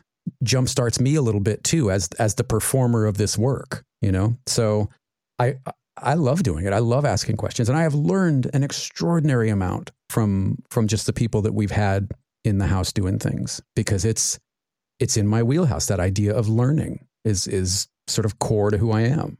jumpstarts 0.45 1.01
me 1.01 1.15
a 1.15 1.23
little 1.23 1.41
bit 1.41 1.65
too 1.65 1.91
as 1.91 2.09
as 2.19 2.35
the 2.35 2.45
performer 2.45 3.07
of 3.07 3.17
this 3.17 3.39
work, 3.39 3.83
you 4.03 4.13
know? 4.13 4.37
So 4.47 4.91
I 5.39 5.57
I 5.97 6.15
love 6.15 6.43
doing 6.43 6.67
it. 6.67 6.73
I 6.73 6.79
love 6.79 7.05
asking 7.05 7.37
questions. 7.37 7.69
And 7.69 7.79
I 7.79 7.83
have 7.83 7.95
learned 7.95 8.51
an 8.53 8.63
extraordinary 8.63 9.49
amount 9.49 9.91
from 10.11 10.59
from 10.71 10.87
just 10.87 11.07
the 11.07 11.13
people 11.13 11.43
that 11.43 11.55
we've 11.55 11.71
had 11.71 12.11
in 12.45 12.59
the 12.59 12.67
house 12.67 12.93
doing 12.93 13.19
things 13.19 13.61
because 13.77 14.05
it's 14.05 14.39
it's 14.99 15.17
in 15.17 15.27
my 15.27 15.43
wheelhouse 15.43 15.87
that 15.87 16.01
idea 16.01 16.35
of 16.35 16.49
learning 16.49 17.07
is 17.25 17.47
is 17.47 17.87
sort 18.07 18.25
of 18.25 18.39
core 18.39 18.71
to 18.71 18.79
who 18.79 18.91
I 18.93 19.03
am. 19.03 19.39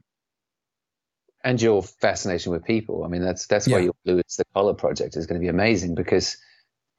And 1.43 1.61
your 1.61 1.81
fascination 1.81 2.51
with 2.51 2.63
people. 2.63 3.03
I 3.03 3.07
mean, 3.07 3.23
that's 3.23 3.47
that's 3.47 3.67
yeah. 3.67 3.77
why 3.77 3.81
your 4.05 4.19
is 4.19 4.35
the 4.35 4.45
Color 4.53 4.75
project 4.75 5.17
is 5.17 5.25
going 5.25 5.39
to 5.39 5.43
be 5.43 5.49
amazing 5.49 5.95
because 5.95 6.37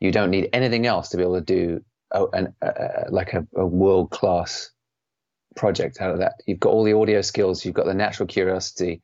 you 0.01 0.11
don't 0.11 0.31
need 0.31 0.49
anything 0.53 0.85
else 0.85 1.11
to 1.11 1.17
be 1.17 1.23
able 1.23 1.37
to 1.37 1.41
do 1.41 1.85
a, 2.11 2.27
an, 2.33 2.55
a, 2.61 3.07
like 3.09 3.35
a, 3.35 3.47
a 3.55 3.65
world 3.65 4.11
class 4.11 4.71
project 5.55 6.01
out 6.01 6.11
of 6.11 6.19
that. 6.19 6.35
You've 6.47 6.59
got 6.59 6.71
all 6.71 6.83
the 6.83 6.95
audio 6.95 7.23
skills, 7.23 7.65
you've 7.65 7.75
got 7.75 7.87
the 7.87 7.95
natural 7.95 8.27
curiosity, 8.27 9.01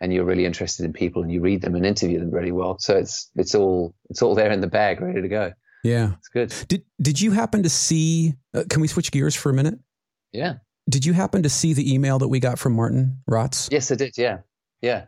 and 0.00 0.12
you're 0.12 0.24
really 0.24 0.44
interested 0.44 0.84
in 0.84 0.92
people, 0.92 1.22
and 1.22 1.32
you 1.32 1.40
read 1.40 1.62
them 1.62 1.74
and 1.74 1.84
interview 1.84 2.20
them 2.20 2.30
really 2.30 2.52
well. 2.52 2.78
So 2.78 2.96
it's 2.96 3.30
it's 3.34 3.54
all 3.56 3.94
it's 4.08 4.22
all 4.22 4.36
there 4.36 4.52
in 4.52 4.60
the 4.60 4.66
bag, 4.68 5.00
ready 5.00 5.22
to 5.22 5.28
go. 5.28 5.52
Yeah, 5.82 6.12
it's 6.18 6.28
good. 6.28 6.54
Did 6.68 6.84
did 7.00 7.20
you 7.20 7.32
happen 7.32 7.62
to 7.62 7.68
see? 7.68 8.34
Uh, 8.54 8.64
can 8.68 8.80
we 8.80 8.88
switch 8.88 9.10
gears 9.10 9.34
for 9.34 9.50
a 9.50 9.54
minute? 9.54 9.78
Yeah. 10.32 10.54
Did 10.88 11.04
you 11.04 11.12
happen 11.12 11.42
to 11.42 11.48
see 11.48 11.72
the 11.72 11.92
email 11.92 12.18
that 12.18 12.28
we 12.28 12.40
got 12.40 12.58
from 12.58 12.74
Martin 12.74 13.18
Rotz? 13.28 13.68
Yes, 13.72 13.90
I 13.90 13.96
did. 13.96 14.16
Yeah. 14.16 14.38
Yeah. 14.80 15.06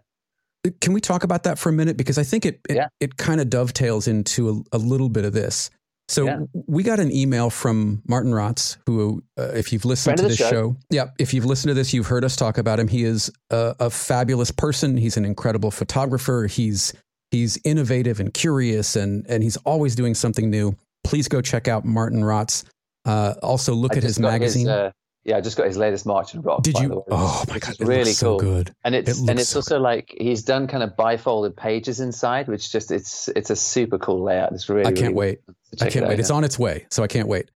Can 0.81 0.93
we 0.93 1.01
talk 1.01 1.23
about 1.23 1.45
that 1.45 1.59
for 1.59 1.69
a 1.69 1.73
minute? 1.73 1.97
Because 1.97 2.19
I 2.19 2.25
think 2.25 2.45
it 2.45 2.61
it, 2.69 2.77
yeah. 2.77 2.89
it 3.01 3.17
kind 3.17 3.41
of 3.41 3.49
dovetails 3.49 4.09
into 4.09 4.65
a, 4.73 4.77
a, 4.77 4.79
little 4.79 5.09
bit 5.09 5.25
of 5.25 5.33
this. 5.33 5.71
So 6.09 6.25
yeah. 6.25 6.41
we 6.67 6.83
got 6.83 7.01
an 7.01 7.13
email 7.13 7.49
from 7.51 8.03
Martin 8.09 8.33
Rotz, 8.33 8.79
who, 8.87 9.23
uh, 9.39 9.51
if 9.55 9.73
you've 9.73 9.85
listened 9.85 10.19
Friend 10.19 10.31
to 10.31 10.37
this 10.37 10.39
show. 10.39 10.51
show. 10.51 10.77
yeah, 10.91 11.09
if 11.19 11.35
you've 11.35 11.45
listened 11.45 11.69
to 11.69 11.75
this, 11.75 11.93
you've 11.93 12.07
heard 12.07 12.25
us 12.25 12.35
talk 12.35 12.57
about 12.57 12.81
him. 12.81 12.89
He 12.89 13.05
is 13.05 13.31
a, 13.51 13.77
a 13.79 13.91
fabulous 13.91 14.51
person. 14.51 14.97
He's 14.97 15.19
an 15.19 15.27
incredible 15.27 15.71
photographer. 15.71 16.47
He's 16.51 16.95
he's 17.31 17.59
innovative 17.65 18.21
and 18.21 18.35
curious, 18.35 18.97
and 18.97 19.27
and 19.29 19.43
he's 19.43 19.59
always 19.59 19.95
doing 19.95 20.15
something 20.15 20.51
new. 20.51 20.77
Please 21.05 21.29
go 21.29 21.41
check 21.41 21.69
out 21.69 21.85
Martin 21.85 22.23
Rotz. 22.23 22.65
Uh, 23.05 23.35
also, 23.43 23.75
look 23.75 23.95
I 23.95 23.99
at 23.99 24.03
his 24.03 24.19
magazine. 24.19 24.67
His, 24.67 24.75
uh, 24.75 24.91
yeah, 25.29 25.37
I 25.37 25.41
just 25.43 25.59
got 25.59 25.67
his 25.67 25.77
latest 25.77 26.07
March 26.07 26.33
and 26.33 26.43
Rock. 26.43 26.63
Did 26.63 26.79
you? 26.79 27.05
Oh 27.11 27.45
my 27.49 27.59
god, 27.59 27.77
really 27.81 28.13
so 28.13 28.39
cool. 28.39 28.39
Good. 28.39 28.75
And 28.83 28.95
it's 28.95 29.21
it 29.21 29.29
and 29.29 29.39
it's 29.39 29.51
so 29.51 29.59
also 29.59 29.77
good. 29.77 29.83
like 29.83 30.15
he's 30.19 30.43
done 30.43 30.67
kind 30.67 30.83
of 30.83 30.97
bifolded 30.97 31.55
pages 31.55 32.01
inside, 32.01 32.49
which 32.49 32.73
just 32.73 32.91
it's 32.91 33.29
it's 33.29 33.51
a 33.51 33.57
super 33.57 33.99
cool 33.99 34.25
layout. 34.25 34.53
It's 34.53 34.71
really. 34.71 34.87
I 34.87 34.93
can't 34.93 35.15
really 35.15 35.15
wait. 35.15 35.41
I 35.83 35.91
can't 35.91 36.09
wait. 36.09 36.19
It's 36.19 36.31
on 36.31 36.45
its 36.45 36.59
way, 36.59 36.87
so 36.91 37.03
I 37.03 37.09
can't 37.09 37.29
wait. 37.29 37.51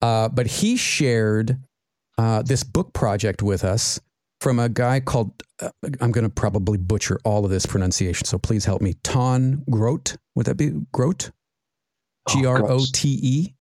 Uh, 0.00 0.30
but 0.30 0.46
he 0.46 0.76
shared 0.76 1.58
uh, 2.16 2.40
this 2.42 2.64
book 2.64 2.94
project 2.94 3.42
with 3.42 3.64
us 3.64 4.00
from 4.40 4.58
a 4.58 4.70
guy 4.70 5.00
called 5.00 5.42
uh, 5.60 5.68
I'm 6.00 6.12
going 6.12 6.24
to 6.24 6.30
probably 6.30 6.78
butcher 6.78 7.20
all 7.22 7.44
of 7.44 7.50
this 7.50 7.66
pronunciation, 7.66 8.24
so 8.24 8.38
please 8.38 8.64
help 8.64 8.80
me. 8.80 8.94
Ton 9.02 9.62
Grote. 9.68 10.16
Would 10.36 10.46
that 10.46 10.56
be 10.56 10.72
Grote? 10.92 11.32
Oh, 12.28 12.32
G 12.32 12.46
R 12.46 12.64
O 12.70 12.80
T 12.90 13.18
E. 13.22 13.54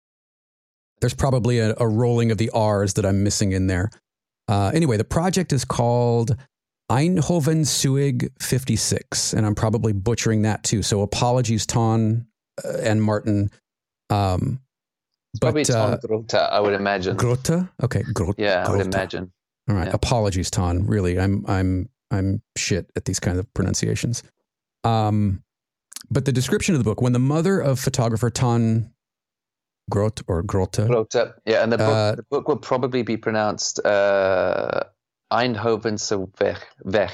There's 1.00 1.14
probably 1.14 1.60
a, 1.60 1.76
a, 1.80 1.88
rolling 1.88 2.32
of 2.32 2.38
the 2.38 2.50
R's 2.50 2.94
that 2.94 3.06
I'm 3.06 3.24
missing 3.24 3.52
in 3.52 3.68
there. 3.68 3.92
Uh, 4.48 4.72
anyway, 4.74 4.98
the 4.98 5.04
project 5.04 5.54
is 5.54 5.64
called 5.64 6.36
Eindhoven 6.92 7.66
Suig 7.66 8.30
56, 8.42 9.34
and 9.34 9.46
I'm 9.46 9.56
probably 9.56 9.94
butchering 9.94 10.44
that 10.44 10.64
too. 10.64 10.82
So 10.82 11.02
apologies, 11.02 11.66
Ton 11.66 12.28
uh, 12.64 12.78
and 12.80 13.02
Martin. 13.02 13.52
Um, 14.10 14.62
but, 15.34 15.48
probably 15.48 15.66
Ton 15.66 15.94
uh, 15.94 15.98
Grote, 15.98 16.34
I 16.34 16.60
would 16.60 16.74
imagine. 16.74 17.18
Grote? 17.18 17.50
Okay, 17.84 18.04
Grote. 18.14 18.36
Yeah, 18.38 18.66
I 18.66 18.72
would 18.72 18.86
imagine. 18.86 19.32
All 19.70 19.76
right, 19.76 19.88
yeah. 19.88 19.94
apologies, 19.94 20.50
Ton. 20.50 20.86
Really, 20.88 21.20
I'm 21.20 21.46
I'm 21.48 21.90
I'm 22.10 22.42
shit 22.56 22.90
at 22.96 23.06
these 23.06 23.20
kinds 23.20 23.38
of 23.38 23.54
pronunciations. 23.54 24.24
Um, 24.86 25.44
but 26.10 26.24
the 26.24 26.32
description 26.32 26.74
of 26.74 26.80
the 26.80 26.86
book: 26.86 27.02
when 27.02 27.12
the 27.12 27.20
mother 27.20 27.60
of 27.60 27.80
photographer 27.80 28.30
Ton 28.30 28.94
Groot 29.90 30.22
or 30.28 30.44
Grote. 30.44 30.86
Grote. 30.88 31.16
Yeah, 31.46 31.64
and 31.64 31.72
the 31.72 31.78
book, 31.78 31.88
uh, 31.88 32.16
the 32.16 32.24
book 32.24 32.48
will 32.48 32.58
probably 32.58 33.04
be 33.04 33.18
pronounced 33.18 33.80
uh, 33.86 34.84
Eindhovense 35.32 36.12
Weg. 36.40 36.58
Weg. 36.84 37.12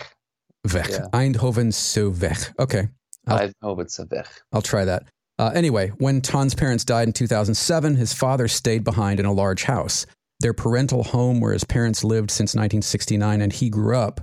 Weg. 0.74 0.88
Yeah. 0.90 1.08
Eindhovense 1.14 2.20
Weg. 2.22 2.54
Okay. 2.60 2.88
I'll, 3.28 3.40
Eindhovense 3.40 4.12
Weg. 4.12 4.28
I'll 4.52 4.62
try 4.62 4.86
that. 4.86 5.04
Uh, 5.40 5.52
anyway, 5.56 5.90
when 5.98 6.22
Ton's 6.22 6.54
parents 6.56 6.86
died 6.86 7.08
in 7.08 7.14
2007, 7.14 7.96
his 7.96 8.14
father 8.14 8.48
stayed 8.48 8.84
behind 8.84 9.20
in 9.20 9.26
a 9.26 9.34
large 9.34 9.64
house. 9.64 10.06
Their 10.40 10.54
parental 10.54 11.04
home, 11.04 11.40
where 11.40 11.54
his 11.54 11.64
parents 11.64 12.04
lived 12.04 12.30
since 12.30 12.54
1969, 12.54 13.42
and 13.42 13.54
he 13.54 13.70
grew 13.70 13.96
up 13.96 14.22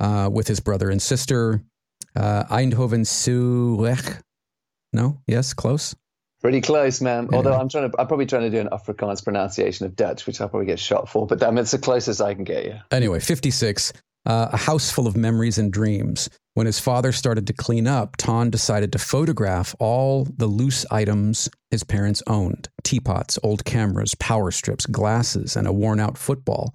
uh, 0.00 0.28
with 0.32 0.48
his 0.48 0.60
brother 0.60 0.90
and 0.90 1.00
sister. 1.00 1.62
Uh, 2.16 2.44
Eindhoven 2.44 3.06
No? 4.92 5.18
Yes? 5.26 5.54
Close? 5.54 5.94
Pretty 6.42 6.60
close, 6.60 7.00
man. 7.00 7.28
Yeah. 7.30 7.36
Although 7.36 7.54
I'm 7.54 7.68
trying 7.68 7.90
to, 7.90 8.00
I'm 8.00 8.08
probably 8.08 8.26
trying 8.26 8.42
to 8.42 8.50
do 8.50 8.58
an 8.58 8.68
Afrikaans 8.70 9.22
pronunciation 9.22 9.86
of 9.86 9.94
Dutch, 9.94 10.26
which 10.26 10.40
I'll 10.40 10.48
probably 10.48 10.66
get 10.66 10.80
shot 10.80 11.08
for. 11.08 11.24
But 11.24 11.38
damn, 11.38 11.56
it's 11.56 11.70
the 11.70 11.78
closest 11.78 12.20
I 12.20 12.34
can 12.34 12.42
get 12.42 12.64
you. 12.64 12.78
Anyway, 12.90 13.20
56, 13.20 13.92
uh, 14.26 14.48
a 14.52 14.56
house 14.56 14.90
full 14.90 15.06
of 15.06 15.16
memories 15.16 15.56
and 15.56 15.72
dreams. 15.72 16.28
When 16.54 16.66
his 16.66 16.80
father 16.80 17.12
started 17.12 17.46
to 17.46 17.52
clean 17.52 17.86
up, 17.86 18.16
Ton 18.16 18.50
decided 18.50 18.92
to 18.92 18.98
photograph 18.98 19.74
all 19.78 20.26
the 20.36 20.46
loose 20.46 20.84
items 20.90 21.48
his 21.70 21.84
parents 21.84 22.24
owned: 22.26 22.68
teapots, 22.82 23.38
old 23.44 23.64
cameras, 23.64 24.16
power 24.16 24.50
strips, 24.50 24.84
glasses, 24.84 25.54
and 25.56 25.68
a 25.68 25.72
worn-out 25.72 26.18
football. 26.18 26.74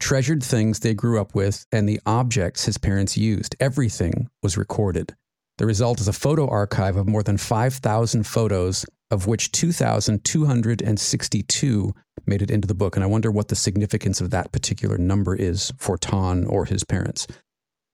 Treasured 0.00 0.44
things 0.44 0.80
they 0.80 0.94
grew 0.94 1.18
up 1.18 1.34
with 1.34 1.64
and 1.72 1.88
the 1.88 1.98
objects 2.04 2.66
his 2.66 2.76
parents 2.76 3.16
used. 3.16 3.56
Everything 3.58 4.28
was 4.42 4.58
recorded. 4.58 5.16
The 5.56 5.66
result 5.66 6.00
is 6.00 6.06
a 6.06 6.12
photo 6.12 6.46
archive 6.48 6.96
of 6.96 7.08
more 7.08 7.24
than 7.24 7.36
5,000 7.36 8.24
photos, 8.24 8.86
of 9.10 9.26
which 9.26 9.52
2,262 9.52 11.94
made 12.26 12.42
it 12.42 12.50
into 12.50 12.68
the 12.68 12.74
book. 12.74 12.94
And 12.96 13.02
I 13.02 13.06
wonder 13.06 13.30
what 13.30 13.48
the 13.48 13.56
significance 13.56 14.20
of 14.20 14.28
that 14.30 14.52
particular 14.52 14.98
number 14.98 15.34
is 15.34 15.72
for 15.78 15.96
Ton 15.96 16.44
or 16.46 16.66
his 16.66 16.84
parents. 16.84 17.26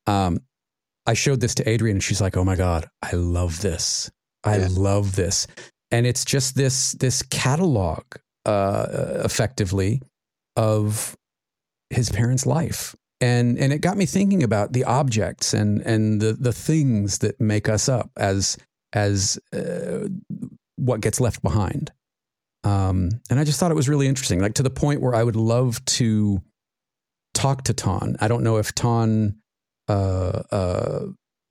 Um, 0.07 0.41
I 1.07 1.15
showed 1.15 1.41
this 1.41 1.55
to 1.57 1.69
Adrienne, 1.69 1.97
and 1.97 2.03
she's 2.03 2.21
like, 2.21 2.37
"Oh 2.37 2.45
my 2.45 2.57
god, 2.57 2.89
I 3.03 3.13
love 3.13 3.61
this! 3.61 4.11
I 4.43 4.59
yeah. 4.59 4.69
love 4.71 5.17
this!" 5.17 5.47
And 5.91 6.07
it's 6.07 6.25
just 6.25 6.55
this 6.57 6.93
this 6.93 7.23
catalog, 7.23 8.05
uh, 8.47 9.21
effectively, 9.25 10.01
of 10.57 11.17
his 11.91 12.11
parents' 12.11 12.47
life 12.47 12.97
and 13.21 13.59
and 13.59 13.73
it 13.73 13.81
got 13.81 13.97
me 13.97 14.07
thinking 14.07 14.43
about 14.43 14.73
the 14.73 14.85
objects 14.85 15.55
and 15.55 15.81
and 15.83 16.21
the 16.21 16.33
the 16.33 16.53
things 16.53 17.19
that 17.19 17.41
make 17.41 17.69
us 17.69 17.89
up 17.89 18.11
as 18.17 18.57
as 18.93 19.39
uh, 19.53 20.09
what 20.85 21.01
gets 21.01 21.21
left 21.21 21.43
behind. 21.43 21.93
Um, 22.63 23.11
and 23.31 23.39
I 23.39 23.45
just 23.45 23.61
thought 23.61 23.71
it 23.71 23.77
was 23.77 23.89
really 23.89 24.07
interesting, 24.07 24.41
like 24.41 24.55
to 24.55 24.63
the 24.63 24.71
point 24.71 25.01
where 25.01 25.15
I 25.15 25.23
would 25.23 25.37
love 25.37 25.85
to 25.85 26.43
talk 27.35 27.65
to 27.65 27.75
Ton. 27.75 28.17
I 28.21 28.29
don't 28.29 28.43
know 28.43 28.57
if 28.57 28.75
Ton 28.75 29.37
uh, 29.89 30.43
uh, 30.51 31.07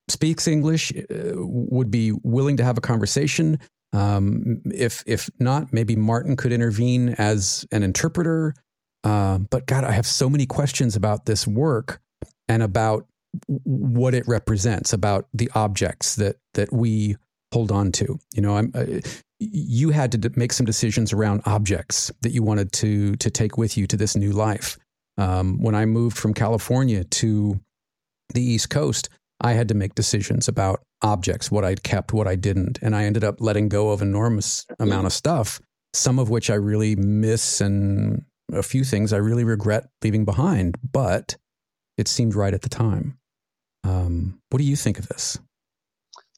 speaks 0.09 0.47
English, 0.47 0.91
uh, 0.91 1.33
would 1.35 1.91
be 1.91 2.11
willing 2.23 2.57
to 2.57 2.63
have 2.63 2.77
a 2.77 2.81
conversation. 2.81 3.59
Um, 3.93 4.61
if 4.73 5.03
if 5.05 5.29
not, 5.39 5.71
maybe 5.71 5.95
Martin 5.95 6.35
could 6.35 6.51
intervene 6.51 7.09
as 7.09 7.65
an 7.71 7.83
interpreter. 7.83 8.55
Uh, 9.03 9.37
but 9.37 9.67
God, 9.67 9.83
I 9.83 9.91
have 9.91 10.07
so 10.07 10.29
many 10.29 10.45
questions 10.45 10.95
about 10.95 11.25
this 11.25 11.45
work 11.45 12.01
and 12.47 12.63
about 12.63 13.05
what 13.47 14.13
it 14.15 14.27
represents, 14.27 14.93
about 14.93 15.27
the 15.33 15.51
objects 15.53 16.15
that 16.15 16.37
that 16.55 16.73
we 16.73 17.17
hold 17.53 17.71
on 17.71 17.91
to. 17.93 18.19
You 18.33 18.41
know, 18.41 18.57
I'm. 18.57 18.71
Uh, 18.73 18.99
you 19.39 19.89
had 19.89 20.11
to 20.13 20.31
make 20.35 20.53
some 20.53 20.65
decisions 20.65 21.11
around 21.11 21.41
objects 21.45 22.11
that 22.21 22.31
you 22.31 22.43
wanted 22.43 22.71
to 22.73 23.15
to 23.17 23.29
take 23.29 23.57
with 23.57 23.77
you 23.77 23.87
to 23.87 23.97
this 23.97 24.15
new 24.15 24.31
life. 24.31 24.77
Um, 25.17 25.61
when 25.61 25.75
I 25.75 25.85
moved 25.85 26.17
from 26.17 26.33
California 26.33 27.03
to 27.03 27.59
the 28.33 28.41
East 28.41 28.69
Coast, 28.69 29.09
I 29.41 29.53
had 29.53 29.67
to 29.67 29.75
make 29.75 29.95
decisions 29.95 30.47
about 30.47 30.81
objects, 31.01 31.51
what 31.51 31.65
I'd 31.65 31.83
kept, 31.83 32.13
what 32.13 32.27
I 32.27 32.35
didn't, 32.35 32.79
and 32.81 32.95
I 32.95 33.03
ended 33.03 33.23
up 33.23 33.41
letting 33.41 33.69
go 33.69 33.89
of 33.89 34.01
enormous 34.01 34.65
amount 34.79 35.05
of 35.05 35.13
stuff. 35.13 35.59
Some 35.93 36.17
of 36.17 36.29
which 36.29 36.49
I 36.49 36.55
really 36.55 36.95
miss 36.95 37.61
and 37.61 38.25
a 38.51 38.63
few 38.63 38.83
things 38.83 39.13
I 39.13 39.17
really 39.17 39.43
regret 39.43 39.89
leaving 40.03 40.25
behind, 40.25 40.77
but 40.91 41.35
it 41.97 42.07
seemed 42.07 42.33
right 42.33 42.53
at 42.53 42.61
the 42.63 42.69
time. 42.69 43.19
Um, 43.83 44.39
what 44.49 44.59
do 44.59 44.65
you 44.65 44.75
think 44.75 44.97
of 44.97 45.07
this? 45.07 45.37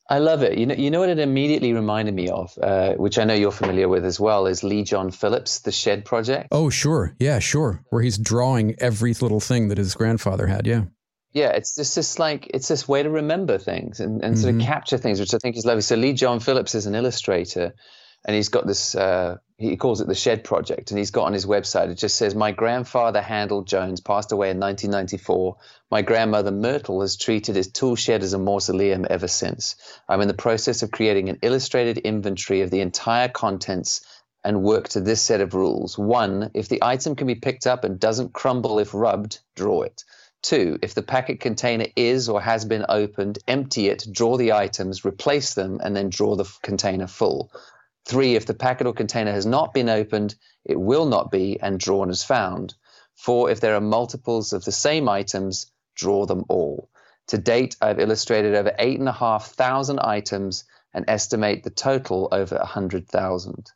I 0.08 0.20
love 0.20 0.44
it. 0.44 0.58
You 0.58 0.68
know, 0.68 0.76
you 0.76 0.92
know 0.92 1.00
what 1.00 1.10
it 1.10 1.18
immediately 1.18 1.74
reminded 1.74 2.14
me 2.14 2.30
of, 2.30 2.56
uh, 2.62 2.94
which 2.94 3.18
I 3.18 3.24
know 3.24 3.34
you're 3.34 3.52
familiar 3.52 3.90
with 3.90 4.06
as 4.06 4.20
well, 4.20 4.46
is 4.46 4.64
Lee 4.64 4.84
John 4.84 5.10
Phillips, 5.10 5.60
the 5.60 5.72
Shed 5.72 6.06
Project. 6.06 6.50
Oh, 6.52 6.70
sure, 6.70 7.16
yeah, 7.20 7.40
sure, 7.40 7.82
where 7.90 8.04
he's 8.04 8.18
drawing 8.18 8.76
every 8.80 9.14
little 9.16 9.40
thing 9.40 9.70
that 9.70 9.80
his 9.80 9.96
grandfather 9.96 10.46
had. 10.46 10.68
Yeah, 10.68 10.84
yeah. 11.34 11.50
It's 11.50 11.76
just 11.76 11.96
this 11.96 12.20
like 12.20 12.52
it's 12.54 12.68
this 12.68 12.88
way 12.88 13.02
to 13.02 13.10
remember 13.10 13.58
things 13.58 14.00
and, 14.00 14.24
and 14.24 14.36
mm-hmm. 14.36 14.42
sort 14.42 14.54
of 14.54 14.60
mm-hmm. 14.60 14.68
capture 14.68 14.98
things, 14.98 15.20
which 15.20 15.34
I 15.34 15.40
think 15.40 15.58
is 15.58 15.66
lovely. 15.66 15.82
So 15.82 15.96
Lee 15.96 16.14
John 16.14 16.40
Phillips 16.40 16.76
is 16.76 16.86
an 16.86 16.94
illustrator, 16.94 17.74
and 18.26 18.36
he's 18.36 18.50
got 18.50 18.68
this 18.68 18.96
uh, 18.96 19.38
he 19.58 19.78
calls 19.78 20.02
it 20.02 20.08
the 20.08 20.16
shed 20.16 20.44
project 20.44 20.92
and 20.92 20.98
he's 20.98 21.12
got 21.12 21.26
on 21.26 21.34
his 21.34 21.46
website 21.46 21.90
it 21.90 21.96
just 21.96 22.18
says 22.18 22.36
my 22.36 22.52
grandfather 22.52 23.22
handel 23.22 23.64
jones 23.64 24.02
passed 24.02 24.32
away 24.32 24.50
in 24.50 24.60
1994 24.60 25.56
my 25.92 26.02
grandmother 26.02 26.52
myrtle 26.52 27.02
has 27.02 27.16
treated 27.16 27.56
his 27.56 27.72
tool 27.72 27.96
shed 27.96 28.24
as 28.24 28.34
a 28.34 28.40
mausoleum 28.40 29.06
ever 29.10 29.28
since. 29.28 29.76
I'm 30.10 30.20
in 30.20 30.28
the 30.28 30.34
process 30.34 30.84
of 30.84 30.92
creating 30.92 31.30
an 31.30 31.40
illustrated 31.42 32.00
inventory 32.00 32.62
of 32.62 32.72
the 32.72 32.82
entire 32.82 33.30
contents 33.30 34.06
and 34.44 34.64
work 34.64 34.90
to 34.90 35.00
this 35.00 35.22
set 35.22 35.42
of 35.42 35.54
rules. 35.54 35.98
One 35.98 36.52
if 36.54 36.68
the 36.68 36.84
item 36.84 37.16
can 37.16 37.28
be 37.28 37.36
picked 37.36 37.68
up 37.68 37.84
and 37.84 38.00
doesn't 38.00 38.34
crumble 38.34 38.80
if 38.80 38.94
rubbed 38.94 39.40
draw 39.56 39.84
it. 39.84 40.04
Two, 40.42 40.78
if 40.82 40.94
the 40.94 41.02
packet 41.02 41.40
container 41.40 41.88
is 41.96 42.30
or 42.30 42.42
has 42.42 42.66
been 42.66 42.86
opened, 42.90 43.40
empty 43.48 43.88
it, 43.88 44.06
draw 44.12 44.38
the 44.38 44.54
items, 44.54 45.06
replace 45.06 45.54
them, 45.54 45.80
and 45.84 45.96
then 45.96 46.10
draw 46.10 46.36
the 46.36 46.52
container 46.62 47.08
full. 47.08 47.52
Three, 48.06 48.36
if 48.36 48.46
the 48.46 48.54
packet 48.54 48.86
or 48.86 48.94
container 48.94 49.32
has 49.32 49.46
not 49.46 49.74
been 49.74 49.90
opened, 49.90 50.36
it 50.64 50.80
will 50.80 51.06
not 51.06 51.32
be 51.32 51.60
and 51.60 51.80
drawn 51.80 52.10
as 52.10 52.24
found. 52.24 52.76
Four, 53.16 53.50
if 53.50 53.62
there 53.62 53.76
are 53.76 53.82
multiples 53.82 54.54
of 54.54 54.64
the 54.64 54.72
same 54.72 55.10
items, 55.10 55.72
draw 55.96 56.26
them 56.26 56.46
all. 56.48 56.90
To 57.28 57.38
date, 57.40 57.76
I've 57.82 58.00
illustrated 58.00 58.54
over 58.54 58.74
8,500 58.78 60.00
items 60.00 60.66
and 60.94 61.06
estimate 61.08 61.64
the 61.64 61.72
total 61.72 62.30
over 62.32 62.58
100,000. 62.58 63.72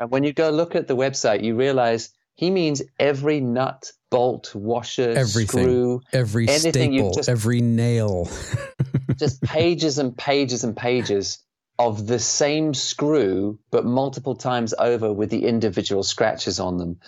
And 0.00 0.10
when 0.10 0.24
you 0.24 0.32
go 0.32 0.48
look 0.48 0.74
at 0.74 0.88
the 0.88 0.96
website, 0.96 1.44
you 1.44 1.54
realize 1.54 2.10
he 2.36 2.50
means 2.50 2.82
every 2.98 3.40
nut, 3.40 3.92
bolt, 4.10 4.54
washer, 4.54 5.10
Everything. 5.10 5.64
screw, 5.64 6.00
every 6.12 6.46
staple, 6.46 7.12
just, 7.12 7.28
every 7.28 7.60
nail. 7.60 8.30
just 9.16 9.42
pages 9.42 9.98
and 9.98 10.16
pages 10.16 10.64
and 10.64 10.76
pages 10.76 11.40
of 11.78 12.06
the 12.06 12.18
same 12.18 12.74
screw, 12.74 13.58
but 13.70 13.84
multiple 13.84 14.34
times 14.34 14.74
over 14.78 15.12
with 15.12 15.30
the 15.30 15.46
individual 15.46 16.02
scratches 16.02 16.58
on 16.58 16.76
them, 16.76 17.00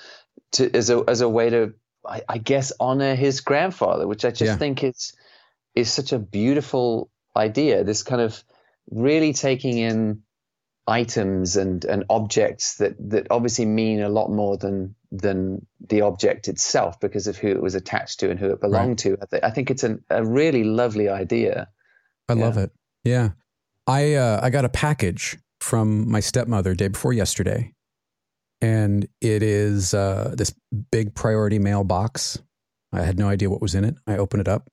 to, 0.52 0.74
as 0.74 0.90
a 0.90 1.02
as 1.08 1.20
a 1.20 1.28
way 1.28 1.50
to, 1.50 1.74
I, 2.06 2.22
I 2.28 2.38
guess, 2.38 2.72
honor 2.78 3.14
his 3.14 3.40
grandfather, 3.40 4.06
which 4.06 4.24
I 4.24 4.30
just 4.30 4.42
yeah. 4.42 4.56
think 4.56 4.84
is 4.84 5.12
is 5.74 5.90
such 5.90 6.12
a 6.12 6.18
beautiful 6.18 7.10
idea. 7.36 7.84
This 7.84 8.02
kind 8.02 8.20
of 8.20 8.42
really 8.90 9.32
taking 9.32 9.78
in 9.78 10.22
items 10.86 11.56
and 11.56 11.84
and 11.84 12.04
objects 12.10 12.76
that 12.76 12.94
that 13.10 13.26
obviously 13.30 13.66
mean 13.66 14.00
a 14.00 14.08
lot 14.08 14.30
more 14.30 14.56
than 14.56 14.94
than 15.12 15.66
the 15.88 16.02
object 16.02 16.48
itself 16.48 17.00
because 17.00 17.26
of 17.26 17.36
who 17.36 17.48
it 17.48 17.60
was 17.60 17.74
attached 17.74 18.20
to 18.20 18.30
and 18.30 18.38
who 18.38 18.50
it 18.50 18.60
belonged 18.60 18.90
right. 18.90 18.98
to. 18.98 19.18
I, 19.20 19.26
th- 19.26 19.42
I, 19.42 19.50
think 19.50 19.70
it's 19.70 19.82
an, 19.82 20.04
a 20.08 20.24
really 20.24 20.62
lovely 20.62 21.08
idea. 21.08 21.68
I 22.28 22.34
yeah. 22.34 22.44
love 22.44 22.56
it. 22.58 22.70
Yeah. 23.02 23.30
I 23.90 24.14
uh, 24.14 24.38
I 24.40 24.50
got 24.50 24.64
a 24.64 24.68
package 24.68 25.36
from 25.60 26.08
my 26.08 26.20
stepmother 26.20 26.74
day 26.74 26.86
before 26.86 27.12
yesterday, 27.12 27.72
and 28.60 29.08
it 29.20 29.42
is 29.42 29.94
uh, 29.94 30.32
this 30.38 30.54
big 30.92 31.12
priority 31.12 31.58
mail 31.58 31.82
box. 31.82 32.38
I 32.92 33.02
had 33.02 33.18
no 33.18 33.28
idea 33.28 33.50
what 33.50 33.60
was 33.60 33.74
in 33.74 33.84
it. 33.84 33.96
I 34.06 34.16
open 34.16 34.38
it 34.38 34.46
up, 34.46 34.68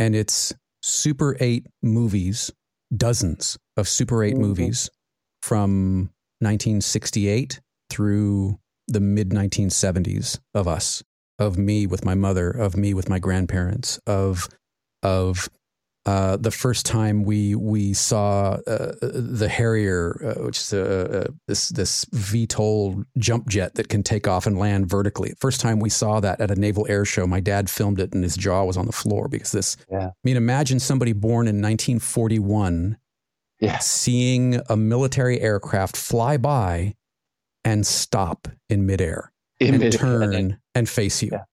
and 0.00 0.16
it's 0.16 0.52
Super 0.82 1.36
Eight 1.38 1.68
movies, 1.84 2.50
dozens 2.94 3.58
of 3.76 3.86
Super 3.86 4.24
8 4.24 4.32
mm-hmm. 4.32 4.42
movies 4.42 4.90
from 5.40 6.10
1968 6.40 7.60
through 7.90 8.58
the 8.88 9.00
mid 9.00 9.30
1970s 9.30 10.40
of 10.52 10.66
us, 10.66 11.04
of 11.38 11.56
me 11.56 11.86
with 11.86 12.04
my 12.04 12.16
mother, 12.16 12.50
of 12.50 12.76
me 12.76 12.92
with 12.92 13.08
my 13.08 13.20
grandparents, 13.20 14.00
of 14.04 14.48
of 15.04 15.48
uh, 16.04 16.36
the 16.36 16.50
first 16.50 16.84
time 16.84 17.22
we 17.22 17.54
we 17.54 17.92
saw 17.92 18.58
uh, 18.66 18.92
the 19.00 19.48
Harrier, 19.48 20.34
uh, 20.36 20.44
which 20.44 20.58
is 20.58 20.72
a, 20.72 21.28
a, 21.28 21.34
this 21.46 21.68
this 21.68 22.04
VTOL 22.06 23.04
jump 23.18 23.48
jet 23.48 23.76
that 23.76 23.88
can 23.88 24.02
take 24.02 24.26
off 24.26 24.46
and 24.46 24.58
land 24.58 24.88
vertically. 24.88 25.32
First 25.38 25.60
time 25.60 25.78
we 25.78 25.88
saw 25.88 26.18
that 26.18 26.40
at 26.40 26.50
a 26.50 26.56
naval 26.56 26.86
air 26.88 27.04
show, 27.04 27.26
my 27.26 27.38
dad 27.38 27.70
filmed 27.70 28.00
it, 28.00 28.14
and 28.14 28.24
his 28.24 28.36
jaw 28.36 28.64
was 28.64 28.76
on 28.76 28.86
the 28.86 28.92
floor 28.92 29.28
because 29.28 29.52
this. 29.52 29.76
Yeah. 29.90 30.08
I 30.08 30.12
mean, 30.24 30.36
imagine 30.36 30.80
somebody 30.80 31.12
born 31.12 31.46
in 31.46 31.62
1941, 31.62 32.96
yeah. 33.60 33.78
seeing 33.78 34.60
a 34.68 34.76
military 34.76 35.40
aircraft 35.40 35.96
fly 35.96 36.36
by 36.36 36.94
and 37.64 37.86
stop 37.86 38.48
in 38.68 38.86
midair 38.86 39.32
In 39.60 39.74
and 39.74 39.84
mid- 39.84 39.92
turn 39.92 40.34
and 40.34 40.58
and, 40.74 40.88
face 40.88 41.22
you. 41.22 41.30
Yeah. 41.32 41.44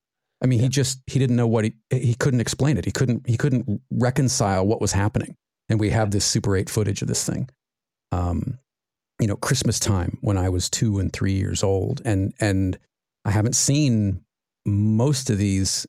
I 0.42 0.46
mean, 0.46 0.58
Yeah. 0.58 0.64
he 0.64 0.68
just 0.70 1.00
he 1.06 1.18
didn't 1.18 1.36
know 1.36 1.46
what 1.46 1.64
he 1.64 1.74
he 1.90 2.14
couldn't 2.14 2.40
explain 2.40 2.76
it. 2.78 2.84
He 2.84 2.90
couldn't 2.92 3.26
he 3.28 3.36
couldn't 3.36 3.80
reconcile 3.90 4.66
what 4.66 4.80
was 4.80 4.92
happening. 4.92 5.36
And 5.68 5.78
we 5.78 5.90
have 5.90 6.10
this 6.10 6.24
Super 6.24 6.56
8 6.56 6.68
footage 6.68 7.00
of 7.02 7.08
this 7.08 7.24
thing. 7.24 7.48
Um, 8.10 8.58
you 9.20 9.26
know, 9.28 9.36
Christmas 9.36 9.78
time 9.78 10.18
when 10.22 10.36
I 10.38 10.48
was 10.48 10.68
two 10.70 10.98
and 10.98 11.12
three 11.12 11.32
years 11.34 11.62
old, 11.62 12.00
and 12.04 12.32
and 12.40 12.78
I 13.24 13.30
haven't 13.30 13.54
seen 13.54 14.24
most 14.66 15.30
of 15.30 15.38
these 15.38 15.86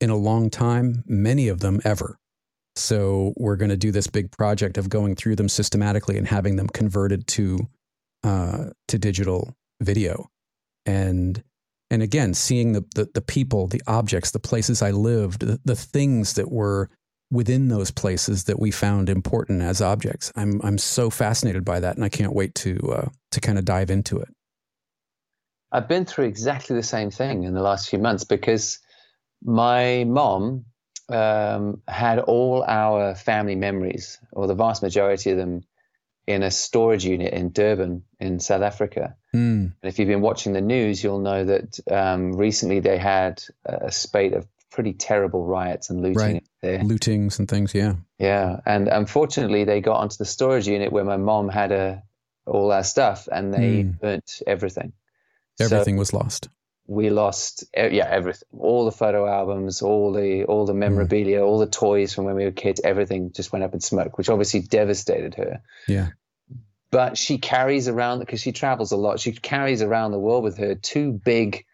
in 0.00 0.10
a 0.10 0.16
long 0.16 0.48
time, 0.48 1.02
many 1.06 1.48
of 1.48 1.60
them 1.60 1.80
ever. 1.84 2.18
So 2.76 3.34
we're 3.36 3.56
going 3.56 3.70
to 3.70 3.76
do 3.76 3.90
this 3.90 4.06
big 4.06 4.30
project 4.30 4.78
of 4.78 4.88
going 4.88 5.16
through 5.16 5.34
them 5.36 5.48
systematically 5.48 6.16
and 6.16 6.26
having 6.28 6.54
them 6.54 6.68
converted 6.68 7.26
to 7.28 7.68
uh, 8.22 8.66
to 8.86 8.98
digital 8.98 9.56
video, 9.82 10.30
and 10.86 11.42
and 11.90 12.02
again 12.02 12.34
seeing 12.34 12.72
the, 12.72 12.84
the 12.94 13.08
the 13.14 13.22
people, 13.22 13.66
the 13.66 13.82
objects, 13.86 14.30
the 14.30 14.38
places 14.38 14.82
I 14.82 14.90
lived, 14.90 15.40
the, 15.40 15.60
the 15.64 15.76
things 15.76 16.34
that 16.34 16.50
were 16.50 16.90
within 17.30 17.68
those 17.68 17.90
places 17.90 18.44
that 18.44 18.58
we 18.58 18.70
found 18.70 19.08
important 19.08 19.62
as 19.62 19.80
objects. 19.80 20.32
I'm 20.36 20.60
I'm 20.62 20.78
so 20.78 21.10
fascinated 21.10 21.64
by 21.64 21.80
that, 21.80 21.96
and 21.96 22.04
I 22.04 22.08
can't 22.08 22.34
wait 22.34 22.54
to 22.56 22.78
uh, 22.92 23.08
to 23.32 23.40
kind 23.40 23.58
of 23.58 23.64
dive 23.64 23.90
into 23.90 24.18
it. 24.18 24.28
I've 25.70 25.88
been 25.88 26.06
through 26.06 26.24
exactly 26.24 26.76
the 26.76 26.82
same 26.82 27.10
thing 27.10 27.44
in 27.44 27.52
the 27.52 27.60
last 27.60 27.90
few 27.90 27.98
months 27.98 28.24
because 28.24 28.78
my 29.42 30.04
mom 30.04 30.64
um, 31.10 31.82
had 31.86 32.18
all 32.20 32.64
our 32.66 33.14
family 33.14 33.54
memories, 33.54 34.18
or 34.32 34.46
the 34.46 34.54
vast 34.54 34.82
majority 34.82 35.30
of 35.30 35.36
them, 35.36 35.62
in 36.28 36.42
a 36.42 36.50
storage 36.50 37.04
unit 37.06 37.32
in 37.32 37.50
Durban, 37.52 38.04
in 38.20 38.38
South 38.38 38.60
Africa. 38.62 39.16
Mm, 39.34 39.72
And 39.82 39.88
if 39.90 39.98
you've 39.98 40.08
been 40.08 40.20
watching 40.20 40.52
the 40.52 40.60
news, 40.60 41.02
you'll 41.02 41.20
know 41.20 41.44
that 41.44 41.80
um, 41.90 42.32
recently 42.36 42.80
they 42.80 42.98
had 42.98 43.42
a 43.64 43.90
spate 43.90 44.34
of 44.34 44.46
pretty 44.70 44.92
terrible 44.92 45.46
riots 45.46 45.88
and 45.90 46.02
looting 46.02 46.16
Right. 46.34 46.44
there. 46.60 46.80
lootings 46.80 47.38
and 47.38 47.48
things, 47.48 47.74
yeah. 47.74 47.94
Yeah, 48.18 48.60
and 48.66 48.88
unfortunately, 48.88 49.64
they 49.64 49.80
got 49.80 50.00
onto 50.00 50.16
the 50.18 50.26
storage 50.26 50.68
unit 50.68 50.92
where 50.92 51.04
my 51.04 51.16
mom 51.16 51.48
had 51.48 51.72
a, 51.72 52.02
all 52.46 52.72
our 52.72 52.84
stuff, 52.84 53.26
and 53.32 53.52
they 53.54 53.82
Hmm. 53.82 53.90
burnt 53.92 54.42
everything. 54.46 54.92
So 55.56 55.64
Everything 55.64 55.96
was 55.96 56.12
lost. 56.12 56.48
We 56.88 57.10
lost, 57.10 57.64
yeah, 57.76 58.08
everything. 58.08 58.48
All 58.58 58.86
the 58.86 58.92
photo 58.92 59.26
albums, 59.26 59.82
all 59.82 60.12
the 60.12 60.44
all 60.44 60.64
the 60.64 60.72
hmm. 60.72 60.80
memorabilia, 60.80 61.44
all 61.44 61.58
the 61.58 61.66
toys 61.66 62.14
from 62.14 62.24
when 62.24 62.34
we 62.34 62.44
were 62.44 62.50
kids. 62.50 62.80
Everything 62.82 63.30
just 63.32 63.52
went 63.52 63.64
up 63.64 63.74
in 63.74 63.80
smoke, 63.80 64.16
which 64.16 64.30
obviously 64.30 64.60
devastated 64.60 65.34
her. 65.34 65.60
Yeah. 65.86 66.08
But 66.90 67.18
she 67.18 67.36
carries 67.36 67.86
around 67.86 68.20
because 68.20 68.40
she 68.40 68.52
travels 68.52 68.92
a 68.92 68.96
lot. 68.96 69.20
She 69.20 69.32
carries 69.32 69.82
around 69.82 70.12
the 70.12 70.18
world 70.18 70.42
with 70.42 70.56
her 70.56 70.74
two 70.74 71.12
big 71.12 71.66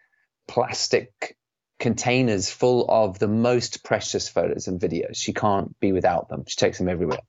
plastic 0.45 1.37
containers 1.79 2.49
full 2.49 2.85
of 2.89 3.17
the 3.17 3.29
most 3.29 3.85
precious 3.85 4.27
photos 4.27 4.67
and 4.67 4.81
videos. 4.81 5.15
She 5.15 5.31
can't 5.31 5.79
be 5.79 5.93
without 5.93 6.27
them. 6.27 6.43
She 6.47 6.57
takes 6.57 6.77
them 6.77 6.89
everywhere. 6.89 7.21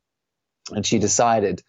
And 0.72 0.84
she 0.84 0.98
decided, 0.98 1.62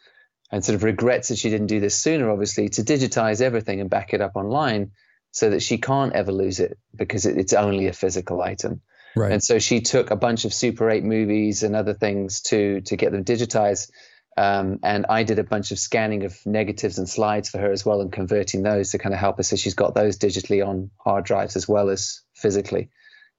and 0.51 0.65
sort 0.65 0.75
of 0.75 0.83
regrets 0.83 1.27
that 1.27 1.37
she 1.37 1.51
didn't 1.51 1.67
do 1.67 1.79
this 1.79 1.95
sooner, 1.95 2.31
obviously, 2.31 2.69
to 2.69 2.81
digitize 2.81 3.39
everything 3.39 3.79
and 3.79 3.89
back 3.89 4.15
it 4.15 4.21
up 4.21 4.35
online 4.35 4.91
so 5.37 5.51
that 5.51 5.61
she 5.61 5.77
can't 5.77 6.13
ever 6.13 6.31
lose 6.31 6.59
it 6.59 6.79
because 6.95 7.27
it, 7.27 7.37
it's 7.37 7.53
only 7.53 7.85
a 7.85 7.93
physical 7.93 8.41
item. 8.41 8.81
Right. 9.15 9.31
And 9.31 9.43
so 9.43 9.59
she 9.59 9.81
took 9.81 10.09
a 10.09 10.15
bunch 10.15 10.45
of 10.45 10.53
Super 10.53 10.89
8 10.89 11.03
movies 11.03 11.61
and 11.61 11.75
other 11.75 11.93
things 11.93 12.41
to 12.49 12.81
to 12.81 12.95
get 12.95 13.11
them 13.11 13.23
digitized. 13.23 13.91
Um, 14.35 14.79
and 14.81 15.05
I 15.07 15.21
did 15.21 15.37
a 15.37 15.43
bunch 15.43 15.71
of 15.71 15.77
scanning 15.77 16.23
of 16.23 16.35
negatives 16.43 16.97
and 16.97 17.07
slides 17.07 17.49
for 17.49 17.59
her 17.59 17.71
as 17.71 17.85
well 17.85 18.01
and 18.01 18.11
converting 18.11 18.63
those 18.63 18.89
to 18.91 18.97
kind 18.97 19.13
of 19.13 19.19
help 19.19 19.37
her. 19.37 19.43
So 19.43 19.55
she's 19.55 19.75
got 19.75 19.93
those 19.93 20.17
digitally 20.17 20.65
on 20.67 20.89
hard 20.97 21.23
drives 21.25 21.55
as 21.55 21.67
well 21.67 21.89
as 21.89 22.21
physically. 22.33 22.89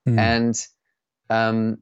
Mm. 0.08 0.18
And 0.18 0.66
um, 1.30 1.78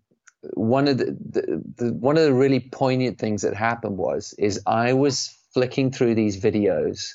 one 0.55 0.89
of 0.89 0.97
the, 0.97 1.05
the, 1.05 1.63
the 1.77 1.93
one 1.93 2.17
of 2.17 2.25
the 2.25 2.33
really 2.33 2.61
poignant 2.61 3.19
things 3.19 3.43
that 3.43 3.55
happened 3.55 3.99
was 3.99 4.35
is 4.39 4.63
I 4.67 4.95
was 4.95 5.37
flicking 5.53 5.93
through 5.93 6.15
these 6.15 6.43
videos. 6.43 7.11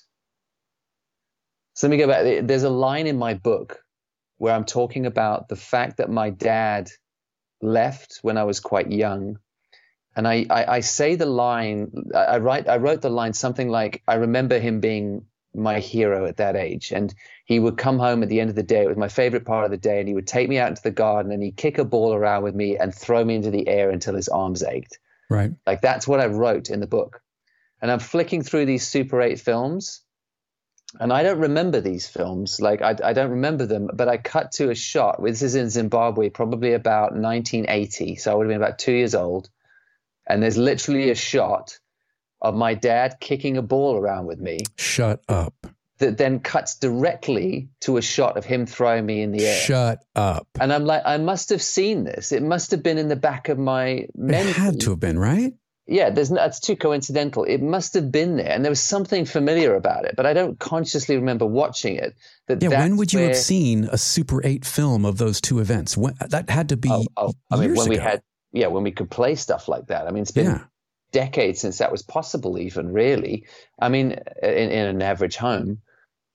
So 1.82 1.88
let 1.88 1.92
me 1.94 1.98
go 1.98 2.06
back. 2.06 2.46
There's 2.46 2.62
a 2.62 2.70
line 2.70 3.08
in 3.08 3.18
my 3.18 3.34
book 3.34 3.84
where 4.38 4.54
I'm 4.54 4.66
talking 4.66 5.08
about 5.08 5.50
the 5.50 5.56
fact 5.56 5.98
that 5.98 6.12
my 6.12 6.30
dad 6.30 6.92
left 7.60 8.20
when 8.22 8.38
I 8.38 8.44
was 8.44 8.60
quite 8.60 8.92
young. 8.92 9.40
And 10.16 10.28
I, 10.28 10.46
I, 10.52 10.76
I 10.76 10.80
say 10.82 11.16
the 11.16 11.26
line, 11.26 11.92
I, 12.14 12.20
I 12.20 12.38
write, 12.38 12.70
I 12.70 12.78
wrote 12.78 13.02
the 13.02 13.10
line 13.10 13.34
something 13.34 13.68
like, 13.68 14.04
I 14.08 14.14
remember 14.14 14.60
him 14.60 14.80
being 14.80 15.26
my 15.56 15.80
hero 15.80 16.28
at 16.28 16.38
that 16.38 16.56
age. 16.56 16.92
And 16.92 17.16
he 17.46 17.60
would 17.60 17.80
come 17.80 17.98
home 17.98 18.22
at 18.22 18.30
the 18.30 18.42
end 18.42 18.52
of 18.52 18.56
the 18.56 18.62
day. 18.62 18.84
It 18.84 18.88
was 18.88 18.98
my 18.98 19.08
favorite 19.08 19.46
part 19.46 19.66
of 19.66 19.72
the 19.72 19.78
day. 19.78 19.98
And 19.98 20.08
he 20.08 20.14
would 20.14 20.28
take 20.28 20.50
me 20.50 20.60
out 20.60 20.70
into 20.70 20.84
the 20.84 20.92
garden 20.92 21.32
and 21.32 21.42
he'd 21.42 21.58
kick 21.58 21.80
a 21.80 21.84
ball 21.84 22.14
around 22.14 22.44
with 22.44 22.54
me 22.54 22.78
and 22.78 22.94
throw 22.94 23.26
me 23.26 23.34
into 23.34 23.50
the 23.50 23.68
air 23.68 23.90
until 23.90 24.14
his 24.14 24.30
arms 24.30 24.62
ached. 24.62 25.00
right. 25.32 25.50
Like 25.66 25.82
that's 25.82 26.08
what 26.08 26.20
I 26.20 26.28
wrote 26.28 26.70
in 26.70 26.80
the 26.80 26.86
book. 26.86 27.24
And 27.82 27.90
I'm 27.90 27.98
flicking 27.98 28.44
through 28.44 28.68
these 28.68 28.86
Super 28.88 29.20
8 29.20 29.40
films. 29.40 30.04
And 31.00 31.12
I 31.14 31.24
don't 31.24 31.40
remember 31.40 31.80
these 31.82 32.08
films. 32.08 32.60
Like 32.60 32.82
I, 32.82 32.96
I 33.04 33.14
don't 33.14 33.32
remember 33.32 33.66
them, 33.66 33.90
but 33.94 34.08
I 34.08 34.18
cut 34.18 34.52
to 34.54 34.70
a 34.70 34.76
shot. 34.76 35.24
This 35.24 35.42
is 35.42 35.56
in 35.56 35.70
Zimbabwe, 35.70 36.30
probably 36.30 36.74
about 36.74 37.14
1980. 37.14 38.16
So 38.18 38.32
I 38.32 38.36
would 38.36 38.46
have 38.46 38.50
been 38.50 38.62
about 38.62 38.80
two 38.80 38.92
years 38.92 39.16
old. 39.16 39.50
And 40.28 40.44
there's 40.44 40.58
literally 40.58 41.10
a 41.10 41.16
shot 41.16 41.80
of 42.42 42.56
my 42.56 42.74
dad 42.74 43.18
kicking 43.20 43.58
a 43.58 43.62
ball 43.62 43.96
around 43.96 44.26
with 44.26 44.40
me 44.40 44.60
Shut 44.78 45.22
up. 45.30 45.54
that 46.00 46.18
then 46.18 46.40
cuts 46.40 46.76
directly 46.78 47.70
to 47.82 47.98
a 47.98 48.02
shot 48.02 48.38
of 48.38 48.46
him 48.46 48.66
throwing 48.66 49.06
me 49.06 49.22
in 49.22 49.32
the 49.32 49.46
air. 49.46 49.62
Shut 49.62 50.04
up. 50.16 50.48
And 50.60 50.74
I'm 50.74 50.86
like, 50.86 51.04
I 51.06 51.18
must 51.18 51.50
have 51.50 51.62
seen 51.62 52.04
this. 52.04 52.32
It 52.32 52.44
must 52.44 52.72
have 52.72 52.82
been 52.82 52.98
in 52.98 53.08
the 53.08 53.16
back 53.16 53.50
of 53.50 53.60
my 53.60 54.08
memory. 54.16 54.50
It 54.50 54.56
had 54.56 54.80
to 54.82 54.92
have 54.92 55.00
been, 55.00 55.20
right? 55.20 55.54
Yeah, 55.92 56.10
there's 56.10 56.32
no, 56.32 56.42
it's 56.46 56.62
too 56.62 56.78
coincidental. 56.78 57.44
It 57.44 57.62
must 57.62 57.94
have 57.96 58.14
been 58.14 58.38
there, 58.38 58.50
and 58.50 58.64
there 58.64 58.72
was 58.72 58.80
something 58.80 59.26
familiar 59.26 59.76
about 59.76 60.06
it, 60.06 60.16
but 60.16 60.26
I 60.26 60.32
don't 60.32 60.58
consciously 60.58 61.18
remember 61.18 61.46
watching 61.46 61.96
it. 61.98 62.16
That 62.48 62.64
Yeah, 62.64 62.70
when 62.80 62.96
would 62.96 63.12
you 63.12 63.20
have 63.20 63.36
seen 63.36 63.90
a 63.92 63.98
Super 63.98 64.40
8 64.46 64.64
film 64.64 65.04
of 65.04 65.18
those 65.18 65.42
two 65.42 65.60
events? 65.60 65.98
When, 65.98 66.14
that 66.30 66.50
had 66.50 66.70
to 66.70 66.78
be 66.78 66.90
Oh, 66.90 67.06
oh, 67.18 67.34
I 67.52 67.58
mean, 67.58 67.76
when 67.76 67.90
we 67.90 67.96
ago. 67.96 68.04
had, 68.06 68.22
yeah, 68.54 68.68
when 68.68 68.84
we 68.84 68.92
could 68.92 69.12
play 69.12 69.36
stuff 69.36 69.68
like 69.68 69.88
that. 69.88 70.08
I 70.08 70.12
mean, 70.12 70.22
it's 70.22 70.32
been 70.32 70.46
Yeah. 70.46 70.64
decades 71.12 71.60
since 71.60 71.80
that 71.80 71.92
was 71.92 72.04
possible, 72.04 72.58
even 72.58 72.94
really. 72.94 73.46
I 73.78 73.90
mean, 73.90 74.14
in, 74.42 74.70
in 74.72 74.86
an 74.88 75.02
average 75.02 75.36
home, 75.36 75.82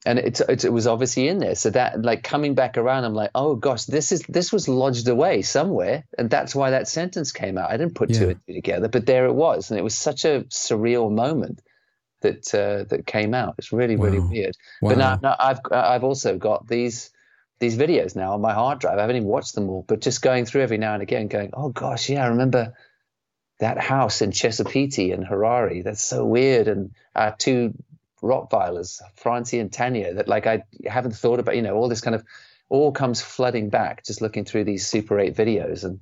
and 0.05 0.19
it's, 0.19 0.41
it's 0.41 0.65
it 0.65 0.73
was 0.73 0.87
obviously 0.87 1.29
in 1.29 1.39
there. 1.39 1.55
So 1.55 1.71
that 1.71 2.03
like 2.03 2.23
coming 2.23 2.55
back 2.55 2.77
around, 2.77 3.05
I'm 3.05 3.15
like, 3.15 3.31
oh 3.35 3.55
gosh, 3.57 3.85
this 3.85 4.13
is 4.13 4.23
this 4.29 4.53
was 4.53 4.69
lodged 4.69 5.09
away 5.09 5.43
somewhere, 5.43 6.05
and 6.19 6.31
that's 6.31 6.55
why 6.55 6.71
that 6.71 6.89
sentence 6.89 7.33
came 7.33 7.59
out. 7.59 7.71
I 7.71 7.77
didn't 7.77 7.95
put 7.95 8.13
two 8.13 8.31
and 8.31 8.41
two 8.47 8.55
together, 8.55 8.89
but 8.89 9.07
there 9.07 9.27
it 9.27 9.35
was, 9.35 9.71
and 9.71 9.79
it 9.79 9.83
was 9.83 9.95
such 9.95 10.25
a 10.25 10.45
surreal 10.51 11.11
moment 11.11 11.61
that 12.21 12.55
uh, 12.55 12.85
that 12.91 13.07
came 13.07 13.35
out. 13.35 13.55
It's 13.59 13.73
really 13.73 13.97
really 13.97 14.21
weird. 14.21 14.57
Wow. 14.81 14.91
But 14.91 14.99
now, 14.99 15.19
now 15.23 15.37
I've 15.39 15.61
I've 15.73 16.05
also 16.05 16.37
got 16.39 16.69
these 16.69 17.11
these 17.59 17.77
videos 17.77 18.15
now 18.15 18.35
on 18.35 18.41
my 18.41 18.53
hard 18.53 18.79
drive. 18.79 18.99
I 18.99 19.01
haven't 19.01 19.17
even 19.17 19.29
watched 19.29 19.55
them 19.55 19.69
all, 19.71 19.85
but 19.87 20.01
just 20.01 20.23
going 20.23 20.45
through 20.45 20.63
every 20.63 20.79
now 20.79 20.95
and 20.95 21.03
again, 21.03 21.29
going, 21.29 21.51
oh 21.55 21.71
gosh, 21.71 22.11
yeah, 22.11 22.25
I 22.25 22.29
remember 22.29 22.75
that 23.59 23.79
house 23.79 24.21
in 24.21 24.31
Chisipite 24.31 25.15
and 25.15 25.25
Harare. 25.25 25.83
That's 25.83 26.05
so 26.05 26.25
weird. 26.27 26.69
And 26.69 26.91
our 27.15 27.35
two 27.35 27.73
Rottweilers, 28.23 29.01
Francie 29.15 29.59
and 29.59 29.73
Tanya, 29.73 30.15
that 30.15 30.29
like 30.29 30.47
I 30.47 30.65
haven't 30.87 31.17
thought 31.17 31.41
about. 31.41 31.57
You 31.57 31.63
know, 31.63 31.75
all 31.75 31.89
this 31.89 32.01
kind 32.01 32.15
of 32.15 32.25
all 32.69 32.93
comes 32.93 33.23
flooding 33.23 33.69
back 33.71 34.05
just 34.05 34.21
looking 34.21 34.45
through 34.45 34.65
these 34.65 34.87
Super 34.87 35.19
8 35.19 35.35
videos 35.35 35.85
and. 35.85 36.01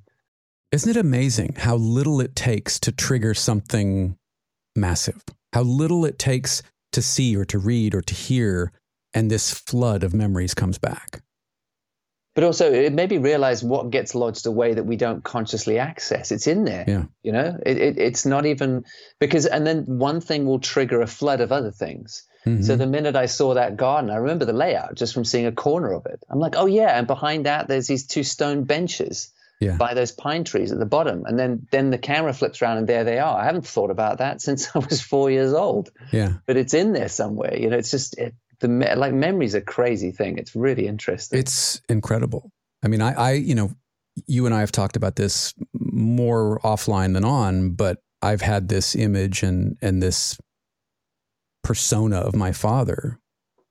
Isn't 0.72 0.90
it 0.90 0.96
amazing 0.96 1.54
how 1.58 1.76
little 1.76 2.20
it 2.20 2.34
takes 2.34 2.80
to 2.80 2.90
trigger 2.90 3.34
something 3.34 4.16
massive? 4.74 5.22
How 5.52 5.62
little 5.62 6.04
it 6.04 6.18
takes 6.18 6.62
to 6.92 7.02
see 7.02 7.36
or 7.36 7.44
to 7.44 7.58
read 7.58 7.94
or 7.94 8.02
to 8.02 8.14
hear, 8.14 8.72
and 9.12 9.30
this 9.30 9.52
flood 9.52 10.02
of 10.02 10.14
memories 10.14 10.54
comes 10.54 10.78
back. 10.78 11.23
But 12.35 12.45
also 12.45 12.72
it 12.72 12.93
made 12.93 13.11
me 13.11 13.18
realize 13.18 13.62
what 13.62 13.91
gets 13.91 14.14
lodged 14.14 14.47
away 14.47 14.74
that 14.74 14.85
we 14.85 14.97
don't 14.97 15.22
consciously 15.22 15.78
access. 15.78 16.32
It's 16.32 16.47
in 16.47 16.64
there. 16.64 16.85
Yeah. 16.87 17.05
You 17.22 17.32
know, 17.32 17.59
it, 17.64 17.78
it, 17.78 17.99
it's 17.99 18.26
not 18.26 18.45
even 18.47 18.85
because, 19.20 19.47
and 19.47 19.66
then 19.66 19.85
one 19.99 20.20
thing 20.20 20.45
will 20.47 20.59
trigger 20.61 21.01
a 21.01 21.07
flood 21.07 21.41
of 21.41 21.53
other 21.53 21.70
things. 21.70 22.24
So 22.45 22.51
Mhm. 22.51 22.78
the 22.78 22.87
minute 22.87 23.16
I 23.16 23.24
saw 23.24 23.55
that 23.55 23.78
garden, 23.78 24.11
I 24.11 24.16
remember 24.16 24.45
the 24.45 24.53
layout 24.53 24.97
just 24.97 25.14
from 25.14 25.24
seeing 25.24 25.47
a 25.47 25.53
corner 25.53 25.93
of 25.95 26.05
it. 26.05 26.22
I'm 26.28 26.39
like, 26.39 26.57
oh 26.57 26.66
yeah, 26.66 26.99
and 26.99 27.07
behind 27.07 27.47
that 27.47 27.68
there's 27.68 27.87
these 27.87 28.07
two 28.07 28.22
stone 28.22 28.64
benches 28.64 29.32
Yeah. 29.61 29.78
by 29.78 29.95
those 29.95 30.12
pine 30.12 30.45
trees 30.45 30.70
at 30.70 30.78
the 30.78 30.85
bottom, 30.85 31.24
and 31.24 31.39
then 31.39 31.66
then 31.70 31.89
the 31.89 31.97
camera 31.97 32.35
flips 32.35 32.61
around 32.61 32.76
and 32.78 32.87
there 32.87 33.05
they 33.05 33.18
are. 33.18 33.39
I 33.41 33.45
haven't 33.47 33.66
thought 33.66 33.91
about 33.91 34.18
that 34.18 34.43
since 34.43 34.68
I 34.76 34.80
was 34.80 35.01
four 35.01 35.30
years 35.30 35.55
old, 35.55 35.91
yeah. 36.12 36.35
but 36.45 36.59
it's 36.59 36.74
in 36.74 36.93
there 36.93 37.09
somewhere. 37.09 37.57
You 37.57 37.70
know, 37.70 37.78
it's 37.78 37.91
just 37.91 38.18
it, 38.18 38.35
the 38.61 38.68
like 38.96 39.12
memory's 39.14 39.55
a 39.55 39.61
crazy 39.61 40.11
thing. 40.11 40.38
It's 40.38 40.55
really 40.55 40.86
interesting. 40.86 41.38
It's 41.38 41.80
incredible. 41.88 42.50
I 42.82 42.88
mean, 42.88 43.00
I, 43.02 43.12
I, 43.14 43.32
you 43.32 43.55
know, 43.55 43.70
you 44.26 44.46
and 44.46 44.55
I 44.55 44.61
have 44.61 44.72
talked 44.72 44.96
about 44.96 45.16
this 45.16 45.55
more 45.72 46.61
offline 46.61 47.14
than 47.14 47.24
on, 47.24 47.70
but 47.70 47.98
I've 48.22 48.40
had 48.42 48.68
this 48.68 48.94
image 48.94 49.42
and 49.42 49.76
and 49.82 50.02
this 50.02 50.38
persona 51.62 52.18
of 52.18 52.34
my 52.36 52.52
father 52.52 53.18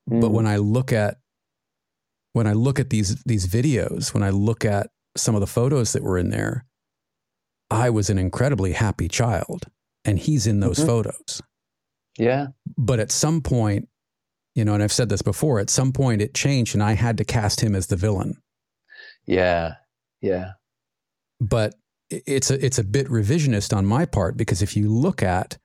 But 0.05 0.29
Mm. 0.29 0.31
when 0.31 0.47
I 0.47 0.57
look 0.57 0.91
at 0.91 1.17
when 2.34 2.45
I 2.47 2.53
look 2.53 2.79
at 2.79 2.89
these 2.89 3.23
these 3.23 3.47
videos, 3.47 4.13
when 4.13 4.23
I 4.23 4.31
look 4.31 4.65
at 4.65 4.89
some 5.15 5.34
of 5.36 5.41
the 5.41 5.47
photos 5.47 5.93
that 5.93 6.03
were 6.03 6.17
in 6.17 6.29
there, 6.29 6.65
I 7.69 7.89
was 7.89 8.09
an 8.09 8.17
incredibly 8.17 8.73
happy 8.73 9.07
child, 9.07 9.67
and 10.03 10.19
he's 10.19 10.45
in 10.47 10.59
those 10.59 10.79
Mhm. 10.79 10.86
photos. 10.88 11.41
yeah, 12.17 12.47
But 12.77 12.99
at 12.99 13.11
some 13.11 13.41
point, 13.41 13.88
you 14.55 14.63
know, 14.65 14.73
and 14.73 14.83
I've 14.83 14.91
said 14.93 15.09
this 15.09 15.21
before, 15.21 15.59
at 15.59 15.69
some 15.69 15.91
point 15.91 16.21
it 16.21 16.33
changed, 16.33 16.73
and 16.75 16.83
I 16.83 16.93
had 16.93 17.17
to 17.17 17.25
cast 17.25 17.61
him 17.61 17.75
as 17.75 17.87
the 17.87 17.95
villain. 17.95 18.35
yeah, 19.25 19.75
yeah, 20.21 20.51
But 21.41 21.75
it's 22.09 22.51
a 22.51 22.63
it's 22.63 22.77
a 22.79 22.83
bit 22.83 23.07
revisionist 23.07 23.75
on 23.75 23.85
my 23.85 24.05
part 24.05 24.37
because 24.37 24.61
if 24.61 24.77
you 24.77 24.89
look 24.89 25.23
at 25.23 25.57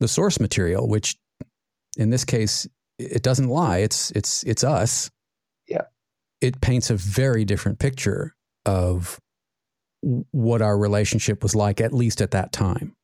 the 0.00 0.08
source 0.08 0.40
material, 0.40 0.88
which 0.88 1.16
in 1.96 2.10
this 2.10 2.24
case 2.24 2.66
it 2.98 3.22
doesn't 3.22 3.48
lie, 3.48 3.78
it's 3.78 4.10
it's 4.12 4.42
it's 4.44 4.64
us. 4.64 5.10
Yeah. 5.68 5.82
it 6.40 6.60
paints 6.60 6.90
a 6.90 6.96
very 6.96 7.44
different 7.44 7.78
picture 7.78 8.34
of 8.64 9.18
what 10.30 10.62
our 10.62 10.78
relationship 10.78 11.42
was 11.42 11.54
like, 11.54 11.80
at 11.80 11.92
least 11.92 12.20
at 12.22 12.30
that 12.30 12.52
time. 12.52 12.94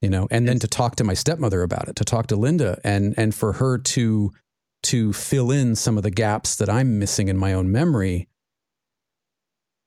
You 0.00 0.08
know, 0.08 0.28
and 0.30 0.48
then 0.48 0.58
to 0.60 0.68
talk 0.68 0.96
to 0.96 1.04
my 1.04 1.12
stepmother 1.14 1.62
about 1.62 1.88
it, 1.88 1.96
to 1.96 2.04
talk 2.04 2.28
to 2.28 2.36
Linda, 2.36 2.80
and 2.82 3.14
and 3.18 3.34
for 3.34 3.54
her 3.54 3.76
to 3.78 4.32
to 4.84 5.12
fill 5.12 5.50
in 5.50 5.76
some 5.76 5.98
of 5.98 6.02
the 6.02 6.10
gaps 6.10 6.56
that 6.56 6.70
I'm 6.70 6.98
missing 6.98 7.28
in 7.28 7.36
my 7.36 7.52
own 7.52 7.70
memory. 7.70 8.28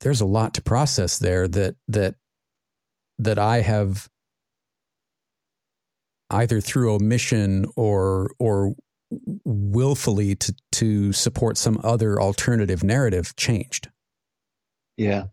There's 0.02 0.22
a 0.22 0.26
lot 0.26 0.54
to 0.54 0.62
process 0.62 1.18
there 1.18 1.48
that 1.48 1.76
that 1.88 2.16
that 3.18 3.40
I 3.40 3.62
have 3.62 4.10
either 6.30 6.62
through 6.62 6.94
omission 6.94 7.66
or 7.76 8.32
or 8.40 8.76
willfully 9.46 10.36
to 10.36 10.54
to 10.74 11.14
support 11.14 11.58
some 11.58 11.80
other 11.84 12.20
alternative 12.22 12.84
narrative 12.84 13.36
changed. 13.36 13.90
yeah, 14.98 15.26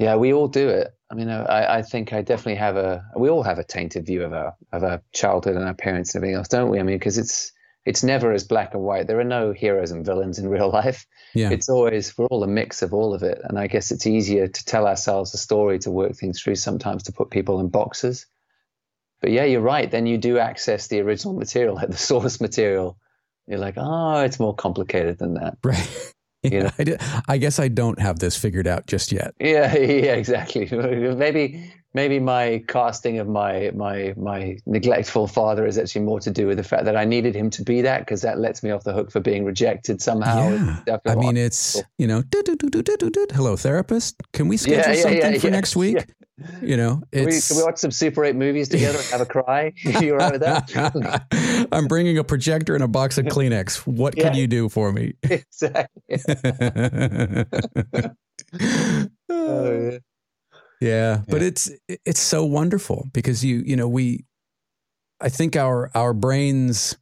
yeah. 0.00 0.16
We 0.16 0.32
all 0.32 0.48
do 0.48 0.68
it. 0.68 0.94
I 1.10 1.14
mean, 1.14 1.28
uh, 1.28 1.44
I, 1.48 1.78
I 1.78 1.82
think 1.82 2.12
I 2.12 2.22
definitely 2.22 2.56
have 2.56 2.76
a. 2.76 3.04
We 3.16 3.28
all 3.28 3.42
have 3.42 3.58
a 3.58 3.64
tainted 3.64 4.06
view 4.06 4.22
of 4.24 4.32
our 4.32 4.56
of 4.72 4.84
our 4.84 5.02
childhood 5.12 5.56
and 5.56 5.64
our 5.64 5.74
parents 5.74 6.14
and 6.14 6.20
everything 6.20 6.36
else, 6.36 6.48
don't 6.48 6.70
we? 6.70 6.78
I 6.78 6.82
mean, 6.82 6.96
because 6.96 7.18
it's 7.18 7.52
it's 7.84 8.02
never 8.02 8.32
as 8.32 8.44
black 8.44 8.74
and 8.74 8.82
white. 8.82 9.06
There 9.06 9.18
are 9.20 9.24
no 9.24 9.52
heroes 9.52 9.90
and 9.90 10.04
villains 10.04 10.38
in 10.38 10.48
real 10.56 10.70
life. 10.70 11.06
Yeah. 11.34 11.50
It's 11.50 11.68
always 11.68 12.16
we're 12.16 12.26
all 12.26 12.42
a 12.42 12.48
mix 12.48 12.82
of 12.82 12.94
all 12.94 13.14
of 13.14 13.22
it, 13.22 13.40
and 13.42 13.58
I 13.58 13.66
guess 13.66 13.90
it's 13.90 14.06
easier 14.06 14.48
to 14.48 14.64
tell 14.64 14.86
ourselves 14.86 15.34
a 15.34 15.38
story 15.38 15.78
to 15.80 15.90
work 15.90 16.14
things 16.14 16.40
through 16.40 16.56
sometimes 16.56 17.04
to 17.04 17.12
put 17.12 17.30
people 17.30 17.60
in 17.60 17.68
boxes. 17.68 18.26
But 19.20 19.32
yeah, 19.32 19.44
you're 19.44 19.60
right. 19.60 19.90
Then 19.90 20.06
you 20.06 20.18
do 20.18 20.38
access 20.38 20.86
the 20.86 21.00
original 21.00 21.34
material, 21.38 21.74
like 21.74 21.90
the 21.90 21.96
source 21.96 22.40
material. 22.40 22.98
You're 23.46 23.58
like, 23.58 23.74
oh, 23.76 24.20
it's 24.20 24.38
more 24.38 24.54
complicated 24.54 25.18
than 25.18 25.34
that. 25.34 25.58
right. 25.64 26.12
You 26.50 26.58
Yeah, 26.58 26.70
know? 26.78 26.96
I, 27.28 27.36
guess 27.38 27.58
I 27.58 27.68
don't 27.68 27.98
have 28.00 28.18
this 28.18 28.36
figured 28.36 28.66
out 28.66 28.86
just 28.86 29.12
yet. 29.12 29.34
Yeah, 29.40 29.74
yeah, 29.76 30.14
exactly. 30.14 30.68
maybe 31.16 31.72
maybe 31.94 32.18
my 32.20 32.62
casting 32.68 33.18
of 33.18 33.28
my 33.28 33.70
my 33.74 34.14
my 34.16 34.56
neglectful 34.66 35.26
father 35.26 35.66
is 35.66 35.76
actually 35.78 36.04
more 36.04 36.20
to 36.20 36.30
do 36.30 36.46
with 36.46 36.56
the 36.56 36.64
fact 36.64 36.84
that 36.84 36.96
I 36.96 37.04
needed 37.04 37.34
him 37.34 37.50
to 37.50 37.62
be 37.62 37.80
that 37.82 38.00
because 38.00 38.22
that 38.22 38.38
lets 38.38 38.62
me 38.62 38.70
off 38.70 38.84
the 38.84 38.92
hook 38.92 39.10
for 39.10 39.20
being 39.20 39.44
rejected 39.44 40.00
somehow. 40.00 40.50
yeah. 40.86 40.98
I 41.06 41.14
mean, 41.14 41.36
it's, 41.36 41.82
you 41.98 42.06
know, 42.06 42.22
"Doot, 42.22 42.44
doot, 42.46 42.58
doot, 42.58 42.72
doot, 42.72 42.98
doot, 42.98 43.12
doot. 43.12 43.32
hello, 43.32 43.56
therapist. 43.56 44.16
Can 44.32 44.48
we 44.48 44.56
schedule 44.56 44.78
Yeah, 44.78 44.92
yeah, 44.92 45.02
something 45.02 45.32
yeah, 45.34 45.38
for 45.38 45.50
next 45.50 45.76
week? 45.76 46.04
You 46.62 46.74
know, 46.78 47.02
Can 47.12 47.26
we, 47.26 47.38
can 47.38 47.56
we 47.58 47.62
watch 47.64 47.76
some 47.76 47.90
Super 47.90 48.24
8 48.24 48.34
movies 48.34 48.68
together 48.70 48.96
and 48.96 49.06
have 49.08 49.20
a 49.20 49.26
cry? 49.26 49.74
you 49.84 50.12
all 50.12 50.20
right 50.20 50.32
with 50.32 50.40
that? 50.40 51.68
I'm 51.70 51.86
bringing 51.86 52.16
a 52.16 52.24
projector 52.24 52.74
and 52.74 52.82
a 52.82 52.88
box 52.88 53.18
of 53.18 53.26
Kleenex. 53.26 53.86
What 53.86 54.16
can 54.16 54.34
you 54.34 54.46
do 54.46 54.70
for 54.70 54.90
me? 54.90 55.12
exactly. 55.22 56.24
Oh, 59.28 59.98
yeah. 60.80 61.22
But 61.28 61.40
Yeah. 61.42 61.48
it's 61.48 61.70
it's 61.88 62.20
so 62.20 62.44
wonderful 62.44 63.08
because 63.12 63.44
you 63.44 63.62
you 63.64 63.76
know 63.76 63.88
we 63.88 64.24
I 65.20 65.28
think 65.28 65.56
our 65.56 65.90
our 65.94 66.12
brains 66.14 66.96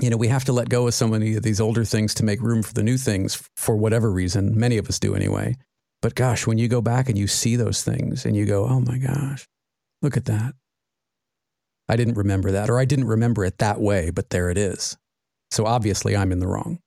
you 0.00 0.10
know 0.10 0.16
we 0.16 0.28
have 0.28 0.44
to 0.46 0.52
let 0.52 0.68
go 0.68 0.86
of 0.88 0.94
so 0.94 1.06
many 1.06 1.36
of 1.36 1.42
these 1.42 1.60
older 1.60 1.84
things 1.84 2.14
to 2.14 2.24
make 2.24 2.40
room 2.40 2.62
for 2.62 2.72
the 2.72 2.82
new 2.82 2.96
things 2.96 3.48
for 3.56 3.76
whatever 3.76 4.10
reason 4.10 4.58
many 4.58 4.76
of 4.78 4.88
us 4.88 4.98
do 4.98 5.14
anyway 5.14 5.54
but 6.02 6.14
gosh 6.16 6.46
when 6.46 6.58
you 6.58 6.66
go 6.66 6.80
back 6.80 7.08
and 7.08 7.16
you 7.16 7.26
see 7.28 7.54
those 7.54 7.84
things 7.84 8.24
and 8.26 8.34
you 8.34 8.44
go 8.44 8.64
oh 8.64 8.80
my 8.80 8.98
gosh 8.98 9.46
look 10.02 10.16
at 10.16 10.24
that 10.24 10.54
I 11.88 11.96
didn't 11.96 12.14
remember 12.14 12.50
that 12.50 12.68
or 12.70 12.80
I 12.80 12.86
didn't 12.86 13.06
remember 13.06 13.44
it 13.44 13.58
that 13.58 13.80
way 13.80 14.10
but 14.10 14.30
there 14.30 14.50
it 14.50 14.58
is 14.58 14.96
so 15.52 15.64
obviously 15.66 16.16
I'm 16.16 16.32
in 16.32 16.40
the 16.40 16.48
wrong 16.48 16.80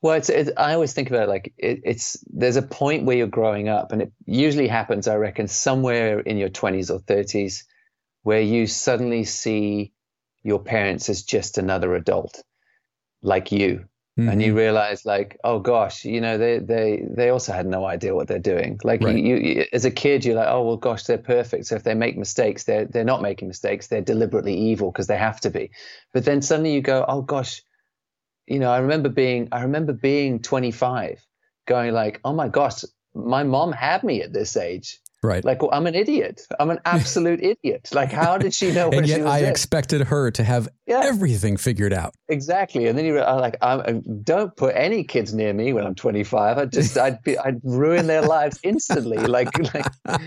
Well, 0.00 0.14
it's, 0.14 0.28
it, 0.28 0.50
I 0.56 0.74
always 0.74 0.92
think 0.92 1.10
about 1.10 1.24
it 1.24 1.28
like 1.28 1.52
it, 1.58 1.80
it's 1.84 2.22
there's 2.28 2.56
a 2.56 2.62
point 2.62 3.04
where 3.04 3.16
you're 3.16 3.26
growing 3.26 3.68
up, 3.68 3.90
and 3.90 4.02
it 4.02 4.12
usually 4.26 4.68
happens, 4.68 5.08
I 5.08 5.16
reckon, 5.16 5.48
somewhere 5.48 6.20
in 6.20 6.36
your 6.38 6.50
20s 6.50 6.90
or 6.90 7.00
30s, 7.00 7.64
where 8.22 8.40
you 8.40 8.66
suddenly 8.66 9.24
see 9.24 9.92
your 10.44 10.60
parents 10.60 11.08
as 11.08 11.24
just 11.24 11.58
another 11.58 11.96
adult, 11.96 12.40
like 13.22 13.50
you, 13.50 13.86
and 14.16 14.40
you 14.40 14.48
mm-hmm. 14.48 14.56
realize, 14.56 15.04
like, 15.04 15.36
oh 15.42 15.58
gosh, 15.58 16.04
you 16.04 16.20
know, 16.20 16.38
they 16.38 16.58
they 16.58 17.04
they 17.08 17.30
also 17.30 17.52
had 17.52 17.66
no 17.66 17.84
idea 17.84 18.14
what 18.14 18.28
they're 18.28 18.38
doing. 18.38 18.78
Like 18.84 19.02
Right. 19.02 19.16
you, 19.16 19.36
you, 19.36 19.64
as 19.72 19.84
a 19.84 19.90
kid, 19.90 20.24
you're 20.24 20.36
like, 20.36 20.48
oh 20.48 20.62
well, 20.62 20.76
gosh, 20.76 21.04
they're 21.04 21.18
perfect. 21.18 21.66
So 21.66 21.74
if 21.74 21.82
they 21.82 21.94
make 21.94 22.16
mistakes, 22.16 22.64
they're 22.64 22.84
they're 22.84 23.04
not 23.04 23.22
making 23.22 23.48
mistakes. 23.48 23.88
They're 23.88 24.00
deliberately 24.00 24.56
evil 24.56 24.92
because 24.92 25.08
they 25.08 25.16
have 25.16 25.40
to 25.40 25.50
be. 25.50 25.70
But 26.12 26.24
then 26.24 26.42
suddenly 26.42 26.72
you 26.72 26.82
go, 26.82 27.04
oh 27.08 27.22
gosh 27.22 27.62
you 28.48 28.58
know, 28.58 28.70
I 28.70 28.78
remember 28.78 29.08
being, 29.08 29.48
I 29.52 29.62
remember 29.62 29.92
being 29.92 30.40
25, 30.40 31.24
going 31.66 31.92
like, 31.92 32.20
oh 32.24 32.32
my 32.32 32.48
gosh, 32.48 32.84
my 33.14 33.42
mom 33.42 33.72
had 33.72 34.02
me 34.02 34.22
at 34.22 34.32
this 34.32 34.56
age. 34.56 34.98
right 35.22 35.44
Like, 35.44 35.60
well, 35.60 35.70
I'm 35.72 35.86
an 35.86 35.94
idiot. 35.94 36.42
I'm 36.60 36.70
an 36.70 36.78
absolute 36.84 37.40
idiot. 37.52 37.88
Like, 37.92 38.10
how 38.12 38.38
did 38.38 38.54
she 38.54 38.70
know? 38.72 38.88
when 38.88 39.00
and 39.00 39.06
she 39.08 39.12
yet 39.16 39.24
was 39.24 39.32
I 39.32 39.40
this? 39.40 39.50
expected 39.50 40.00
her 40.02 40.30
to 40.30 40.44
have 40.44 40.68
Yeah. 40.86 41.02
everything 41.04 41.56
figured 41.56 41.92
out 41.92 42.14
exactly. 42.28 42.86
And 42.86 42.96
then 42.96 43.04
you 43.04 43.18
are 43.18 43.40
like, 43.40 43.56
I'm, 43.60 43.80
uh, 43.80 44.00
don't 44.22 44.54
put 44.56 44.74
any 44.76 45.04
kids 45.04 45.34
near 45.34 45.52
me 45.52 45.72
when 45.72 45.84
I'm 45.86 45.94
25. 45.94 46.58
I 46.58 46.64
just, 46.66 46.96
I'd 46.96 47.22
be, 47.22 47.36
I'd 47.36 47.60
ruin 47.64 48.06
their 48.06 48.22
lives 48.22 48.58
instantly. 48.62 49.18
Like, 49.26 49.50
like, 49.74 49.86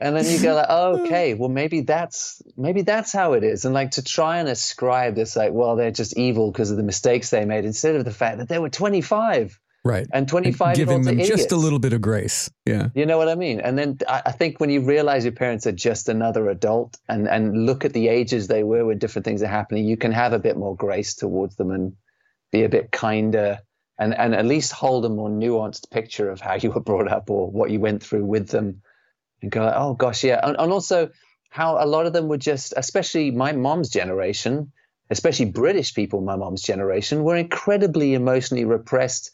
and 0.00 0.16
then 0.16 0.24
you 0.26 0.40
go 0.40 0.54
like, 0.54 0.66
oh, 0.68 1.00
okay, 1.04 1.34
well, 1.34 1.48
maybe 1.48 1.82
that's, 1.82 2.42
maybe 2.56 2.82
that's 2.82 3.12
how 3.12 3.34
it 3.34 3.44
is. 3.44 3.64
And 3.64 3.74
like 3.74 3.92
to 3.92 4.02
try 4.02 4.38
and 4.38 4.48
ascribe 4.48 5.14
this, 5.14 5.36
like, 5.36 5.52
well, 5.52 5.76
they're 5.76 5.90
just 5.90 6.16
evil 6.18 6.50
because 6.50 6.70
of 6.70 6.76
the 6.76 6.82
mistakes 6.82 7.30
they 7.30 7.44
made, 7.44 7.64
instead 7.64 7.96
of 7.96 8.04
the 8.04 8.10
fact 8.10 8.38
that 8.38 8.48
they 8.48 8.58
were 8.58 8.70
25 8.70 9.58
right. 9.84 10.06
and 10.12 10.28
25 10.28 10.76
year 10.76 10.86
giving 10.86 11.02
them 11.02 11.18
just 11.18 11.52
a 11.52 11.56
little 11.56 11.78
bit 11.78 11.92
of 11.92 12.00
grace. 12.00 12.50
Yeah. 12.66 12.88
You 12.94 13.06
know 13.06 13.18
what 13.18 13.28
I 13.28 13.34
mean? 13.34 13.60
And 13.60 13.78
then 13.78 13.98
I, 14.08 14.22
I 14.26 14.32
think 14.32 14.60
when 14.60 14.70
you 14.70 14.80
realize 14.80 15.24
your 15.24 15.32
parents 15.32 15.66
are 15.66 15.72
just 15.72 16.08
another 16.08 16.48
adult 16.48 16.98
and, 17.08 17.28
and 17.28 17.66
look 17.66 17.84
at 17.84 17.92
the 17.92 18.08
ages 18.08 18.48
they 18.48 18.64
were 18.64 18.84
when 18.84 18.98
different 18.98 19.24
things 19.24 19.42
are 19.42 19.48
happening, 19.48 19.86
you 19.86 19.96
can 19.96 20.12
have 20.12 20.32
a 20.32 20.38
bit 20.38 20.56
more 20.56 20.76
grace 20.76 21.14
towards 21.14 21.56
them 21.56 21.70
and 21.70 21.94
be 22.50 22.64
a 22.64 22.68
bit 22.68 22.90
kinder 22.90 23.60
and, 23.98 24.14
and 24.14 24.34
at 24.34 24.46
least 24.46 24.72
hold 24.72 25.04
a 25.04 25.08
more 25.08 25.30
nuanced 25.30 25.90
picture 25.90 26.30
of 26.30 26.40
how 26.40 26.54
you 26.60 26.70
were 26.70 26.80
brought 26.80 27.08
up 27.08 27.30
or 27.30 27.50
what 27.50 27.70
you 27.70 27.80
went 27.80 28.02
through 28.02 28.24
with 28.24 28.48
them 28.48 28.82
and 29.42 29.50
go, 29.50 29.64
like, 29.64 29.74
oh 29.76 29.94
gosh, 29.94 30.24
yeah. 30.24 30.40
And, 30.42 30.56
and 30.58 30.72
also 30.72 31.10
how 31.50 31.82
a 31.82 31.86
lot 31.86 32.06
of 32.06 32.12
them 32.12 32.28
were 32.28 32.38
just, 32.38 32.72
especially 32.76 33.30
my 33.30 33.52
mom's 33.52 33.90
generation, 33.90 34.72
especially 35.10 35.46
British 35.46 35.94
people, 35.94 36.20
my 36.20 36.36
mom's 36.36 36.62
generation, 36.62 37.24
were 37.24 37.36
incredibly 37.36 38.14
emotionally 38.14 38.64
repressed 38.64 39.30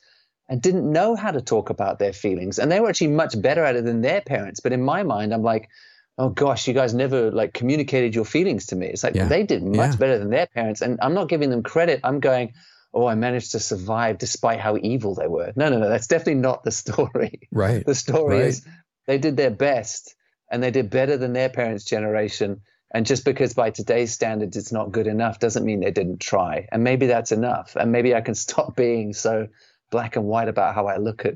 and 0.49 0.61
didn't 0.63 0.91
know 0.91 1.15
how 1.15 1.31
to 1.31 1.41
talk 1.41 1.71
about 1.71 1.99
their 1.99 2.13
feelings. 2.13 2.59
And 2.59 2.73
they 2.73 2.81
were 2.81 2.89
actually 2.89 3.09
much 3.09 3.41
better 3.41 3.63
at 3.65 3.77
it 3.77 3.85
than 3.85 4.01
their 4.01 4.21
parents. 4.23 4.61
But 4.61 4.73
in 4.73 4.83
my 4.83 5.03
mind, 5.03 5.33
I'm 5.35 5.43
like, 5.43 5.69
oh 6.17 6.31
gosh, 6.31 6.67
you 6.67 6.75
guys 6.75 6.95
never 6.95 7.31
like 7.31 7.53
communicated 7.53 8.15
your 8.15 8.25
feelings 8.25 8.67
to 8.67 8.77
me. 8.77 8.87
It's 8.87 9.05
like 9.05 9.15
Yeah. 9.15 9.29
they 9.29 9.43
did 9.45 9.63
much 9.63 9.93
Yeah. 9.93 9.97
better 9.99 10.19
than 10.19 10.31
their 10.31 10.47
parents. 10.47 10.81
And 10.81 10.99
I'm 11.03 11.15
not 11.15 11.29
giving 11.29 11.51
them 11.51 11.63
credit. 11.63 12.01
I'm 12.03 12.19
going, 12.19 12.55
oh, 12.93 13.07
I 13.07 13.15
managed 13.15 13.53
to 13.53 13.61
survive 13.61 14.19
despite 14.19 14.59
how 14.59 14.77
evil 14.79 15.15
they 15.15 15.29
were. 15.29 15.53
No, 15.55 15.69
no, 15.69 15.79
no, 15.79 15.89
that's 15.89 16.07
definitely 16.09 16.41
not 16.41 16.65
the 16.65 16.71
story. 16.83 17.49
right 17.53 17.85
The 17.87 17.95
story 17.95 18.39
Right. 18.39 18.47
is 18.47 18.67
they 19.09 19.19
did 19.19 19.37
their 19.37 19.51
best 19.51 20.15
and 20.51 20.63
they 20.63 20.71
did 20.71 20.91
better 20.91 21.17
than 21.17 21.33
their 21.33 21.49
parents' 21.49 21.85
generation. 21.85 22.61
And 22.95 23.05
just 23.05 23.25
because 23.25 23.55
by 23.55 23.71
today's 23.71 24.13
standards 24.13 24.57
it's 24.57 24.71
not 24.71 24.93
good 24.93 25.09
enough 25.09 25.41
doesn't 25.41 25.65
mean 25.65 25.81
they 25.81 25.91
didn't 25.91 26.21
try. 26.21 26.69
And 26.71 26.85
maybe 26.85 27.07
that's 27.07 27.33
enough. 27.33 27.75
And 27.75 27.91
maybe 27.91 28.15
I 28.15 28.21
can 28.21 28.35
stop 28.47 28.77
being 28.77 29.13
so 29.13 29.49
black 29.91 30.15
and 30.15 30.27
white 30.27 30.49
about 30.49 30.75
how 30.75 30.87
I 30.87 30.99
look 30.99 31.27
at 31.27 31.35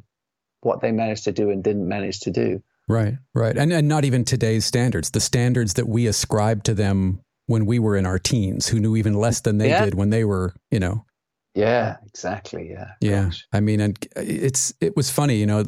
what 0.61 0.81
they 0.81 0.93
managed 0.93 1.25
to 1.25 1.33
do 1.33 1.51
and 1.51 1.65
didn't 1.65 1.89
manage 1.89 2.21
to 2.21 2.31
do. 2.31 2.63
Right, 2.89 3.15
right. 3.35 3.57
And 3.57 3.73
and 3.73 3.89
not 3.89 4.05
even 4.05 4.25
today's 4.25 4.65
standards, 4.67 5.11
the 5.11 5.21
standards 5.21 5.75
that 5.75 5.89
we 5.89 6.07
ascribed 6.07 6.67
to 6.67 6.75
them 6.75 7.21
when 7.47 7.65
we 7.67 7.79
were 7.79 7.97
in 7.97 8.07
our 8.07 8.19
teens, 8.19 8.69
who 8.69 8.79
knew 8.79 8.97
even 8.97 9.15
less 9.15 9.41
than 9.41 9.59
they 9.59 9.71
Yeah. 9.71 9.85
did 9.85 9.95
when 9.95 10.11
they 10.11 10.25
were, 10.25 10.55
you 10.71 10.79
know. 10.79 11.05
Yeah, 11.55 11.97
exactly. 12.07 12.71
Yeah. 12.71 12.93
Yeah. 13.01 13.25
Gosh. 13.25 13.47
I 13.53 13.61
mean, 13.61 13.81
and 13.81 13.99
it's 14.17 14.73
it 14.81 14.97
was 14.97 15.11
funny, 15.11 15.37
you 15.37 15.47
know, 15.47 15.65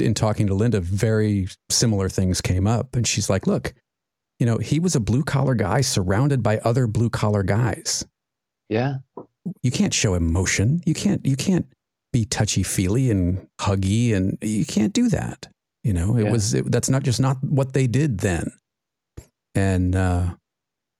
in 0.00 0.14
talking 0.14 0.46
to 0.48 0.54
Linda, 0.54 0.80
very 0.80 1.48
similar 1.70 2.08
things 2.08 2.40
came 2.40 2.66
up 2.66 2.96
and 2.96 3.06
she's 3.06 3.30
like, 3.30 3.46
"Look, 3.46 3.72
you 4.40 4.46
know, 4.46 4.58
he 4.58 4.80
was 4.80 4.96
a 4.96 5.00
blue 5.00 5.22
collar 5.22 5.54
guy 5.54 5.80
surrounded 5.80 6.42
by 6.42 6.58
other 6.58 6.86
blue 6.86 7.10
collar 7.10 7.42
guys. 7.44 8.04
Yeah. 8.68 8.96
you 9.62 9.70
can't 9.70 9.94
show 9.94 10.14
emotion. 10.14 10.82
You 10.84 10.94
can't 10.94 11.24
you 11.24 11.36
can't 11.36 11.66
be 12.12 12.24
touchy 12.24 12.62
feely 12.62 13.10
and 13.10 13.46
huggy, 13.60 14.14
and 14.14 14.36
you 14.42 14.66
can't 14.66 14.92
do 14.92 15.08
that. 15.08 15.46
You 15.84 15.92
know, 15.92 16.16
it 16.16 16.24
Yeah. 16.24 16.32
was 16.32 16.52
it, 16.54 16.70
that's 16.70 16.90
not 16.90 17.02
just 17.04 17.20
not 17.20 17.36
what 17.44 17.72
they 17.74 17.86
did 17.86 18.18
then. 18.18 18.50
And 19.54 19.94
uh, 19.94 20.34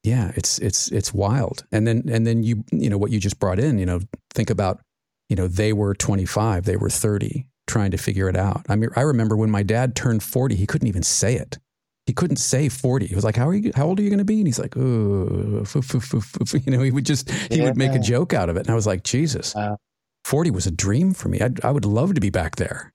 yeah, 0.09 0.33
it's 0.37 0.59
it's 0.59 0.91
it's 0.91 1.13
wild. 1.13 1.65
And 1.71 1.87
then 1.87 2.05
and 2.09 2.27
then 2.27 2.43
you 2.43 2.65
you 2.73 2.89
know 2.89 2.97
what 2.97 3.11
you 3.11 3.21
just 3.21 3.39
brought 3.39 3.59
in. 3.59 3.79
You 3.79 3.87
know, 3.87 4.01
think 4.33 4.49
about 4.49 4.81
you 5.29 5.37
know 5.37 5.47
they 5.47 5.73
were 5.73 5.95
25, 5.95 6.65
they 6.65 6.77
were 6.77 6.89
30, 6.89 7.47
trying 7.67 7.91
to 7.91 7.99
figure 7.99 8.29
it 8.29 8.37
out. 8.37 8.63
I 8.69 8.77
mean, 8.77 8.91
I 8.97 9.03
remember 9.03 9.37
when 9.37 9.51
my 9.51 9.63
dad 9.63 9.95
turned 9.95 10.23
40, 10.23 10.55
he 10.55 10.67
couldn't 10.67 10.89
even 10.89 11.03
say 11.03 11.35
it. 11.35 11.59
He 12.07 12.15
couldn't 12.15 12.39
say 12.39 12.71
40. 12.71 13.07
He 13.07 13.15
was 13.15 13.25
like, 13.25 13.37
"How 13.37 13.49
are 13.49 13.55
you? 13.55 13.71
How 13.75 13.87
old 13.87 14.01
are 14.01 14.03
you 14.03 14.09
going 14.09 14.19
to 14.19 14.25
be?" 14.25 14.39
And 14.39 14.47
he's 14.47 14.59
like, 14.59 14.75
"Oh, 14.79 15.61
f- 15.61 15.77
f- 15.77 15.95
f- 15.95 16.15
f- 16.15 16.37
f-" 16.41 16.67
you 16.67 16.73
know." 16.73 16.81
He 16.83 16.91
would 16.91 17.05
just 17.05 17.31
he 17.31 17.61
would 17.61 17.77
make 17.77 17.93
a 17.93 17.99
joke 17.99 18.33
out 18.33 18.49
of 18.49 18.57
it, 18.57 18.61
and 18.61 18.71
I 18.71 18.75
was 18.75 18.87
like, 18.87 19.03
"Jesus, 19.05 19.55
Wow. 19.55 19.77
40 20.25 20.51
was 20.51 20.67
a 20.67 20.71
dream 20.71 21.13
for 21.13 21.29
me. 21.29 21.39
I'd, 21.41 21.63
I 21.63 21.71
would 21.71 21.85
love 21.85 22.15
to 22.15 22.21
be 22.21 22.31
back 22.31 22.57
there." 22.57 22.95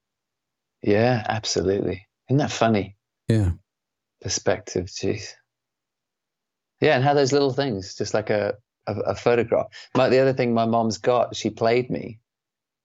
Yeah, 0.82 1.24
absolutely. 1.30 2.08
Isn't 2.28 2.40
that 2.40 2.52
funny? 2.52 2.96
Yeah, 3.28 3.52
Perspective, 4.22 4.86
jeez. 4.88 5.34
Yeah, 6.84 6.96
and 6.96 7.04
how 7.04 7.14
those 7.14 7.32
little 7.32 7.54
things, 7.54 7.96
just 7.96 8.14
like 8.14 8.30
a 8.30 8.56
a, 8.88 8.94
a 8.94 9.16
photograph. 9.16 9.68
My, 9.96 10.10
the 10.10 10.20
other 10.20 10.34
thing 10.34 10.54
my 10.54 10.66
mom's 10.66 10.98
got, 10.98 11.36
she 11.36 11.50
played 11.50 11.90
me, 11.90 12.20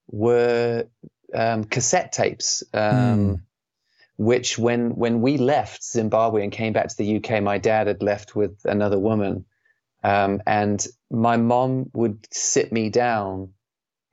were 0.09 0.87
um, 1.35 1.65
cassette 1.65 2.13
tapes. 2.13 2.63
Um, 2.73 3.29
Hmm. 3.29 3.35
Which, 4.21 4.59
when 4.59 4.97
when 4.97 5.21
we 5.21 5.37
left 5.39 5.85
Zimbabwe 5.85 6.43
and 6.43 6.51
came 6.51 6.73
back 6.73 6.89
to 6.89 6.97
the 6.97 7.17
UK, 7.19 7.41
my 7.41 7.59
dad 7.59 7.87
had 7.87 8.03
left 8.03 8.35
with 8.35 8.59
another 8.65 8.99
woman, 8.99 9.45
um, 10.03 10.43
and 10.45 10.85
my 11.09 11.37
mom 11.37 11.91
would 11.93 12.27
sit 12.33 12.73
me 12.73 12.91
down 12.91 13.53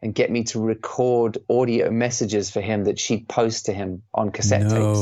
and 0.03 0.13
get 0.13 0.29
me 0.29 0.43
to 0.43 0.59
record 0.59 1.39
audio 1.49 1.89
messages 1.89 2.51
for 2.51 2.61
him 2.61 2.83
that 2.83 2.99
she'd 2.99 3.27
post 3.27 3.65
to 3.65 3.73
him 3.73 4.03
on 4.13 4.29
cassette 4.29 4.61
tapes. 4.69 4.99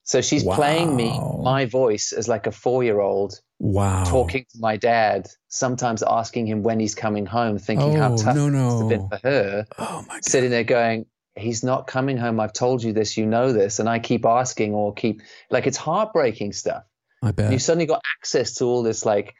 No, 0.00 0.20
So 0.20 0.20
she's 0.20 0.44
playing 0.44 0.96
me 0.96 1.10
my 1.42 1.66
voice 1.66 2.12
as 2.12 2.28
like 2.28 2.46
a 2.46 2.52
four 2.52 2.82
year 2.84 3.00
old 3.00 3.40
wow, 3.58 4.04
talking 4.04 4.46
to 4.52 4.58
my 4.60 4.76
dad, 4.76 5.28
sometimes 5.48 6.02
asking 6.02 6.46
him 6.46 6.62
when 6.62 6.80
he's 6.80 6.94
coming 6.94 7.26
home, 7.26 7.58
thinking 7.58 7.96
how 7.96 8.12
Oh, 8.12 8.16
tough 8.16 8.36
no, 8.36 8.80
it's 8.80 8.88
been 8.88 9.08
for 9.08 9.28
her, 9.28 9.66
Oh 9.78 10.04
my 10.08 10.14
god, 10.14 10.24
sitting 10.24 10.50
there 10.50 10.64
going, 10.64 11.06
He's 11.36 11.62
not 11.62 11.86
coming 11.86 12.18
home. 12.18 12.40
I've 12.40 12.52
told 12.52 12.82
you 12.82 12.92
this, 12.92 13.16
you 13.16 13.24
know 13.24 13.52
this. 13.52 13.78
And 13.78 13.88
I 13.88 14.00
keep 14.00 14.26
asking 14.26 14.74
or 14.74 14.92
keep 14.92 15.22
like 15.48 15.66
it's 15.66 15.76
heartbreaking 15.76 16.52
stuff. 16.52 16.82
I 17.22 17.30
bet. 17.32 17.52
You 17.52 17.58
suddenly 17.58 17.86
got 17.86 18.02
access 18.18 18.54
to 18.54 18.64
all 18.64 18.82
this 18.82 19.06
like 19.06 19.34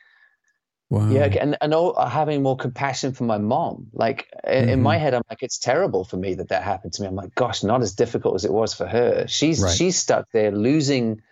wow. 0.91 1.11
yeah, 1.11 1.25
and 1.41 1.57
and 1.61 1.73
all, 1.75 1.95
having 2.05 2.43
more 2.43 2.57
compassion 2.57 3.13
for 3.13 3.25
my 3.25 3.39
mom. 3.39 3.89
Like 3.93 4.29
in, 4.45 4.69
in 4.69 4.69
Mm-hmm. 4.71 4.83
my 4.83 4.99
head, 4.99 5.15
I'm 5.15 5.23
like, 5.31 5.43
it's 5.43 5.59
terrible 5.59 6.05
for 6.05 6.17
me 6.19 6.35
that 6.35 6.49
that 6.51 6.63
happened 6.63 6.93
to 6.95 7.03
me. 7.03 7.09
I'm 7.09 7.15
like, 7.17 7.35
gosh, 7.35 7.63
not 7.63 7.83
as 7.83 7.95
difficult 7.95 8.35
as 8.35 8.45
it 8.45 8.53
was 8.53 8.75
for 8.75 8.87
her. 8.87 9.27
She's 9.29 9.63
Right. 9.63 9.77
she's 9.77 9.97
stuck 9.97 10.27
there 10.33 10.51
losing 10.53 11.23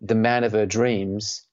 the 0.00 0.14
man 0.14 0.44
of 0.44 0.52
her 0.52 0.66
dreams 0.66 1.46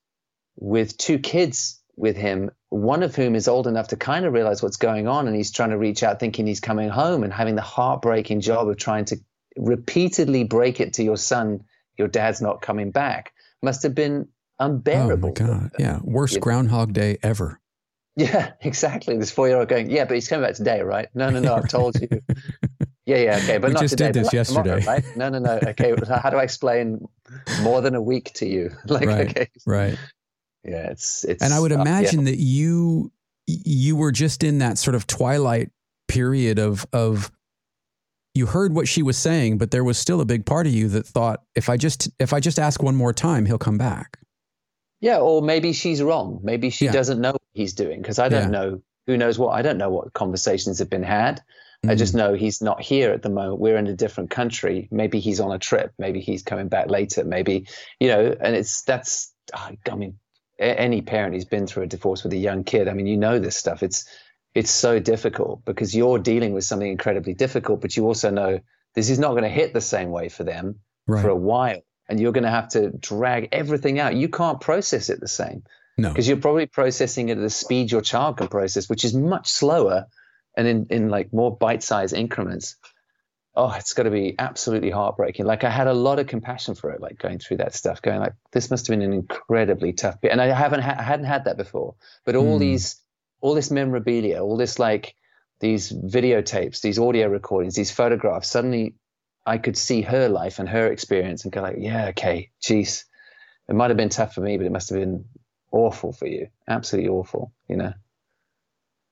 with 0.57 0.97
two 0.97 1.19
kids 1.19 1.81
with 1.95 2.15
him, 2.15 2.51
one 2.69 3.03
of 3.03 3.15
whom 3.15 3.35
is 3.35 3.47
old 3.47 3.67
enough 3.67 3.89
to 3.89 3.95
kind 3.95 4.25
of 4.25 4.33
realize 4.33 4.61
what's 4.61 4.77
going 4.77 5.07
on, 5.07 5.27
and 5.27 5.35
he's 5.35 5.51
trying 5.51 5.71
to 5.71 5.77
reach 5.77 6.03
out, 6.03 6.19
thinking 6.19 6.45
he's 6.47 6.59
coming 6.59 6.89
home, 6.89 7.23
and 7.23 7.33
having 7.33 7.55
the 7.55 7.61
heartbreaking 7.61 8.41
job 8.41 8.67
of 8.69 8.77
trying 8.77 9.05
to 9.05 9.17
repeatedly 9.57 10.43
break 10.43 10.79
it 10.79 10.93
to 10.93 11.03
your 11.03 11.17
son, 11.17 11.61
your 11.97 12.07
dad's 12.07 12.41
not 12.41 12.61
coming 12.61 12.91
back. 12.91 13.33
Must 13.63 13.83
have 13.83 13.95
been 13.95 14.27
Oh 14.59 14.81
my 15.17 15.29
god, 15.31 15.71
yeah, 15.79 15.99
worst 16.03 16.33
You 16.33 16.39
know. 16.39 16.43
Groundhog 16.43 16.93
Day 16.93 17.17
ever. 17.23 17.59
Yeah, 18.15 18.53
exactly. 18.61 19.15
This 19.17 19.29
four-year-old 19.31 19.67
going, 19.67 19.89
yeah, 19.91 20.05
but 20.05 20.15
he's 20.15 20.27
coming 20.27 20.45
back 20.47 20.55
today, 20.55 20.81
right? 20.81 21.07
No, 21.13 21.29
no, 21.29 21.39
no. 21.39 21.55
I've 21.55 21.69
told 21.69 21.99
you. 22.01 22.07
Yeah, 23.05 23.19
yeah, 23.19 23.37
okay, 23.37 23.57
but 23.57 23.69
We 23.69 23.73
not 23.75 23.79
just 23.83 23.91
today. 23.97 24.11
did 24.11 24.15
this 24.25 24.33
like 24.33 24.47
tomorrow, 24.47 24.75
yesterday. 24.75 24.85
right? 25.05 25.15
No, 25.15 25.29
no, 25.29 25.39
no. 25.39 25.59
Okay, 25.69 25.95
how 26.21 26.29
do 26.29 26.35
I 26.35 26.43
explain 26.43 27.07
more 27.61 27.79
than 27.79 27.95
a 27.95 28.01
week 28.01 28.33
to 28.33 28.45
you? 28.45 28.71
Like, 28.85 29.05
Right. 29.07 29.29
okay, 29.29 29.47
Right. 29.65 29.97
yeah, 30.65 30.89
it's 30.89 31.23
it's. 31.23 31.41
And 31.41 31.53
I 31.53 31.59
would 31.61 31.71
uh, 31.71 31.75
yeah. 31.75 31.81
imagine 31.83 32.25
that 32.25 32.35
you 32.37 33.13
you 33.47 33.95
were 33.95 34.11
just 34.11 34.43
in 34.43 34.57
that 34.57 34.77
sort 34.77 34.93
of 34.93 35.07
twilight 35.07 35.69
period 36.09 36.59
of 36.59 36.85
of 36.91 37.31
you 38.35 38.45
heard 38.47 38.75
what 38.75 38.89
she 38.89 39.01
was 39.03 39.15
saying, 39.17 39.57
but 39.57 39.71
there 39.71 39.85
was 39.85 39.97
still 39.97 40.19
a 40.19 40.25
big 40.25 40.45
part 40.45 40.67
of 40.67 40.73
you 40.73 40.89
that 40.89 41.05
thought 41.05 41.43
if 41.55 41.69
I 41.69 41.77
just 41.77 42.09
if 42.19 42.33
I 42.33 42.41
just 42.41 42.59
ask 42.59 42.83
one 42.83 42.97
more 42.97 43.13
time, 43.13 43.45
he'll 43.45 43.57
come 43.57 43.77
back. 43.77 44.19
Yeah, 44.99 45.19
or 45.19 45.41
maybe 45.41 45.73
she's 45.73 46.01
wrong. 46.01 46.39
Maybe 46.43 46.69
she 46.69 46.85
Yeah. 46.85 46.91
doesn't 46.91 47.21
know 47.21 47.31
what 47.33 47.41
he's 47.53 47.73
doing 47.73 48.01
because 48.01 48.19
I 48.19 48.29
don't 48.29 48.43
Yeah. 48.43 48.59
know. 48.59 48.81
Who 49.05 49.17
knows 49.17 49.37
what? 49.39 49.49
I 49.49 49.61
don't 49.61 49.77
know 49.77 49.89
what 49.89 50.13
conversations 50.13 50.79
have 50.79 50.89
been 50.89 51.03
had. 51.03 51.41
I 51.85 51.93
Mm. 51.93 51.97
just 51.97 52.15
know 52.15 52.33
he's 52.33 52.61
not 52.61 52.81
here 52.81 53.11
at 53.11 53.21
the 53.21 53.29
moment. 53.29 53.59
We're 53.59 53.77
in 53.77 53.87
a 53.87 53.93
different 53.93 54.31
country. 54.31 54.87
Maybe 54.91 55.19
he's 55.19 55.39
on 55.39 55.51
a 55.51 55.59
trip. 55.59 55.91
Maybe 55.99 56.19
he's 56.19 56.41
coming 56.41 56.67
back 56.67 56.89
later. 56.89 57.23
Maybe, 57.23 57.67
you 57.99 58.07
know, 58.07 58.35
and 58.41 58.55
it's 58.55 58.81
that's, 58.81 59.31
I 59.53 59.77
mean, 59.95 60.15
any 60.59 61.03
parent 61.03 61.35
who's 61.35 61.45
been 61.45 61.67
through 61.67 61.83
a 61.83 61.87
divorce 61.87 62.23
with 62.23 62.33
a 62.33 62.37
young 62.37 62.63
kid, 62.63 62.87
I 62.87 62.93
mean, 62.93 63.05
you 63.05 63.15
know 63.15 63.37
this 63.37 63.55
stuff. 63.55 63.83
It's, 63.83 64.05
it's 64.55 64.71
so 64.71 64.97
difficult 64.99 65.63
because 65.65 65.95
you're 65.95 66.17
dealing 66.17 66.53
with 66.53 66.63
something 66.63 66.89
incredibly 66.89 67.35
difficult, 67.35 67.79
but 67.79 67.95
you 67.95 68.07
also 68.07 68.31
know 68.31 68.59
this 68.95 69.11
is 69.11 69.19
not 69.19 69.31
going 69.31 69.43
to 69.43 69.49
hit 69.49 69.73
the 69.73 69.81
same 69.81 70.09
way 70.09 70.29
for 70.29 70.43
them 70.43 70.79
right. 71.05 71.21
for 71.21 71.29
a 71.29 71.35
while. 71.35 71.81
And 72.09 72.19
you're 72.19 72.31
going 72.31 72.45
to 72.45 72.49
have 72.49 72.69
to 72.69 72.89
drag 72.91 73.49
everything 73.51 73.99
out. 73.99 74.15
You 74.15 74.29
can't 74.29 74.61
process 74.61 75.09
it 75.09 75.19
the 75.19 75.27
same 75.27 75.63
no. 75.97 76.09
because 76.09 76.27
you're 76.27 76.37
probably 76.37 76.65
processing 76.65 77.29
it 77.29 77.37
at 77.37 77.41
the 77.41 77.49
speed 77.49 77.91
your 77.91 78.01
child 78.01 78.37
can 78.37 78.47
process, 78.47 78.89
which 78.89 79.03
is 79.03 79.13
much 79.13 79.49
slower 79.49 80.05
and 80.55 80.67
in, 80.67 80.87
in 80.89 81.09
like 81.09 81.33
more 81.33 81.55
bite-sized 81.55 82.13
increments. 82.13 82.75
Oh, 83.55 83.73
it's 83.75 83.93
got 83.93 84.03
to 84.03 84.11
be 84.11 84.35
absolutely 84.37 84.91
heartbreaking. 84.91 85.45
Like 85.45 85.63
I 85.63 85.69
had 85.69 85.87
a 85.87 85.93
lot 85.93 86.19
of 86.19 86.27
compassion 86.27 86.75
for 86.75 86.91
it, 86.91 87.01
like 87.01 87.17
going 87.17 87.39
through 87.39 87.57
that 87.57 87.73
stuff, 87.73 88.01
going 88.01 88.19
like, 88.19 88.33
this 88.51 88.69
must 88.69 88.87
have 88.87 88.93
been 88.97 89.01
an 89.01 89.13
incredibly 89.13 89.93
tough 89.93 90.21
bit. 90.21 90.31
And 90.31 90.39
I 90.39 90.47
haven't, 90.47 90.81
ha- 90.81 90.95
I 90.97 91.03
hadn't 91.03 91.25
had 91.25 91.45
that 91.45 91.57
before, 91.57 91.95
but 92.23 92.35
all 92.35 92.53
Hmm. 92.53 92.59
these, 92.59 93.01
all 93.41 93.55
this 93.55 93.71
memorabilia, 93.71 94.43
all 94.43 94.57
this 94.57 94.77
like 94.79 95.15
these 95.59 95.91
videotapes, 95.91 96.81
these 96.81 96.99
audio 96.99 97.27
recordings, 97.27 97.75
these 97.75 97.91
photographs, 97.91 98.47
suddenly 98.49 98.93
I 99.47 99.57
could 99.57 99.77
see 99.77 100.01
her 100.01 100.27
life 100.27 100.59
and 100.59 100.67
her 100.67 100.91
experience 100.91 101.45
and 101.45 101.53
go 101.53 101.61
like, 101.61 101.77
yeah, 101.79 102.07
okay, 102.07 102.49
geez, 102.61 103.05
it 103.69 103.75
might 103.75 103.89
have 103.89 103.95
been 103.95 104.09
tough 104.09 104.35
for 104.35 104.41
me, 104.41 104.57
but 104.57 104.65
it 104.65 104.73
must 104.73 104.89
have 104.89 104.99
been 104.99 105.23
awful 105.71 106.11
for 106.11 106.27
you. 106.27 106.49
Absolutely 106.67 107.09
awful, 107.09 107.53
you 107.69 107.77
know? 107.77 107.93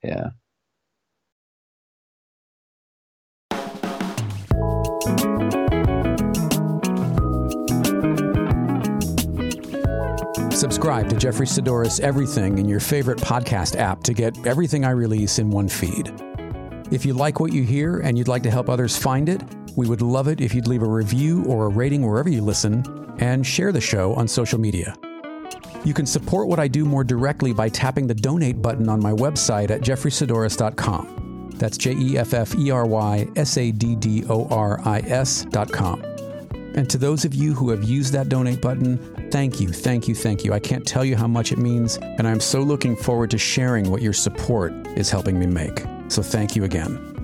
Yeah. 0.04 0.32
Subscribe 10.52 11.10
to 11.10 11.16
Jeffery 11.16 11.46
Saddoris 11.46 12.02
Everything 12.02 12.58
in 12.58 12.68
your 12.68 12.82
favorite 12.82 13.20
podcast 13.20 13.78
app 13.78 14.04
to 14.04 14.14
get 14.14 14.46
everything 14.46 14.84
I 14.84 14.90
release 14.90 15.40
in 15.40 15.50
one 15.50 15.70
feed. 15.70 16.14
If 16.92 17.06
you 17.06 17.14
like 17.14 17.40
what 17.40 17.54
you 17.54 17.64
hear 17.64 18.00
and 18.00 18.18
you'd 18.18 18.28
like 18.28 18.44
to 18.44 18.52
help 18.52 18.70
others 18.70 18.98
find 18.98 19.30
it, 19.30 19.42
we 19.76 19.88
would 19.88 20.02
love 20.02 20.28
it 20.28 20.42
if 20.42 20.54
you'd 20.54 20.68
leave 20.68 20.82
a 20.82 20.88
review 20.88 21.44
or 21.46 21.66
a 21.66 21.70
rating 21.70 22.06
wherever 22.06 22.30
you 22.30 22.42
listen 22.42 23.16
and 23.20 23.46
share 23.46 23.72
the 23.72 23.82
show 23.82 24.14
on 24.16 24.28
social 24.28 24.60
media. 24.60 24.96
You 25.84 25.94
can 25.94 26.06
support 26.06 26.48
what 26.48 26.60
I 26.60 26.68
do 26.68 26.86
more 26.86 27.04
directly 27.04 27.54
by 27.54 27.70
tapping 27.70 28.08
the 28.08 28.16
donate 28.16 28.62
button 28.62 28.90
on 28.90 29.00
my 29.00 29.12
website 29.12 29.70
at 29.70 29.82
jefferysaddoris.com. 29.82 31.52
That's 31.58 31.78
J 31.78 31.94
E 31.94 32.18
F 32.18 32.34
F 32.34 32.56
E 32.56 32.72
R 32.72 32.86
Y 32.86 33.28
S 33.36 33.58
A 33.58 33.72
D 33.72 33.96
D 33.96 34.26
O 34.30 34.48
R 34.50 34.82
I 34.84 35.00
S.com. 35.00 36.04
And 36.76 36.90
to 36.90 36.98
those 36.98 37.24
of 37.24 37.34
you 37.34 37.54
who 37.54 37.70
have 37.70 37.84
used 37.86 38.12
that 38.14 38.28
donate 38.28 38.62
button, 38.62 38.98
thank 39.32 39.62
you, 39.62 39.70
thank 39.70 40.10
you, 40.10 40.16
thank 40.16 40.44
you. 40.44 40.54
I 40.54 40.60
can't 40.60 40.86
tell 40.86 41.06
you 41.06 41.16
how 41.16 41.28
much 41.28 41.54
it 41.54 41.58
means, 41.58 41.96
and 41.98 42.28
I'm 42.28 42.42
so 42.42 42.62
looking 42.62 42.98
forward 42.98 43.32
to 43.32 43.38
sharing 43.38 43.90
what 43.90 44.02
your 44.02 44.12
support 44.12 44.74
is 44.98 45.10
helping 45.10 45.40
me 45.40 45.46
make. 45.46 45.86
So 46.10 46.22
thank 46.22 46.56
you 46.56 46.66
again. 46.66 47.15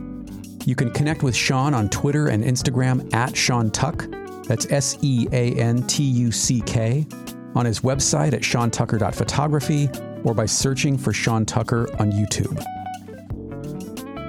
You 0.65 0.75
can 0.75 0.91
connect 0.91 1.23
with 1.23 1.35
Sean 1.35 1.73
on 1.73 1.89
Twitter 1.89 2.27
and 2.27 2.43
Instagram 2.43 3.13
at 3.13 3.35
Sean 3.35 3.71
Tuck. 3.71 4.05
That's 4.45 4.71
S 4.71 4.97
E 5.01 5.27
A 5.31 5.53
N 5.55 5.81
T 5.87 6.03
U 6.03 6.31
C 6.31 6.61
K. 6.61 7.07
On 7.55 7.65
his 7.65 7.81
website 7.81 8.33
at 8.33 8.41
seantucker.photography 8.41 9.89
or 10.23 10.33
by 10.33 10.45
searching 10.45 10.97
for 10.97 11.11
Sean 11.11 11.45
Tucker 11.45 11.89
on 11.99 12.11
YouTube. 12.11 12.63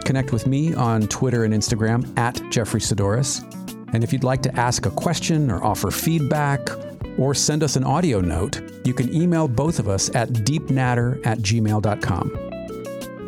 Connect 0.04 0.32
with 0.32 0.46
me 0.46 0.74
on 0.74 1.02
Twitter 1.02 1.44
and 1.44 1.54
Instagram 1.54 2.18
at 2.18 2.40
Jeffery 2.50 2.80
Saddoris. 2.80 3.42
And 3.94 4.02
if 4.02 4.12
you'd 4.12 4.24
like 4.24 4.42
to 4.42 4.58
ask 4.58 4.86
a 4.86 4.90
question 4.90 5.50
or 5.50 5.62
offer 5.62 5.90
feedback 5.90 6.60
or 7.18 7.34
send 7.34 7.62
us 7.62 7.76
an 7.76 7.84
audio 7.84 8.20
note, 8.20 8.60
you 8.84 8.94
can 8.94 9.14
email 9.14 9.46
both 9.46 9.78
of 9.78 9.88
us 9.88 10.12
at 10.14 10.30
deepnatter 10.30 11.24
at 11.26 11.38
gmail.com. 11.38 12.51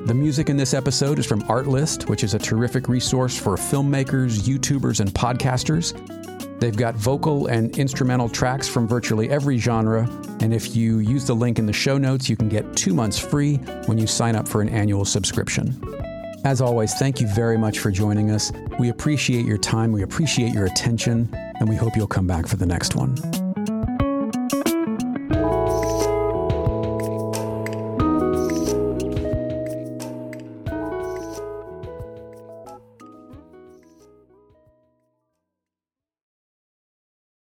The 0.05 0.13
music 0.13 0.51
in 0.51 0.59
this 0.59 0.75
episode 0.75 1.19
is 1.19 1.25
from 1.25 1.41
Artlist, 1.45 2.11
which 2.11 2.25
is 2.25 2.35
a 2.35 2.39
terrific 2.39 2.89
resource 2.89 3.39
for 3.39 3.57
filmmakers, 3.57 4.41
YouTubers, 4.41 5.01
and 5.01 5.11
podcasters. 5.15 5.95
They've 6.61 6.77
got 6.77 6.95
vocal 6.95 7.47
and 7.47 7.75
instrumental 7.79 8.29
tracks 8.29 8.69
from 8.69 8.87
virtually 8.87 9.31
every 9.31 9.57
genre, 9.57 10.07
and 10.41 10.53
if 10.53 10.77
you 10.77 10.99
use 10.99 11.27
the 11.27 11.35
link 11.35 11.59
in 11.59 11.65
the 11.65 11.73
show 11.73 11.97
notes, 11.97 12.29
you 12.29 12.37
can 12.37 12.51
get 12.51 12.77
two 12.77 12.93
months 12.93 13.19
free 13.19 13.57
when 13.87 13.97
you 13.97 14.07
sign 14.07 14.37
up 14.37 14.47
for 14.47 14.61
an 14.61 14.69
annual 14.69 15.07
subscription. 15.07 15.75
As 16.45 16.61
always, 16.61 16.93
thank 16.95 17.19
you 17.23 17.27
very 17.29 17.57
much 17.57 17.79
for 17.79 17.91
joining 17.91 18.31
us. 18.31 18.53
We 18.79 18.91
appreciate 18.91 19.47
your 19.47 19.57
time, 19.57 19.91
we 19.91 20.03
appreciate 20.03 20.53
your 20.53 20.67
attention, 20.67 21.31
and 21.59 21.67
we 21.67 21.77
hope 21.77 21.97
you'll 21.97 22.07
come 22.09 22.27
back 22.27 22.47
for 22.47 22.57
the 22.57 22.67
next 22.67 22.95
one. 22.95 23.17